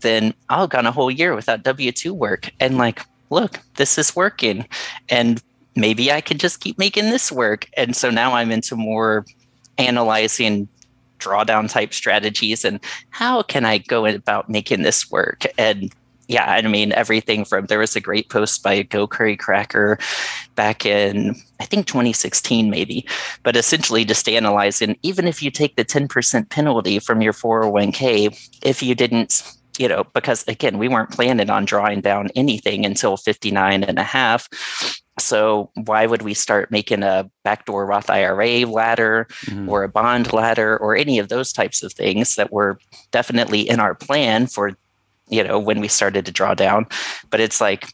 then 0.00 0.34
I'll 0.48 0.66
gone 0.66 0.86
a 0.86 0.92
whole 0.92 1.10
year 1.10 1.34
without 1.34 1.62
W 1.62 1.92
2 1.92 2.12
work. 2.12 2.50
And 2.60 2.78
like, 2.78 3.02
look, 3.30 3.60
this 3.76 3.98
is 3.98 4.16
working. 4.16 4.66
And 5.08 5.42
maybe 5.76 6.10
I 6.10 6.20
could 6.20 6.40
just 6.40 6.60
keep 6.60 6.78
making 6.78 7.10
this 7.10 7.30
work. 7.30 7.68
And 7.76 7.94
so 7.94 8.10
now 8.10 8.32
I'm 8.34 8.50
into 8.50 8.76
more 8.76 9.24
analyzing 9.78 10.68
drawdown 11.18 11.70
type 11.70 11.94
strategies 11.94 12.64
and 12.64 12.80
how 13.10 13.42
can 13.42 13.64
I 13.64 13.78
go 13.78 14.04
about 14.04 14.50
making 14.50 14.82
this 14.82 15.10
work? 15.10 15.44
And 15.56 15.92
yeah, 16.28 16.50
I 16.50 16.62
mean 16.62 16.92
everything 16.92 17.44
from 17.44 17.66
there 17.66 17.78
was 17.78 17.96
a 17.96 18.00
great 18.00 18.30
post 18.30 18.62
by 18.62 18.82
Go 18.82 19.06
Curry 19.06 19.36
Cracker 19.36 19.98
back 20.54 20.86
in 20.86 21.34
I 21.60 21.64
think 21.64 21.86
2016 21.86 22.70
maybe, 22.70 23.06
but 23.42 23.56
essentially 23.56 24.04
just 24.04 24.28
analyzing 24.28 24.96
even 25.02 25.26
if 25.26 25.42
you 25.42 25.50
take 25.50 25.76
the 25.76 25.84
10% 25.84 26.48
penalty 26.50 26.98
from 26.98 27.20
your 27.20 27.32
401k, 27.32 28.58
if 28.62 28.82
you 28.82 28.94
didn't 28.94 29.42
you 29.78 29.88
know, 29.88 30.04
because 30.14 30.46
again, 30.46 30.78
we 30.78 30.88
weren't 30.88 31.10
planning 31.10 31.50
on 31.50 31.64
drawing 31.64 32.00
down 32.00 32.28
anything 32.36 32.86
until 32.86 33.16
59 33.16 33.82
and 33.82 33.98
a 33.98 34.04
half. 34.04 34.48
So 35.18 35.70
why 35.74 36.06
would 36.06 36.22
we 36.22 36.34
start 36.34 36.70
making 36.70 37.02
a 37.02 37.30
backdoor 37.44 37.86
Roth 37.86 38.10
IRA 38.10 38.66
ladder 38.66 39.26
mm-hmm. 39.46 39.68
or 39.68 39.84
a 39.84 39.88
bond 39.88 40.32
ladder 40.32 40.76
or 40.76 40.96
any 40.96 41.18
of 41.18 41.28
those 41.28 41.52
types 41.52 41.82
of 41.82 41.92
things 41.92 42.34
that 42.34 42.52
were 42.52 42.78
definitely 43.12 43.68
in 43.68 43.78
our 43.78 43.94
plan 43.94 44.46
for 44.46 44.72
you 45.28 45.42
know, 45.42 45.58
when 45.58 45.80
we 45.80 45.88
started 45.88 46.26
to 46.26 46.32
draw 46.32 46.54
down. 46.54 46.86
But 47.30 47.40
it's 47.40 47.60
like, 47.60 47.92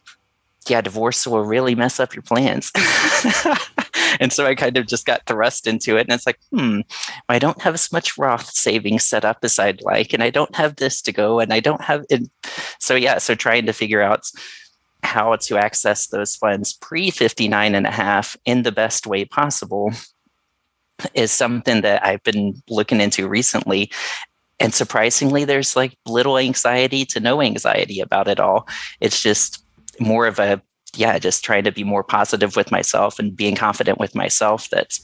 yeah, 0.68 0.80
divorce 0.80 1.26
will 1.26 1.44
really 1.44 1.74
mess 1.74 1.98
up 1.98 2.14
your 2.14 2.22
plans. 2.22 2.70
and 4.20 4.32
so 4.32 4.46
I 4.46 4.54
kind 4.54 4.76
of 4.76 4.86
just 4.86 5.06
got 5.06 5.26
thrust 5.26 5.66
into 5.66 5.96
it. 5.96 6.02
And 6.02 6.12
it's 6.12 6.26
like, 6.26 6.38
hmm, 6.50 6.80
I 7.28 7.38
don't 7.38 7.60
have 7.62 7.74
as 7.74 7.92
much 7.92 8.18
Roth 8.18 8.50
savings 8.50 9.04
set 9.04 9.24
up 9.24 9.38
as 9.42 9.58
I'd 9.58 9.82
like, 9.82 10.12
and 10.12 10.22
I 10.22 10.30
don't 10.30 10.54
have 10.54 10.76
this 10.76 11.00
to 11.02 11.12
go, 11.12 11.40
and 11.40 11.52
I 11.52 11.60
don't 11.60 11.80
have 11.80 12.04
it. 12.10 12.28
So 12.78 12.94
yeah, 12.94 13.18
so 13.18 13.34
trying 13.34 13.66
to 13.66 13.72
figure 13.72 14.02
out 14.02 14.26
how 15.02 15.34
to 15.34 15.56
access 15.56 16.08
those 16.08 16.36
funds 16.36 16.74
pre 16.74 17.10
59 17.10 17.74
and 17.74 17.86
a 17.86 17.90
half 17.90 18.36
in 18.44 18.62
the 18.62 18.72
best 18.72 19.06
way 19.06 19.24
possible 19.24 19.92
is 21.14 21.32
something 21.32 21.80
that 21.80 22.04
I've 22.04 22.22
been 22.22 22.62
looking 22.68 23.00
into 23.00 23.26
recently. 23.26 23.90
And 24.60 24.74
surprisingly, 24.74 25.44
there's 25.44 25.74
like 25.74 25.96
little 26.06 26.38
anxiety 26.38 27.04
to 27.06 27.20
no 27.20 27.40
anxiety 27.40 28.00
about 28.00 28.28
it 28.28 28.38
all. 28.38 28.68
It's 29.00 29.22
just 29.22 29.64
more 29.98 30.26
of 30.26 30.38
a, 30.38 30.62
yeah, 30.94 31.18
just 31.18 31.44
trying 31.44 31.64
to 31.64 31.72
be 31.72 31.82
more 31.82 32.04
positive 32.04 32.56
with 32.56 32.70
myself 32.70 33.18
and 33.18 33.34
being 33.34 33.56
confident 33.56 33.98
with 33.98 34.14
myself 34.14 34.68
that, 34.70 34.98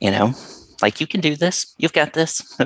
you 0.00 0.10
know, 0.10 0.34
like 0.82 1.00
you 1.00 1.06
can 1.06 1.20
do 1.20 1.36
this, 1.36 1.74
you've 1.78 1.92
got 1.92 2.12
this. 2.12 2.58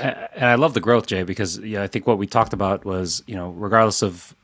and 0.00 0.44
I 0.44 0.54
love 0.54 0.74
the 0.74 0.80
growth, 0.80 1.06
Jay, 1.06 1.22
because 1.22 1.58
yeah, 1.58 1.82
I 1.82 1.86
think 1.86 2.06
what 2.06 2.18
we 2.18 2.26
talked 2.26 2.52
about 2.52 2.84
was, 2.84 3.22
you 3.26 3.34
know, 3.34 3.50
regardless 3.50 4.02
of, 4.02 4.34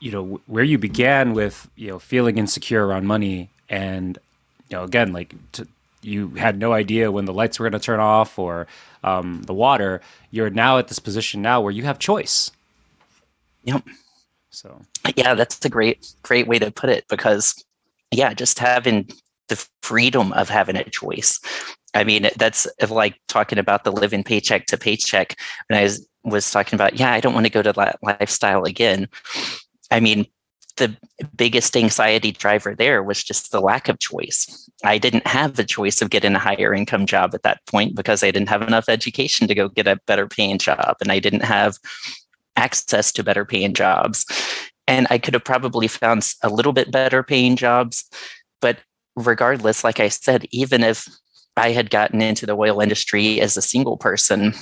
you 0.00 0.10
know, 0.10 0.40
where 0.46 0.64
you 0.64 0.78
began 0.78 1.32
with, 1.32 1.68
you 1.76 1.88
know, 1.88 1.98
feeling 1.98 2.38
insecure 2.38 2.86
around 2.86 3.06
money 3.06 3.50
and, 3.68 4.18
you 4.68 4.76
know, 4.76 4.84
again, 4.84 5.12
like 5.12 5.34
to, 5.52 5.66
you 6.06 6.28
had 6.30 6.58
no 6.58 6.72
idea 6.72 7.10
when 7.10 7.24
the 7.24 7.32
lights 7.32 7.58
were 7.58 7.64
going 7.68 7.80
to 7.80 7.84
turn 7.84 8.00
off 8.00 8.38
or 8.38 8.66
um, 9.04 9.42
the 9.42 9.54
water, 9.54 10.00
you're 10.30 10.50
now 10.50 10.78
at 10.78 10.88
this 10.88 10.98
position 10.98 11.42
now 11.42 11.60
where 11.60 11.72
you 11.72 11.82
have 11.84 11.98
choice. 11.98 12.50
Yep. 13.64 13.84
So 14.50 14.80
yeah, 15.16 15.34
that's 15.34 15.64
a 15.64 15.68
great 15.68 16.14
great 16.22 16.46
way 16.46 16.58
to 16.58 16.70
put 16.70 16.88
it 16.88 17.04
because 17.08 17.62
yeah, 18.10 18.32
just 18.32 18.58
having 18.58 19.10
the 19.48 19.68
freedom 19.82 20.32
of 20.32 20.48
having 20.48 20.76
a 20.76 20.84
choice. 20.84 21.40
I 21.94 22.04
mean, 22.04 22.28
that's 22.36 22.66
like 22.88 23.20
talking 23.28 23.58
about 23.58 23.84
the 23.84 23.92
living 23.92 24.22
paycheck 24.22 24.66
to 24.66 24.76
paycheck. 24.76 25.36
When 25.68 25.78
I 25.78 25.82
was, 25.84 26.06
was 26.24 26.50
talking 26.50 26.76
about, 26.76 26.98
yeah, 26.98 27.12
I 27.12 27.20
don't 27.20 27.34
want 27.34 27.46
to 27.46 27.52
go 27.52 27.62
to 27.62 27.72
that 27.72 27.98
lifestyle 28.02 28.64
again. 28.64 29.08
I 29.90 30.00
mean, 30.00 30.26
the 30.76 30.96
biggest 31.36 31.76
anxiety 31.76 32.32
driver 32.32 32.74
there 32.74 33.02
was 33.02 33.22
just 33.22 33.50
the 33.50 33.60
lack 33.60 33.88
of 33.88 33.98
choice. 33.98 34.70
I 34.84 34.98
didn't 34.98 35.26
have 35.26 35.56
the 35.56 35.64
choice 35.64 36.02
of 36.02 36.10
getting 36.10 36.34
a 36.34 36.38
higher 36.38 36.74
income 36.74 37.06
job 37.06 37.34
at 37.34 37.42
that 37.42 37.64
point 37.66 37.94
because 37.94 38.22
I 38.22 38.30
didn't 38.30 38.48
have 38.48 38.62
enough 38.62 38.88
education 38.88 39.48
to 39.48 39.54
go 39.54 39.68
get 39.68 39.86
a 39.86 39.98
better 40.06 40.26
paying 40.26 40.58
job 40.58 40.96
and 41.00 41.10
I 41.10 41.18
didn't 41.18 41.44
have 41.44 41.78
access 42.56 43.12
to 43.12 43.24
better 43.24 43.44
paying 43.44 43.74
jobs. 43.74 44.26
And 44.86 45.06
I 45.10 45.18
could 45.18 45.34
have 45.34 45.44
probably 45.44 45.88
found 45.88 46.28
a 46.42 46.48
little 46.48 46.72
bit 46.72 46.90
better 46.90 47.22
paying 47.22 47.56
jobs. 47.56 48.04
But 48.60 48.78
regardless, 49.16 49.82
like 49.82 50.00
I 50.00 50.08
said, 50.08 50.46
even 50.50 50.82
if 50.84 51.08
I 51.56 51.70
had 51.70 51.90
gotten 51.90 52.20
into 52.20 52.46
the 52.46 52.56
oil 52.56 52.80
industry 52.80 53.40
as 53.40 53.56
a 53.56 53.62
single 53.62 53.96
person, 53.96 54.52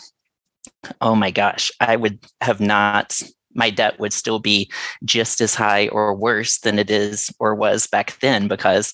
oh 1.01 1.15
my 1.15 1.31
gosh, 1.31 1.71
I 1.81 1.97
would 1.97 2.21
have 2.41 2.61
not 2.61 3.21
my 3.55 3.71
debt 3.71 3.99
would 3.99 4.13
still 4.13 4.39
be 4.39 4.71
just 5.05 5.41
as 5.41 5.55
high 5.55 5.89
or 5.89 6.15
worse 6.15 6.59
than 6.59 6.79
it 6.79 6.91
is 6.91 7.33
or 7.39 7.55
was 7.55 7.87
back 7.87 8.19
then 8.21 8.49
because 8.49 8.93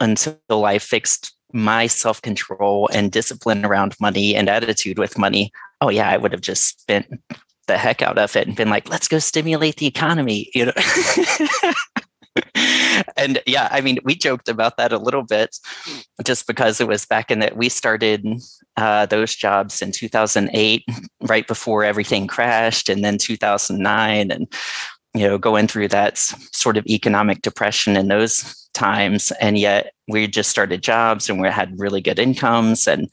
until 0.00 0.64
I 0.64 0.78
fixed 0.78 1.34
my 1.52 1.86
self 1.86 2.20
control 2.22 2.88
and 2.92 3.12
discipline 3.12 3.64
around 3.64 3.94
money 4.00 4.34
and 4.34 4.48
attitude 4.48 4.98
with 4.98 5.18
money, 5.18 5.52
oh, 5.80 5.90
yeah, 5.90 6.10
I 6.10 6.16
would 6.16 6.32
have 6.32 6.40
just 6.40 6.80
spent 6.80 7.06
the 7.66 7.78
heck 7.78 8.02
out 8.02 8.18
of 8.18 8.36
it 8.36 8.46
and 8.46 8.56
been 8.56 8.70
like, 8.70 8.88
let's 8.88 9.08
go 9.08 9.18
stimulate 9.18 9.76
the 9.76 9.86
economy, 9.86 10.50
you 10.54 10.66
know? 10.66 10.72
and 13.16 13.40
yeah, 13.46 13.68
I 13.70 13.80
mean, 13.80 13.98
we 14.04 14.14
joked 14.14 14.48
about 14.48 14.76
that 14.76 14.92
a 14.92 14.98
little 14.98 15.22
bit 15.22 15.56
just 16.24 16.46
because 16.46 16.80
it 16.80 16.88
was 16.88 17.06
back 17.06 17.30
in 17.30 17.38
that 17.40 17.56
we 17.56 17.68
started 17.68 18.26
uh, 18.76 19.06
those 19.06 19.34
jobs 19.34 19.80
in 19.82 19.92
2008, 19.92 20.84
right 21.22 21.46
before 21.46 21.84
everything 21.84 22.26
crashed, 22.26 22.88
and 22.88 23.04
then 23.04 23.18
2009, 23.18 24.30
and 24.30 24.52
you 25.16 25.26
know, 25.26 25.38
going 25.38 25.66
through 25.66 25.88
that 25.88 26.18
sort 26.18 26.76
of 26.76 26.86
economic 26.86 27.42
depression 27.42 27.96
in 27.96 28.08
those 28.08 28.68
times. 28.74 29.32
And 29.40 29.58
yet 29.58 29.92
we 30.08 30.26
just 30.26 30.50
started 30.50 30.82
jobs 30.82 31.28
and 31.28 31.40
we 31.40 31.48
had 31.48 31.78
really 31.80 32.00
good 32.00 32.18
incomes. 32.18 32.86
And 32.86 33.12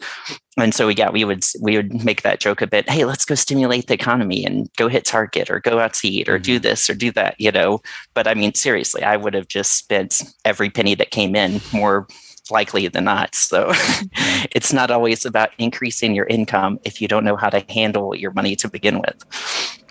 and 0.57 0.75
so 0.75 0.89
yeah, 0.89 1.09
we 1.09 1.23
would 1.25 1.43
we 1.61 1.77
would 1.77 2.03
make 2.03 2.21
that 2.21 2.39
joke 2.39 2.61
a 2.61 2.67
bit, 2.67 2.89
hey, 2.89 3.05
let's 3.05 3.25
go 3.25 3.33
stimulate 3.35 3.87
the 3.87 3.93
economy 3.93 4.45
and 4.45 4.69
go 4.77 4.87
hit 4.87 5.05
Target 5.05 5.49
or 5.49 5.59
go 5.59 5.79
out 5.79 5.93
to 5.95 6.07
eat 6.07 6.29
or 6.29 6.37
do 6.37 6.55
mm-hmm. 6.55 6.63
this 6.63 6.89
or 6.89 6.93
do 6.93 7.11
that, 7.13 7.35
you 7.39 7.51
know. 7.51 7.81
But 8.13 8.27
I 8.27 8.33
mean, 8.33 8.53
seriously, 8.53 9.03
I 9.03 9.17
would 9.17 9.33
have 9.33 9.47
just 9.47 9.77
spent 9.77 10.21
every 10.45 10.69
penny 10.69 10.95
that 10.95 11.11
came 11.11 11.35
in 11.35 11.61
more 11.71 12.07
likely 12.51 12.87
than 12.89 13.05
not. 13.05 13.33
So 13.33 13.71
it's 14.51 14.73
not 14.73 14.91
always 14.91 15.25
about 15.25 15.51
increasing 15.57 16.13
your 16.13 16.27
income 16.27 16.79
if 16.83 17.01
you 17.01 17.07
don't 17.07 17.23
know 17.23 17.37
how 17.37 17.49
to 17.49 17.63
handle 17.71 18.13
your 18.13 18.31
money 18.31 18.55
to 18.57 18.67
begin 18.67 18.99
with. 18.99 19.89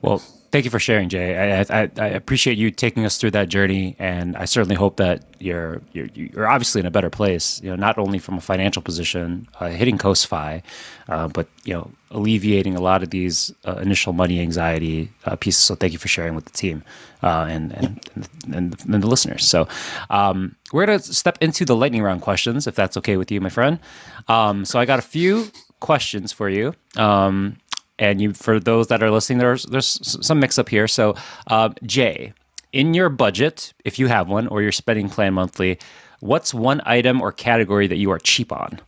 Well, 0.00 0.22
Thank 0.50 0.64
you 0.64 0.70
for 0.70 0.78
sharing, 0.78 1.10
Jay. 1.10 1.36
I, 1.36 1.82
I, 1.82 1.90
I, 1.98 2.06
appreciate 2.06 2.56
you 2.56 2.70
taking 2.70 3.04
us 3.04 3.18
through 3.18 3.32
that 3.32 3.50
journey, 3.50 3.94
and 3.98 4.34
I 4.34 4.46
certainly 4.46 4.76
hope 4.76 4.96
that 4.96 5.24
you're 5.38 5.82
you're, 5.92 6.06
you're 6.14 6.48
obviously 6.48 6.80
in 6.80 6.86
a 6.86 6.90
better 6.90 7.10
place. 7.10 7.60
You 7.62 7.68
know, 7.68 7.76
not 7.76 7.98
only 7.98 8.18
from 8.18 8.38
a 8.38 8.40
financial 8.40 8.80
position, 8.80 9.46
uh, 9.60 9.68
hitting 9.68 9.98
Coast 9.98 10.26
FI, 10.26 10.62
uh, 11.10 11.28
but 11.28 11.48
you 11.64 11.74
know, 11.74 11.90
alleviating 12.12 12.76
a 12.76 12.80
lot 12.80 13.02
of 13.02 13.10
these 13.10 13.52
uh, 13.66 13.76
initial 13.76 14.14
money 14.14 14.40
anxiety 14.40 15.10
uh, 15.26 15.36
pieces. 15.36 15.62
So, 15.62 15.74
thank 15.74 15.92
you 15.92 15.98
for 15.98 16.08
sharing 16.08 16.34
with 16.34 16.46
the 16.46 16.52
team 16.52 16.82
uh, 17.22 17.46
and, 17.46 17.72
and, 17.72 18.08
and, 18.50 18.74
and 18.94 19.02
the 19.02 19.06
listeners. 19.06 19.46
So, 19.46 19.68
um, 20.08 20.56
we're 20.72 20.86
gonna 20.86 21.00
step 21.00 21.36
into 21.42 21.66
the 21.66 21.76
lightning 21.76 22.02
round 22.02 22.22
questions, 22.22 22.66
if 22.66 22.74
that's 22.74 22.96
okay 22.96 23.18
with 23.18 23.30
you, 23.30 23.42
my 23.42 23.50
friend. 23.50 23.80
Um, 24.28 24.64
so, 24.64 24.78
I 24.78 24.86
got 24.86 24.98
a 24.98 25.02
few 25.02 25.50
questions 25.80 26.32
for 26.32 26.48
you. 26.48 26.72
Um, 26.96 27.58
and 27.98 28.20
you 28.20 28.32
for 28.32 28.60
those 28.60 28.88
that 28.88 29.02
are 29.02 29.10
listening, 29.10 29.38
there's 29.38 29.64
there's 29.64 29.98
some 30.24 30.40
mix 30.40 30.58
up 30.58 30.68
here. 30.68 30.88
So, 30.88 31.14
uh, 31.48 31.70
Jay, 31.84 32.32
in 32.72 32.94
your 32.94 33.08
budget, 33.08 33.72
if 33.84 33.98
you 33.98 34.06
have 34.08 34.28
one, 34.28 34.46
or 34.48 34.62
your 34.62 34.72
spending 34.72 35.08
plan 35.08 35.34
monthly, 35.34 35.78
what's 36.20 36.52
one 36.52 36.80
item 36.84 37.20
or 37.20 37.32
category 37.32 37.86
that 37.86 37.96
you 37.96 38.10
are 38.10 38.18
cheap 38.18 38.52
on? 38.52 38.80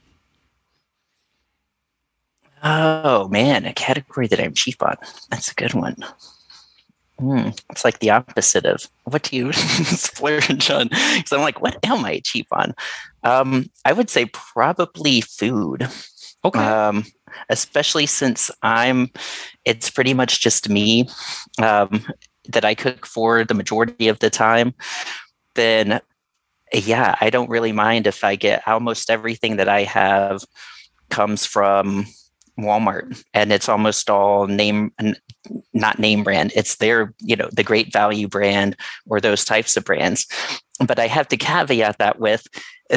Oh 2.62 3.28
man, 3.28 3.64
a 3.64 3.72
category 3.72 4.26
that 4.26 4.40
I'm 4.40 4.54
cheap 4.54 4.82
on. 4.82 4.96
That's 5.30 5.50
a 5.50 5.54
good 5.54 5.74
one. 5.74 5.96
Mm, 7.20 7.58
it's 7.70 7.84
like 7.84 7.98
the 7.98 8.11
opposite 8.11 8.64
of 8.64 8.88
what 9.04 9.24
do 9.24 9.36
you 9.36 9.52
splurge 9.52 10.70
on? 10.70 10.88
Because 10.88 11.32
I'm 11.32 11.40
like, 11.40 11.61
what 11.61 11.78
am 11.84 12.04
I 12.04 12.20
cheap 12.24 12.46
on? 12.50 12.74
Um, 13.24 13.70
I 13.84 13.92
would 13.92 14.08
say 14.08 14.26
probably 14.26 15.20
food. 15.20 15.88
Okay. 16.44 16.58
Um, 16.58 17.04
especially 17.49 18.07
since 18.07 18.51
I'm, 18.62 19.11
it's 19.64 19.91
pretty 19.91 20.14
much 20.14 20.41
just 20.41 20.68
me 20.68 21.09
um, 21.62 22.05
that 22.49 22.64
I 22.64 22.74
cook 22.74 23.07
for 23.07 23.45
the 23.45 23.55
majority 23.55 24.09
of 24.09 24.18
the 24.18 24.31
time, 24.31 24.74
then 25.55 26.01
yeah, 26.72 27.16
I 27.20 27.31
don't 27.31 27.51
really 27.51 27.72
mind 27.72 28.07
if 28.07 28.22
I 28.22 28.37
get 28.37 28.66
almost 28.66 29.11
everything 29.11 29.57
that 29.57 29.68
I 29.68 29.83
have 29.83 30.45
comes 31.11 31.45
from 31.45 32.07
Walmart 32.62 33.22
and 33.34 33.52
it's 33.52 33.68
almost 33.68 34.11
all 34.11 34.46
name 34.46 34.92
not 35.72 35.98
name 35.98 36.22
brand 36.22 36.52
it's 36.54 36.76
their 36.76 37.14
you 37.20 37.36
know 37.36 37.48
the 37.52 37.64
great 37.64 37.92
value 37.92 38.28
brand 38.28 38.76
or 39.06 39.20
those 39.20 39.44
types 39.44 39.76
of 39.76 39.84
brands 39.84 40.26
but 40.86 40.98
I 40.98 41.08
have 41.08 41.28
to 41.28 41.36
caveat 41.36 41.98
that 41.98 42.18
with 42.18 42.46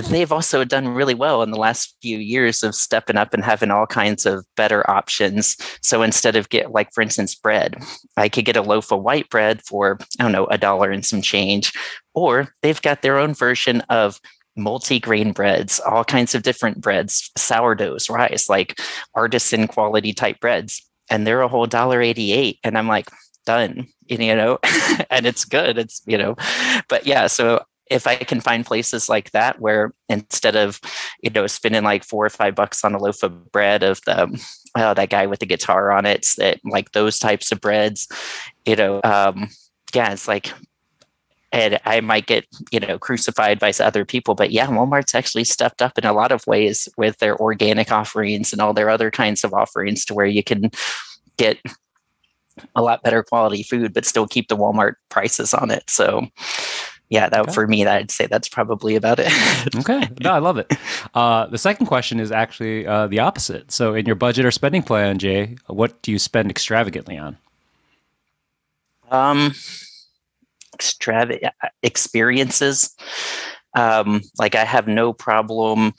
they've 0.02 0.32
also 0.32 0.64
done 0.64 0.88
really 0.88 1.14
well 1.14 1.44
in 1.44 1.52
the 1.52 1.58
last 1.58 1.96
few 2.02 2.18
years 2.18 2.64
of 2.64 2.74
stepping 2.74 3.18
up 3.18 3.34
and 3.34 3.44
having 3.44 3.70
all 3.70 3.86
kinds 3.86 4.26
of 4.26 4.46
better 4.56 4.90
options. 4.90 5.56
So 5.82 6.02
instead 6.02 6.36
of 6.36 6.50
get 6.50 6.72
like 6.72 6.92
for 6.94 7.02
instance 7.02 7.36
bread, 7.36 7.76
I 8.18 8.30
could 8.30 8.46
get 8.46 8.58
a 8.58 8.62
loaf 8.62 8.92
of 8.92 9.04
white 9.04 9.30
bread 9.30 9.62
for 9.62 10.00
I 10.20 10.24
don't 10.24 10.32
know 10.32 10.46
a 10.48 10.58
dollar 10.58 10.90
and 10.90 11.06
some 11.06 11.22
change, 11.22 11.74
or 12.14 12.54
they've 12.62 12.82
got 12.82 13.02
their 13.02 13.20
own 13.20 13.34
version 13.34 13.82
of 13.90 14.20
multi-grain 14.56 15.32
breads, 15.32 15.80
all 15.80 16.04
kinds 16.04 16.36
of 16.36 16.44
different 16.44 16.82
breads, 16.82 17.32
sourdoughs, 17.38 18.10
rice, 18.10 18.50
like 18.50 18.80
artisan 19.16 19.68
quality 19.68 20.14
type 20.14 20.40
breads, 20.40 20.82
and 21.10 21.26
they're 21.26 21.42
a 21.42 21.48
whole 21.48 21.68
dollar 21.68 22.02
eighty-eight. 22.02 22.60
And 22.64 22.78
I'm 22.78 22.88
like, 22.88 23.10
done, 23.46 23.88
you 24.08 24.36
know, 24.36 24.60
and 25.10 25.26
it's 25.26 25.46
good. 25.46 25.78
It's 25.78 26.02
you 26.06 26.18
know, 26.18 26.36
but 26.88 27.06
yeah. 27.06 27.28
So 27.28 27.64
if 27.90 28.08
I 28.08 28.16
can 28.16 28.40
find 28.40 28.66
places 28.66 29.10
like 29.10 29.32
that 29.32 29.60
where 29.60 29.94
instead 30.10 30.56
of 30.56 30.80
you 31.22 31.30
know 31.30 31.48
spending 31.48 31.84
like 31.84 32.04
four 32.04 32.26
or 32.26 32.30
five 32.30 32.56
bucks 32.56 32.84
on 32.84 32.96
a 32.96 33.00
loaf 33.00 33.24
of 33.24 33.52
bread 33.52 33.84
of 33.84 34.02
the 34.06 34.44
oh, 34.76 34.94
that 34.94 35.10
guy 35.10 35.28
with 35.28 35.40
the 35.40 35.46
guitar 35.46 35.92
on 35.92 36.06
it, 36.06 36.28
that 36.38 36.60
like 36.64 36.92
those 36.92 37.20
types 37.20 37.52
of 37.52 37.62
breads, 37.62 38.08
you 38.66 38.76
know, 38.76 39.02
um, 39.04 39.50
yeah, 39.94 40.12
it's 40.12 40.28
like. 40.28 40.52
And 41.54 41.80
I 41.86 42.02
might 42.02 42.26
get, 42.26 42.46
you 42.72 42.80
know, 42.80 42.98
crucified 42.98 43.60
by 43.60 43.72
other 43.80 44.04
people, 44.04 44.34
but 44.34 44.52
yeah, 44.52 44.68
Walmart's 44.68 45.14
actually 45.14 45.44
stepped 45.44 45.82
up 45.82 45.98
in 46.00 46.06
a 46.06 46.12
lot 46.12 46.32
of 46.32 46.46
ways 46.48 46.90
with 46.98 47.20
their 47.20 47.38
organic 47.40 47.92
offerings 47.92 48.52
and 48.52 48.62
all 48.62 48.74
their 48.74 48.90
other 48.90 49.12
kinds 49.12 49.44
of 49.44 49.54
offerings 49.54 50.04
to 50.06 50.16
where 50.16 50.26
you 50.26 50.44
can 50.44 50.72
get 51.38 51.60
a 52.76 52.82
lot 52.82 53.04
better 53.04 53.24
quality 53.24 53.64
food, 53.64 53.94
but 53.94 54.04
still 54.06 54.28
keep 54.28 54.48
the 54.48 54.58
Walmart 54.58 54.96
prices 55.10 55.54
on 55.54 55.70
it. 55.72 55.90
So, 55.90 56.28
yeah, 57.10 57.30
that 57.30 57.42
okay. 57.42 57.54
for 57.54 57.68
me, 57.68 57.86
I'd 57.86 58.10
say 58.10 58.26
that's 58.26 58.50
probably 58.50 58.96
about 58.96 59.20
it. 59.20 59.32
okay, 59.76 60.10
no, 60.22 60.32
I 60.32 60.40
love 60.40 60.58
it. 60.58 60.74
Uh, 61.14 61.46
the 61.46 61.60
second 61.60 61.86
question 61.86 62.20
is 62.20 62.32
actually 62.32 62.88
uh, 62.88 63.06
the 63.06 63.20
opposite. 63.20 63.72
So, 63.72 63.94
in 63.94 64.08
your 64.08 64.16
budget 64.16 64.46
or 64.46 64.52
spending 64.52 64.82
plan, 64.82 65.20
Jay, 65.20 65.58
what 65.68 66.02
do 66.02 66.12
you 66.12 66.18
spend 66.18 66.50
extravagantly 66.50 67.18
on? 67.18 67.38
Um, 69.12 69.54
extravagant 70.74 71.54
experiences. 71.82 72.96
Um, 73.76 74.22
like 74.38 74.56
I 74.56 74.66
have 74.66 74.88
no 74.88 75.14
problem 75.14 75.94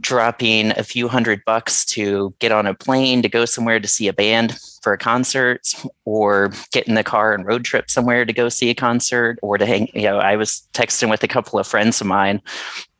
dropping 0.00 0.70
a 0.72 0.82
few 0.82 1.08
hundred 1.08 1.42
bucks 1.46 1.84
to 1.84 2.34
get 2.38 2.52
on 2.52 2.66
a 2.66 2.74
plane 2.74 3.22
to 3.22 3.28
go 3.28 3.44
somewhere 3.44 3.80
to 3.80 3.88
see 3.88 4.08
a 4.08 4.12
band 4.12 4.58
for 4.82 4.92
a 4.92 4.98
concert 4.98 5.72
or 6.04 6.52
get 6.72 6.86
in 6.86 6.94
the 6.94 7.04
car 7.04 7.32
and 7.32 7.46
road 7.46 7.64
trip 7.64 7.88
somewhere 7.88 8.24
to 8.24 8.32
go 8.32 8.48
see 8.48 8.70
a 8.70 8.74
concert 8.74 9.38
or 9.40 9.56
to 9.56 9.64
hang 9.64 9.88
you 9.94 10.02
know 10.02 10.18
i 10.18 10.36
was 10.36 10.68
texting 10.74 11.08
with 11.08 11.22
a 11.22 11.28
couple 11.28 11.58
of 11.58 11.66
friends 11.66 12.00
of 12.00 12.06
mine 12.06 12.42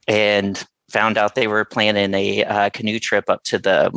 and 0.08 0.66
found 0.88 1.18
out 1.18 1.34
they 1.34 1.46
were 1.46 1.64
planning 1.64 2.14
a 2.14 2.44
uh, 2.44 2.70
canoe 2.70 2.98
trip 2.98 3.28
up 3.28 3.42
to 3.42 3.58
the 3.58 3.90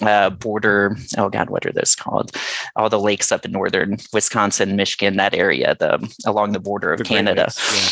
uh, 0.00 0.30
border 0.30 0.96
oh 1.18 1.28
god 1.28 1.50
what 1.50 1.66
are 1.66 1.72
those 1.72 1.94
called? 1.94 2.34
All 2.76 2.88
the 2.88 2.98
lakes 2.98 3.30
up 3.30 3.44
in 3.44 3.52
northern 3.52 3.98
wisconsin 4.12 4.76
michigan 4.76 5.16
that 5.16 5.34
area 5.34 5.76
the 5.78 6.12
along 6.26 6.52
the 6.52 6.60
border 6.60 6.92
of 6.92 6.98
the 6.98 7.04
canada. 7.04 7.52
Yeah, 7.74 7.90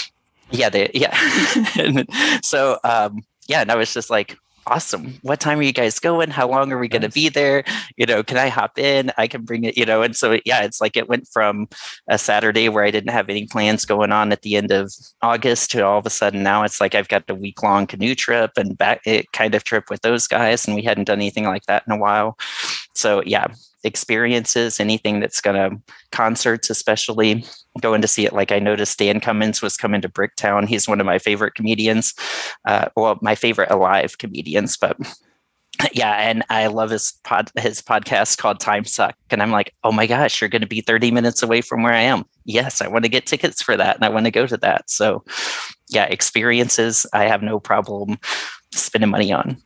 yeah 0.50 0.68
they 0.70 0.90
yeah. 0.94 2.40
So 2.42 2.78
um 2.84 3.22
yeah, 3.50 3.62
and 3.62 3.72
I 3.72 3.74
was 3.74 3.92
just 3.92 4.10
like, 4.10 4.38
awesome. 4.66 5.18
What 5.22 5.40
time 5.40 5.58
are 5.58 5.62
you 5.62 5.72
guys 5.72 5.98
going? 5.98 6.30
How 6.30 6.48
long 6.48 6.72
are 6.72 6.78
we 6.78 6.88
going 6.88 7.02
to 7.02 7.08
be 7.08 7.28
there? 7.28 7.64
You 7.96 8.06
know, 8.06 8.22
can 8.22 8.36
I 8.36 8.48
hop 8.48 8.78
in? 8.78 9.10
I 9.18 9.26
can 9.26 9.42
bring 9.42 9.64
it, 9.64 9.76
you 9.76 9.84
know. 9.84 10.02
And 10.02 10.14
so, 10.14 10.38
yeah, 10.44 10.62
it's 10.62 10.80
like 10.80 10.96
it 10.96 11.08
went 11.08 11.28
from 11.28 11.68
a 12.08 12.18
Saturday 12.18 12.68
where 12.68 12.84
I 12.84 12.90
didn't 12.90 13.10
have 13.10 13.28
any 13.28 13.46
plans 13.46 13.84
going 13.84 14.12
on 14.12 14.32
at 14.32 14.42
the 14.42 14.56
end 14.56 14.70
of 14.70 14.92
August 15.22 15.70
to 15.72 15.84
all 15.84 15.98
of 15.98 16.06
a 16.06 16.10
sudden 16.10 16.42
now 16.42 16.62
it's 16.62 16.80
like 16.80 16.94
I've 16.94 17.08
got 17.08 17.28
a 17.28 17.34
week 17.34 17.62
long 17.62 17.86
canoe 17.86 18.14
trip 18.14 18.52
and 18.56 18.76
back 18.76 19.00
it 19.06 19.30
kind 19.32 19.54
of 19.54 19.64
trip 19.64 19.84
with 19.90 20.02
those 20.02 20.26
guys. 20.26 20.66
And 20.66 20.76
we 20.76 20.82
hadn't 20.82 21.04
done 21.04 21.18
anything 21.18 21.44
like 21.44 21.66
that 21.66 21.84
in 21.86 21.92
a 21.92 21.98
while. 21.98 22.38
So, 22.94 23.22
yeah, 23.24 23.48
experiences, 23.84 24.80
anything 24.80 25.20
that's 25.20 25.40
going 25.40 25.56
to 25.56 25.80
concerts, 26.12 26.70
especially 26.70 27.44
going 27.80 28.02
to 28.02 28.08
see 28.08 28.26
it. 28.26 28.32
Like 28.32 28.52
I 28.52 28.58
noticed 28.58 28.98
Dan 28.98 29.20
Cummins 29.20 29.62
was 29.62 29.76
coming 29.76 30.00
to 30.02 30.08
Bricktown. 30.08 30.68
He's 30.68 30.88
one 30.88 31.00
of 31.00 31.06
my 31.06 31.18
favorite 31.18 31.54
comedians. 31.54 32.14
Uh, 32.64 32.88
well, 32.96 33.18
my 33.22 33.34
favorite 33.34 33.70
alive 33.70 34.18
comedians, 34.18 34.76
but 34.76 34.96
yeah, 35.92 36.12
and 36.12 36.44
I 36.50 36.66
love 36.66 36.90
his 36.90 37.12
pod 37.24 37.50
his 37.56 37.80
podcast 37.80 38.38
called 38.38 38.60
Time 38.60 38.84
Suck. 38.84 39.14
And 39.30 39.42
I'm 39.42 39.50
like, 39.50 39.74
oh 39.84 39.92
my 39.92 40.06
gosh, 40.06 40.40
you're 40.40 40.50
gonna 40.50 40.66
be 40.66 40.80
30 40.80 41.10
minutes 41.10 41.42
away 41.42 41.60
from 41.60 41.82
where 41.82 41.94
I 41.94 42.02
am. 42.02 42.24
Yes, 42.44 42.82
I 42.82 42.88
want 42.88 43.04
to 43.04 43.10
get 43.10 43.26
tickets 43.26 43.62
for 43.62 43.76
that 43.76 43.96
and 43.96 44.04
I 44.04 44.08
want 44.08 44.26
to 44.26 44.30
go 44.30 44.46
to 44.46 44.56
that. 44.58 44.90
So 44.90 45.24
yeah, 45.88 46.04
experiences 46.04 47.06
I 47.12 47.24
have 47.24 47.42
no 47.42 47.60
problem 47.60 48.18
spending 48.72 49.10
money 49.10 49.32
on. 49.32 49.56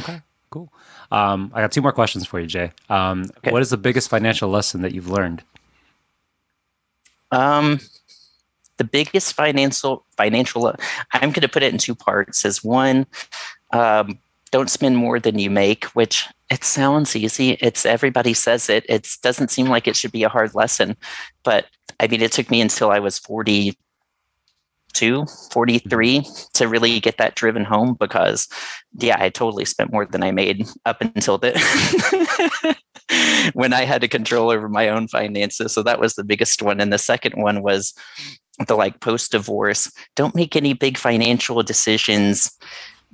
Okay, 0.00 0.20
cool. 0.50 0.72
Um, 1.12 1.52
I 1.54 1.60
got 1.60 1.70
two 1.70 1.82
more 1.82 1.92
questions 1.92 2.26
for 2.26 2.40
you, 2.40 2.46
Jay. 2.46 2.72
Um, 2.88 3.26
okay. 3.38 3.52
What 3.52 3.60
is 3.60 3.68
the 3.68 3.76
biggest 3.76 4.08
financial 4.08 4.48
lesson 4.48 4.80
that 4.80 4.94
you've 4.94 5.10
learned? 5.10 5.42
Um, 7.30 7.80
the 8.78 8.84
biggest 8.84 9.34
financial 9.34 10.06
financial. 10.16 10.74
I'm 11.12 11.30
going 11.30 11.42
to 11.42 11.48
put 11.48 11.62
it 11.62 11.70
in 11.70 11.78
two 11.78 11.94
parts. 11.94 12.46
As 12.46 12.64
one, 12.64 13.06
um, 13.74 14.18
don't 14.50 14.70
spend 14.70 14.96
more 14.96 15.20
than 15.20 15.38
you 15.38 15.50
make, 15.50 15.84
which 15.86 16.26
it 16.50 16.64
sounds 16.64 17.14
easy. 17.14 17.58
It's 17.60 17.84
everybody 17.84 18.32
says 18.32 18.70
it. 18.70 18.86
It 18.88 19.06
doesn't 19.22 19.50
seem 19.50 19.66
like 19.66 19.86
it 19.86 19.96
should 19.96 20.12
be 20.12 20.22
a 20.22 20.30
hard 20.30 20.54
lesson, 20.54 20.96
but 21.42 21.66
I 22.00 22.06
mean, 22.06 22.22
it 22.22 22.32
took 22.32 22.50
me 22.50 22.62
until 22.62 22.90
I 22.90 23.00
was 23.00 23.18
40 23.18 23.76
42, 25.02 25.26
43 25.50 26.22
to 26.54 26.68
really 26.68 27.00
get 27.00 27.18
that 27.18 27.34
driven 27.34 27.64
home 27.64 27.96
because, 27.98 28.48
yeah, 28.98 29.16
I 29.18 29.30
totally 29.30 29.64
spent 29.64 29.92
more 29.92 30.06
than 30.06 30.22
I 30.22 30.30
made 30.30 30.66
up 30.86 31.00
until 31.00 31.38
the 31.38 31.52
when 33.54 33.72
I 33.72 33.84
had 33.84 34.00
to 34.02 34.08
control 34.08 34.50
over 34.50 34.68
my 34.68 34.88
own 34.88 35.08
finances. 35.08 35.72
So 35.72 35.82
that 35.82 35.98
was 35.98 36.14
the 36.14 36.22
biggest 36.22 36.62
one. 36.62 36.80
And 36.80 36.92
the 36.92 36.98
second 36.98 37.42
one 37.42 37.62
was 37.62 37.94
the 38.68 38.76
like 38.76 39.00
post 39.00 39.32
divorce. 39.32 39.90
Don't 40.14 40.36
make 40.36 40.54
any 40.54 40.72
big 40.72 40.96
financial 40.96 41.62
decisions 41.64 42.56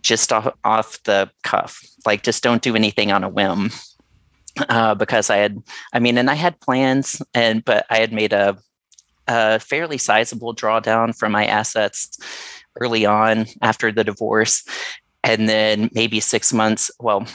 just 0.02 0.30
off, 0.30 0.52
off 0.64 1.02
the 1.04 1.30
cuff. 1.42 1.80
Like, 2.04 2.22
just 2.22 2.42
don't 2.42 2.62
do 2.62 2.76
anything 2.76 3.12
on 3.12 3.24
a 3.24 3.30
whim. 3.30 3.70
Uh, 4.68 4.94
because 4.94 5.30
I 5.30 5.36
had, 5.36 5.62
I 5.92 6.00
mean, 6.00 6.18
and 6.18 6.28
I 6.28 6.34
had 6.34 6.60
plans, 6.60 7.22
and 7.32 7.64
but 7.64 7.86
I 7.90 7.98
had 7.98 8.12
made 8.12 8.32
a 8.32 8.58
a 9.28 9.60
fairly 9.60 9.98
sizable 9.98 10.54
drawdown 10.54 11.16
from 11.16 11.32
my 11.32 11.46
assets 11.46 12.18
early 12.80 13.06
on 13.06 13.46
after 13.62 13.92
the 13.92 14.04
divorce. 14.04 14.64
And 15.22 15.48
then 15.48 15.90
maybe 15.92 16.20
six 16.20 16.52
months, 16.52 16.90
well, 17.00 17.26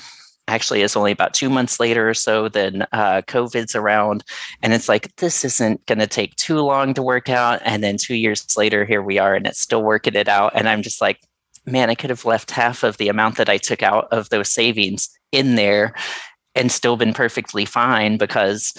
actually 0.47 0.81
it's 0.81 0.97
only 0.97 1.11
about 1.11 1.33
two 1.33 1.49
months 1.49 1.79
later 1.79 2.09
or 2.09 2.13
so 2.13 2.49
then 2.49 2.85
uh, 2.91 3.21
covid's 3.27 3.75
around. 3.75 4.23
And 4.61 4.73
it's 4.73 4.89
like 4.89 5.15
this 5.17 5.45
isn't 5.45 5.85
going 5.85 5.99
to 5.99 6.07
take 6.07 6.35
too 6.35 6.59
long 6.59 6.93
to 6.95 7.01
work 7.01 7.29
out. 7.29 7.61
And 7.63 7.83
then 7.83 7.97
two 7.97 8.15
years 8.15 8.57
later 8.57 8.83
here 8.83 9.01
we 9.01 9.19
are 9.19 9.35
and 9.35 9.47
it's 9.47 9.61
still 9.61 9.83
working 9.83 10.15
it 10.15 10.27
out. 10.27 10.51
And 10.55 10.67
i'm 10.67 10.81
just 10.81 11.01
like 11.01 11.19
man 11.65 11.89
i 11.89 11.95
could 11.95 12.09
have 12.09 12.25
left 12.25 12.51
half 12.51 12.83
of 12.83 12.97
the 12.97 13.07
amount 13.07 13.37
that 13.37 13.49
i 13.49 13.57
took 13.57 13.81
out 13.81 14.07
of 14.11 14.29
those 14.29 14.49
savings 14.49 15.09
in 15.31 15.55
there 15.55 15.93
and 16.55 16.71
still 16.71 16.97
been 16.97 17.13
perfectly 17.13 17.65
fine 17.65 18.17
because 18.17 18.73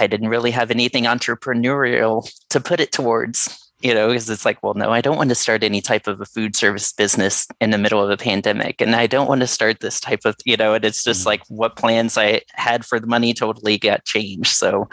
I 0.00 0.06
didn't 0.06 0.28
really 0.28 0.50
have 0.50 0.70
anything 0.70 1.04
entrepreneurial 1.04 2.30
to 2.50 2.60
put 2.60 2.80
it 2.80 2.92
towards, 2.92 3.72
you 3.80 3.94
know, 3.94 4.08
because 4.08 4.28
it's 4.30 4.44
like, 4.44 4.62
well, 4.62 4.74
no, 4.74 4.90
I 4.90 5.00
don't 5.00 5.16
want 5.16 5.30
to 5.30 5.34
start 5.34 5.62
any 5.62 5.80
type 5.80 6.06
of 6.06 6.20
a 6.20 6.24
food 6.24 6.56
service 6.56 6.92
business 6.92 7.46
in 7.60 7.70
the 7.70 7.78
middle 7.78 8.02
of 8.02 8.10
a 8.10 8.16
pandemic. 8.16 8.80
And 8.80 8.94
I 8.94 9.06
don't 9.06 9.28
want 9.28 9.40
to 9.40 9.46
start 9.46 9.80
this 9.80 10.00
type 10.00 10.20
of, 10.24 10.36
you 10.44 10.56
know, 10.56 10.74
and 10.74 10.84
it's 10.84 11.04
just 11.04 11.20
mm-hmm. 11.20 11.28
like 11.28 11.42
what 11.48 11.76
plans 11.76 12.16
I 12.16 12.42
had 12.52 12.84
for 12.84 12.98
the 13.00 13.06
money 13.06 13.34
totally 13.34 13.78
got 13.78 14.04
changed. 14.04 14.50
So, 14.50 14.88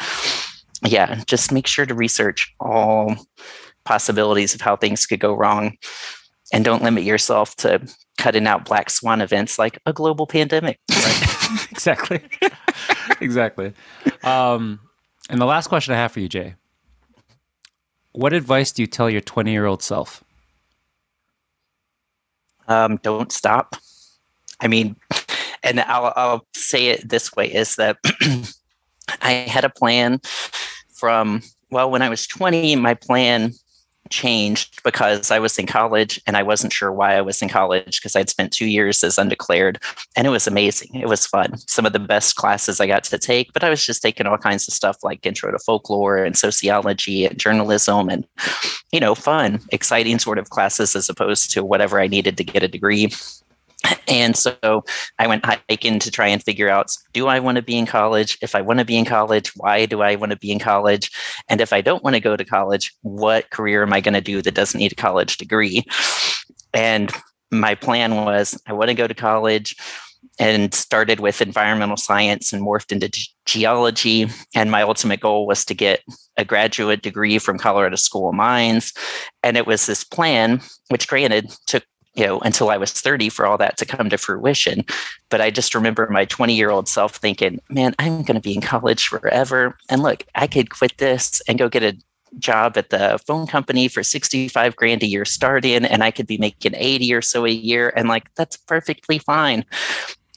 yeah, 0.83 1.23
just 1.25 1.51
make 1.51 1.67
sure 1.67 1.85
to 1.85 1.93
research 1.93 2.53
all 2.59 3.15
possibilities 3.85 4.55
of 4.55 4.61
how 4.61 4.75
things 4.75 5.05
could 5.05 5.19
go 5.19 5.33
wrong 5.33 5.77
and 6.51 6.65
don't 6.65 6.83
limit 6.83 7.03
yourself 7.03 7.55
to 7.57 7.81
cutting 8.17 8.47
out 8.47 8.65
black 8.65 8.89
swan 8.89 9.21
events 9.21 9.59
like 9.59 9.79
a 9.85 9.93
global 9.93 10.27
pandemic. 10.27 10.79
Right. 10.91 11.31
exactly. 11.71 12.21
exactly. 13.21 13.73
Um, 14.23 14.79
and 15.29 15.41
the 15.41 15.45
last 15.45 15.67
question 15.67 15.93
I 15.93 15.97
have 15.97 16.11
for 16.11 16.19
you, 16.19 16.29
Jay. 16.29 16.55
What 18.11 18.33
advice 18.33 18.71
do 18.71 18.81
you 18.81 18.87
tell 18.87 19.09
your 19.09 19.21
20 19.21 19.51
year 19.51 19.65
old 19.65 19.81
self? 19.83 20.23
Um, 22.67 22.97
don't 23.03 23.31
stop. 23.31 23.75
I 24.61 24.67
mean, 24.67 24.95
and 25.63 25.81
I'll, 25.81 26.13
I'll 26.15 26.47
say 26.55 26.87
it 26.87 27.09
this 27.09 27.35
way 27.35 27.53
is 27.53 27.75
that 27.75 27.97
I 29.21 29.31
had 29.31 29.65
a 29.65 29.69
plan 29.69 30.21
from, 30.93 31.41
well, 31.71 31.91
when 31.91 32.01
I 32.01 32.09
was 32.09 32.25
20, 32.25 32.75
my 32.77 32.93
plan 32.93 33.51
changed 34.09 34.83
because 34.83 35.31
I 35.31 35.39
was 35.39 35.57
in 35.57 35.65
college 35.65 36.21
and 36.27 36.37
I 36.37 36.43
wasn't 36.43 36.73
sure 36.73 36.91
why 36.91 37.15
I 37.15 37.21
was 37.21 37.41
in 37.41 37.49
college 37.49 37.99
because 37.99 38.15
I'd 38.15 38.29
spent 38.29 38.53
two 38.53 38.67
years 38.67 39.03
as 39.03 39.17
undeclared 39.17 39.81
and 40.15 40.27
it 40.27 40.29
was 40.29 40.47
amazing. 40.47 40.95
It 40.95 41.07
was 41.07 41.25
fun. 41.25 41.57
Some 41.67 41.85
of 41.85 41.93
the 41.93 41.99
best 41.99 42.35
classes 42.35 42.79
I 42.79 42.87
got 42.87 43.03
to 43.05 43.17
take, 43.17 43.53
but 43.53 43.63
I 43.63 43.69
was 43.69 43.85
just 43.85 44.01
taking 44.01 44.27
all 44.27 44.37
kinds 44.37 44.67
of 44.67 44.73
stuff 44.73 45.03
like 45.03 45.25
intro 45.25 45.51
to 45.51 45.59
folklore 45.59 46.23
and 46.23 46.37
sociology 46.37 47.25
and 47.25 47.39
journalism 47.39 48.09
and, 48.09 48.25
you 48.91 48.99
know, 48.99 49.15
fun, 49.15 49.59
exciting 49.71 50.19
sort 50.19 50.37
of 50.37 50.49
classes 50.49 50.95
as 50.95 51.09
opposed 51.09 51.51
to 51.51 51.63
whatever 51.63 51.99
I 51.99 52.07
needed 52.07 52.37
to 52.37 52.43
get 52.43 52.63
a 52.63 52.67
degree. 52.67 53.11
And 54.07 54.35
so 54.35 54.83
I 55.19 55.27
went 55.27 55.45
hiking 55.45 55.99
to 55.99 56.11
try 56.11 56.27
and 56.27 56.41
figure 56.43 56.69
out 56.69 56.91
do 57.13 57.27
I 57.27 57.39
want 57.39 57.57
to 57.57 57.61
be 57.61 57.77
in 57.77 57.85
college? 57.85 58.37
If 58.41 58.55
I 58.55 58.61
want 58.61 58.79
to 58.79 58.85
be 58.85 58.97
in 58.97 59.05
college, 59.05 59.51
why 59.55 59.85
do 59.85 60.01
I 60.01 60.15
want 60.15 60.31
to 60.31 60.37
be 60.37 60.51
in 60.51 60.59
college? 60.59 61.11
And 61.49 61.61
if 61.61 61.73
I 61.73 61.81
don't 61.81 62.03
want 62.03 62.15
to 62.15 62.19
go 62.19 62.35
to 62.35 62.45
college, 62.45 62.93
what 63.01 63.49
career 63.49 63.83
am 63.83 63.93
I 63.93 64.01
going 64.01 64.13
to 64.13 64.21
do 64.21 64.41
that 64.41 64.53
doesn't 64.53 64.79
need 64.79 64.91
a 64.91 64.95
college 64.95 65.37
degree? 65.37 65.83
And 66.73 67.11
my 67.51 67.75
plan 67.75 68.15
was 68.15 68.59
I 68.67 68.73
want 68.73 68.89
to 68.89 68.95
go 68.95 69.07
to 69.07 69.13
college 69.13 69.75
and 70.39 70.73
started 70.73 71.19
with 71.19 71.41
environmental 71.41 71.97
science 71.97 72.51
and 72.51 72.61
morphed 72.61 72.91
into 72.91 73.09
geology. 73.45 74.27
And 74.53 74.71
my 74.71 74.81
ultimate 74.81 75.19
goal 75.19 75.47
was 75.47 75.63
to 75.65 75.73
get 75.73 76.01
a 76.37 76.43
graduate 76.43 77.01
degree 77.01 77.39
from 77.39 77.57
Colorado 77.57 77.95
School 77.95 78.29
of 78.29 78.35
Mines. 78.35 78.91
And 79.43 79.55
it 79.55 79.67
was 79.67 79.85
this 79.85 80.03
plan, 80.03 80.61
which 80.89 81.07
granted 81.07 81.53
took 81.67 81.83
you 82.15 82.25
know, 82.25 82.39
until 82.39 82.69
I 82.69 82.77
was 82.77 82.91
30 82.91 83.29
for 83.29 83.45
all 83.45 83.57
that 83.57 83.77
to 83.77 83.85
come 83.85 84.09
to 84.09 84.17
fruition. 84.17 84.85
But 85.29 85.41
I 85.41 85.51
just 85.51 85.75
remember 85.75 86.07
my 86.09 86.25
20 86.25 86.55
year 86.55 86.71
old 86.71 86.87
self 86.87 87.15
thinking, 87.17 87.59
man, 87.69 87.93
I'm 87.99 88.23
going 88.23 88.35
to 88.35 88.41
be 88.41 88.55
in 88.55 88.61
college 88.61 89.07
forever. 89.07 89.77
And 89.89 90.01
look, 90.01 90.25
I 90.35 90.47
could 90.47 90.69
quit 90.69 90.97
this 90.97 91.41
and 91.47 91.59
go 91.59 91.69
get 91.69 91.83
a 91.83 91.97
job 92.39 92.77
at 92.77 92.89
the 92.89 93.19
phone 93.25 93.47
company 93.47 93.87
for 93.87 94.03
65 94.03 94.75
grand 94.75 95.03
a 95.03 95.07
year 95.07 95.25
starting, 95.25 95.85
and 95.85 96.03
I 96.03 96.11
could 96.11 96.27
be 96.27 96.37
making 96.37 96.73
80 96.75 97.13
or 97.13 97.21
so 97.21 97.45
a 97.45 97.49
year. 97.49 97.93
And 97.95 98.07
like, 98.07 98.33
that's 98.35 98.57
perfectly 98.57 99.19
fine. 99.19 99.65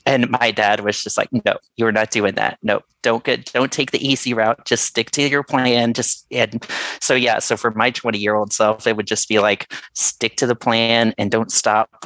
And 0.09 0.27
my 0.31 0.49
dad 0.49 0.79
was 0.79 1.03
just 1.03 1.19
like, 1.19 1.29
no, 1.45 1.57
you're 1.77 1.91
not 1.91 2.09
doing 2.09 2.33
that. 2.33 2.57
No, 2.63 2.81
don't 3.03 3.23
get, 3.23 3.45
don't 3.53 3.71
take 3.71 3.91
the 3.91 4.05
easy 4.05 4.33
route. 4.33 4.65
Just 4.65 4.85
stick 4.85 5.11
to 5.11 5.21
your 5.21 5.43
plan. 5.43 5.93
Just, 5.93 6.25
and 6.31 6.65
so, 6.99 7.13
yeah. 7.13 7.37
So 7.37 7.55
for 7.55 7.69
my 7.71 7.91
20 7.91 8.17
year 8.17 8.33
old 8.33 8.51
self, 8.51 8.87
it 8.87 8.97
would 8.97 9.05
just 9.05 9.29
be 9.29 9.37
like, 9.37 9.71
stick 9.93 10.35
to 10.37 10.47
the 10.47 10.55
plan 10.55 11.13
and 11.19 11.29
don't 11.29 11.51
stop, 11.51 12.05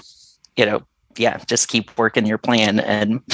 you 0.57 0.65
know, 0.65 0.83
yeah, 1.17 1.37
just 1.47 1.69
keep 1.69 1.97
working 1.97 2.25
your 2.25 2.37
plan. 2.37 2.81
And 2.81 3.21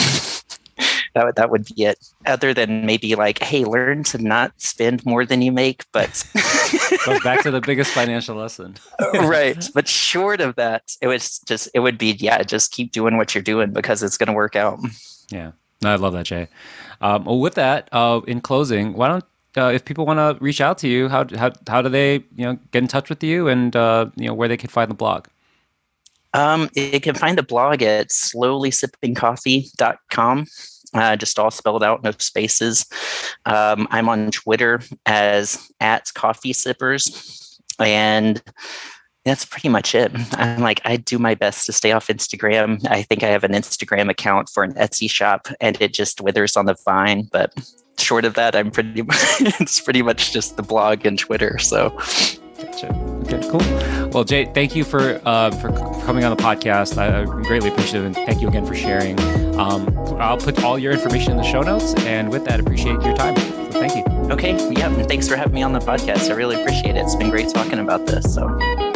that 1.14 1.26
would 1.26 1.36
that 1.36 1.50
would 1.50 1.66
be 1.66 1.84
it. 1.84 1.98
Other 2.26 2.54
than 2.54 2.86
maybe 2.86 3.16
like, 3.16 3.42
hey, 3.42 3.66
learn 3.66 4.04
to 4.06 4.18
not 4.18 4.54
spend 4.58 5.06
more 5.06 5.26
than 5.26 5.42
you 5.42 5.52
make, 5.52 5.86
but 5.92 6.26
goes 7.06 7.24
back 7.24 7.44
to 7.44 7.52
the 7.52 7.62
biggest 7.62 7.92
financial 7.92 8.36
lesson. 8.36 8.76
right. 9.14 9.70
But 9.74 9.88
short 9.88 10.42
of 10.42 10.56
that, 10.56 10.96
it 11.02 11.08
was 11.08 11.40
just 11.40 11.70
it 11.74 11.80
would 11.80 11.98
be 11.98 12.12
yeah, 12.14 12.44
just 12.44 12.72
keep 12.72 12.92
doing 12.92 13.18
what 13.18 13.34
you're 13.34 13.42
doing 13.42 13.72
because 13.72 14.04
it's 14.04 14.18
going 14.18 14.28
to 14.28 14.34
work 14.34 14.56
out. 14.56 14.80
Yeah, 15.32 15.52
no, 15.82 15.92
I 15.92 15.96
love 15.96 16.14
that, 16.14 16.26
Jay. 16.26 16.48
Um, 17.02 17.26
well, 17.26 17.40
with 17.40 17.56
that, 17.56 17.90
uh, 17.92 18.22
in 18.28 18.42
closing, 18.42 18.94
why 18.94 19.08
don't 19.08 19.26
uh, 19.58 19.72
if 19.74 19.86
people 19.86 20.06
want 20.06 20.20
to 20.20 20.38
reach 20.44 20.62
out 20.62 20.78
to 20.80 20.88
you, 20.88 21.10
how 21.10 21.26
how 21.36 21.52
how 21.68 21.82
do 21.82 21.90
they 21.90 22.24
you 22.36 22.46
know 22.46 22.60
get 22.72 22.84
in 22.84 22.88
touch 22.88 23.10
with 23.10 23.24
you 23.24 23.48
and 23.48 23.76
uh, 23.76 24.06
you 24.16 24.28
know 24.28 24.34
where 24.34 24.48
they 24.48 24.58
can 24.58 24.70
find 24.70 24.90
the 24.90 24.96
blog? 24.96 25.28
Um, 26.34 26.70
you 26.76 27.00
can 27.00 27.16
find 27.16 27.38
the 27.38 27.44
blog 27.44 27.82
at 27.82 28.10
slowlysippingcoffee.com 28.10 30.46
uh, 30.94 31.16
just 31.16 31.38
all 31.40 31.52
spelled 31.52 31.84
out, 31.84 32.04
no 32.04 32.12
spaces. 32.18 32.86
Um, 33.46 33.88
I'm 33.92 34.10
on 34.10 34.32
Twitter 34.32 34.82
as 35.06 35.72
at 35.80 36.12
Coffee 36.14 36.54
Sippers, 36.54 37.60
and 37.80 38.42
that's 39.26 39.46
pretty 39.46 39.70
much 39.70 39.94
it. 39.96 40.12
I'm 40.34 40.62
like, 40.62 40.82
I 40.86 40.98
do 40.98 41.20
my 41.20 41.36
best 41.36 41.66
to 41.68 41.74
stay 41.74 41.92
off 41.92 42.08
Instagram. 42.08 42.86
I 42.90 43.04
think 43.04 43.24
I 43.24 43.28
have 43.28 43.44
an 43.44 43.52
Instagram 43.52 44.10
account 44.10 44.50
for 44.50 44.64
an 44.64 44.74
Etsy 44.74 45.10
shop, 45.10 45.48
and 45.62 45.80
it 45.82 45.94
just 45.94 46.22
withers 46.22 46.58
on 46.58 46.66
the 46.66 46.76
vine. 46.86 47.30
But 47.32 47.54
short 47.98 48.26
of 48.26 48.34
that, 48.36 48.56
I'm 48.56 48.72
pretty. 48.72 49.04
it's 49.60 49.80
pretty 49.82 50.02
much 50.02 50.34
just 50.34 50.58
the 50.58 50.64
blog 50.64 51.06
and 51.06 51.18
Twitter. 51.18 51.58
So. 51.60 51.98
Okay, 52.62 53.40
cool. 53.50 54.10
Well, 54.10 54.24
Jay, 54.24 54.46
thank 54.54 54.76
you 54.76 54.84
for 54.84 55.22
uh, 55.26 55.52
for 55.52 55.70
coming 56.06 56.24
on 56.26 56.36
the 56.36 56.42
podcast. 56.42 56.98
I, 56.98 57.22
I 57.22 57.26
greatly 57.26 57.70
appreciate 57.70 58.02
it, 58.02 58.06
and 58.06 58.16
thank 58.16 58.42
you 58.42 58.48
again 58.48 58.66
for 58.66 58.76
sharing. 58.76 59.18
Um, 59.60 59.94
I'll 60.20 60.38
put 60.38 60.64
all 60.64 60.80
your 60.80 60.94
information 60.94 61.32
in 61.32 61.38
the 61.38 61.44
show 61.44 61.62
notes, 61.62 61.94
and 62.06 62.30
with 62.30 62.46
that, 62.46 62.60
appreciate 62.60 63.02
your 63.02 63.16
time. 63.16 63.36
So 63.72 63.80
thank 63.80 63.96
you. 63.96 64.04
Okay. 64.32 64.52
Yeah. 64.72 64.90
Thanks 65.04 65.28
for 65.28 65.36
having 65.36 65.54
me 65.54 65.64
on 65.64 65.74
the 65.74 65.80
podcast. 65.80 66.30
I 66.30 66.34
really 66.34 66.62
appreciate 66.62 66.96
it. 66.96 67.00
It's 67.00 67.16
been 67.16 67.30
great 67.30 67.50
talking 67.50 67.80
about 67.80 68.06
this. 68.06 68.34
So. 68.34 68.89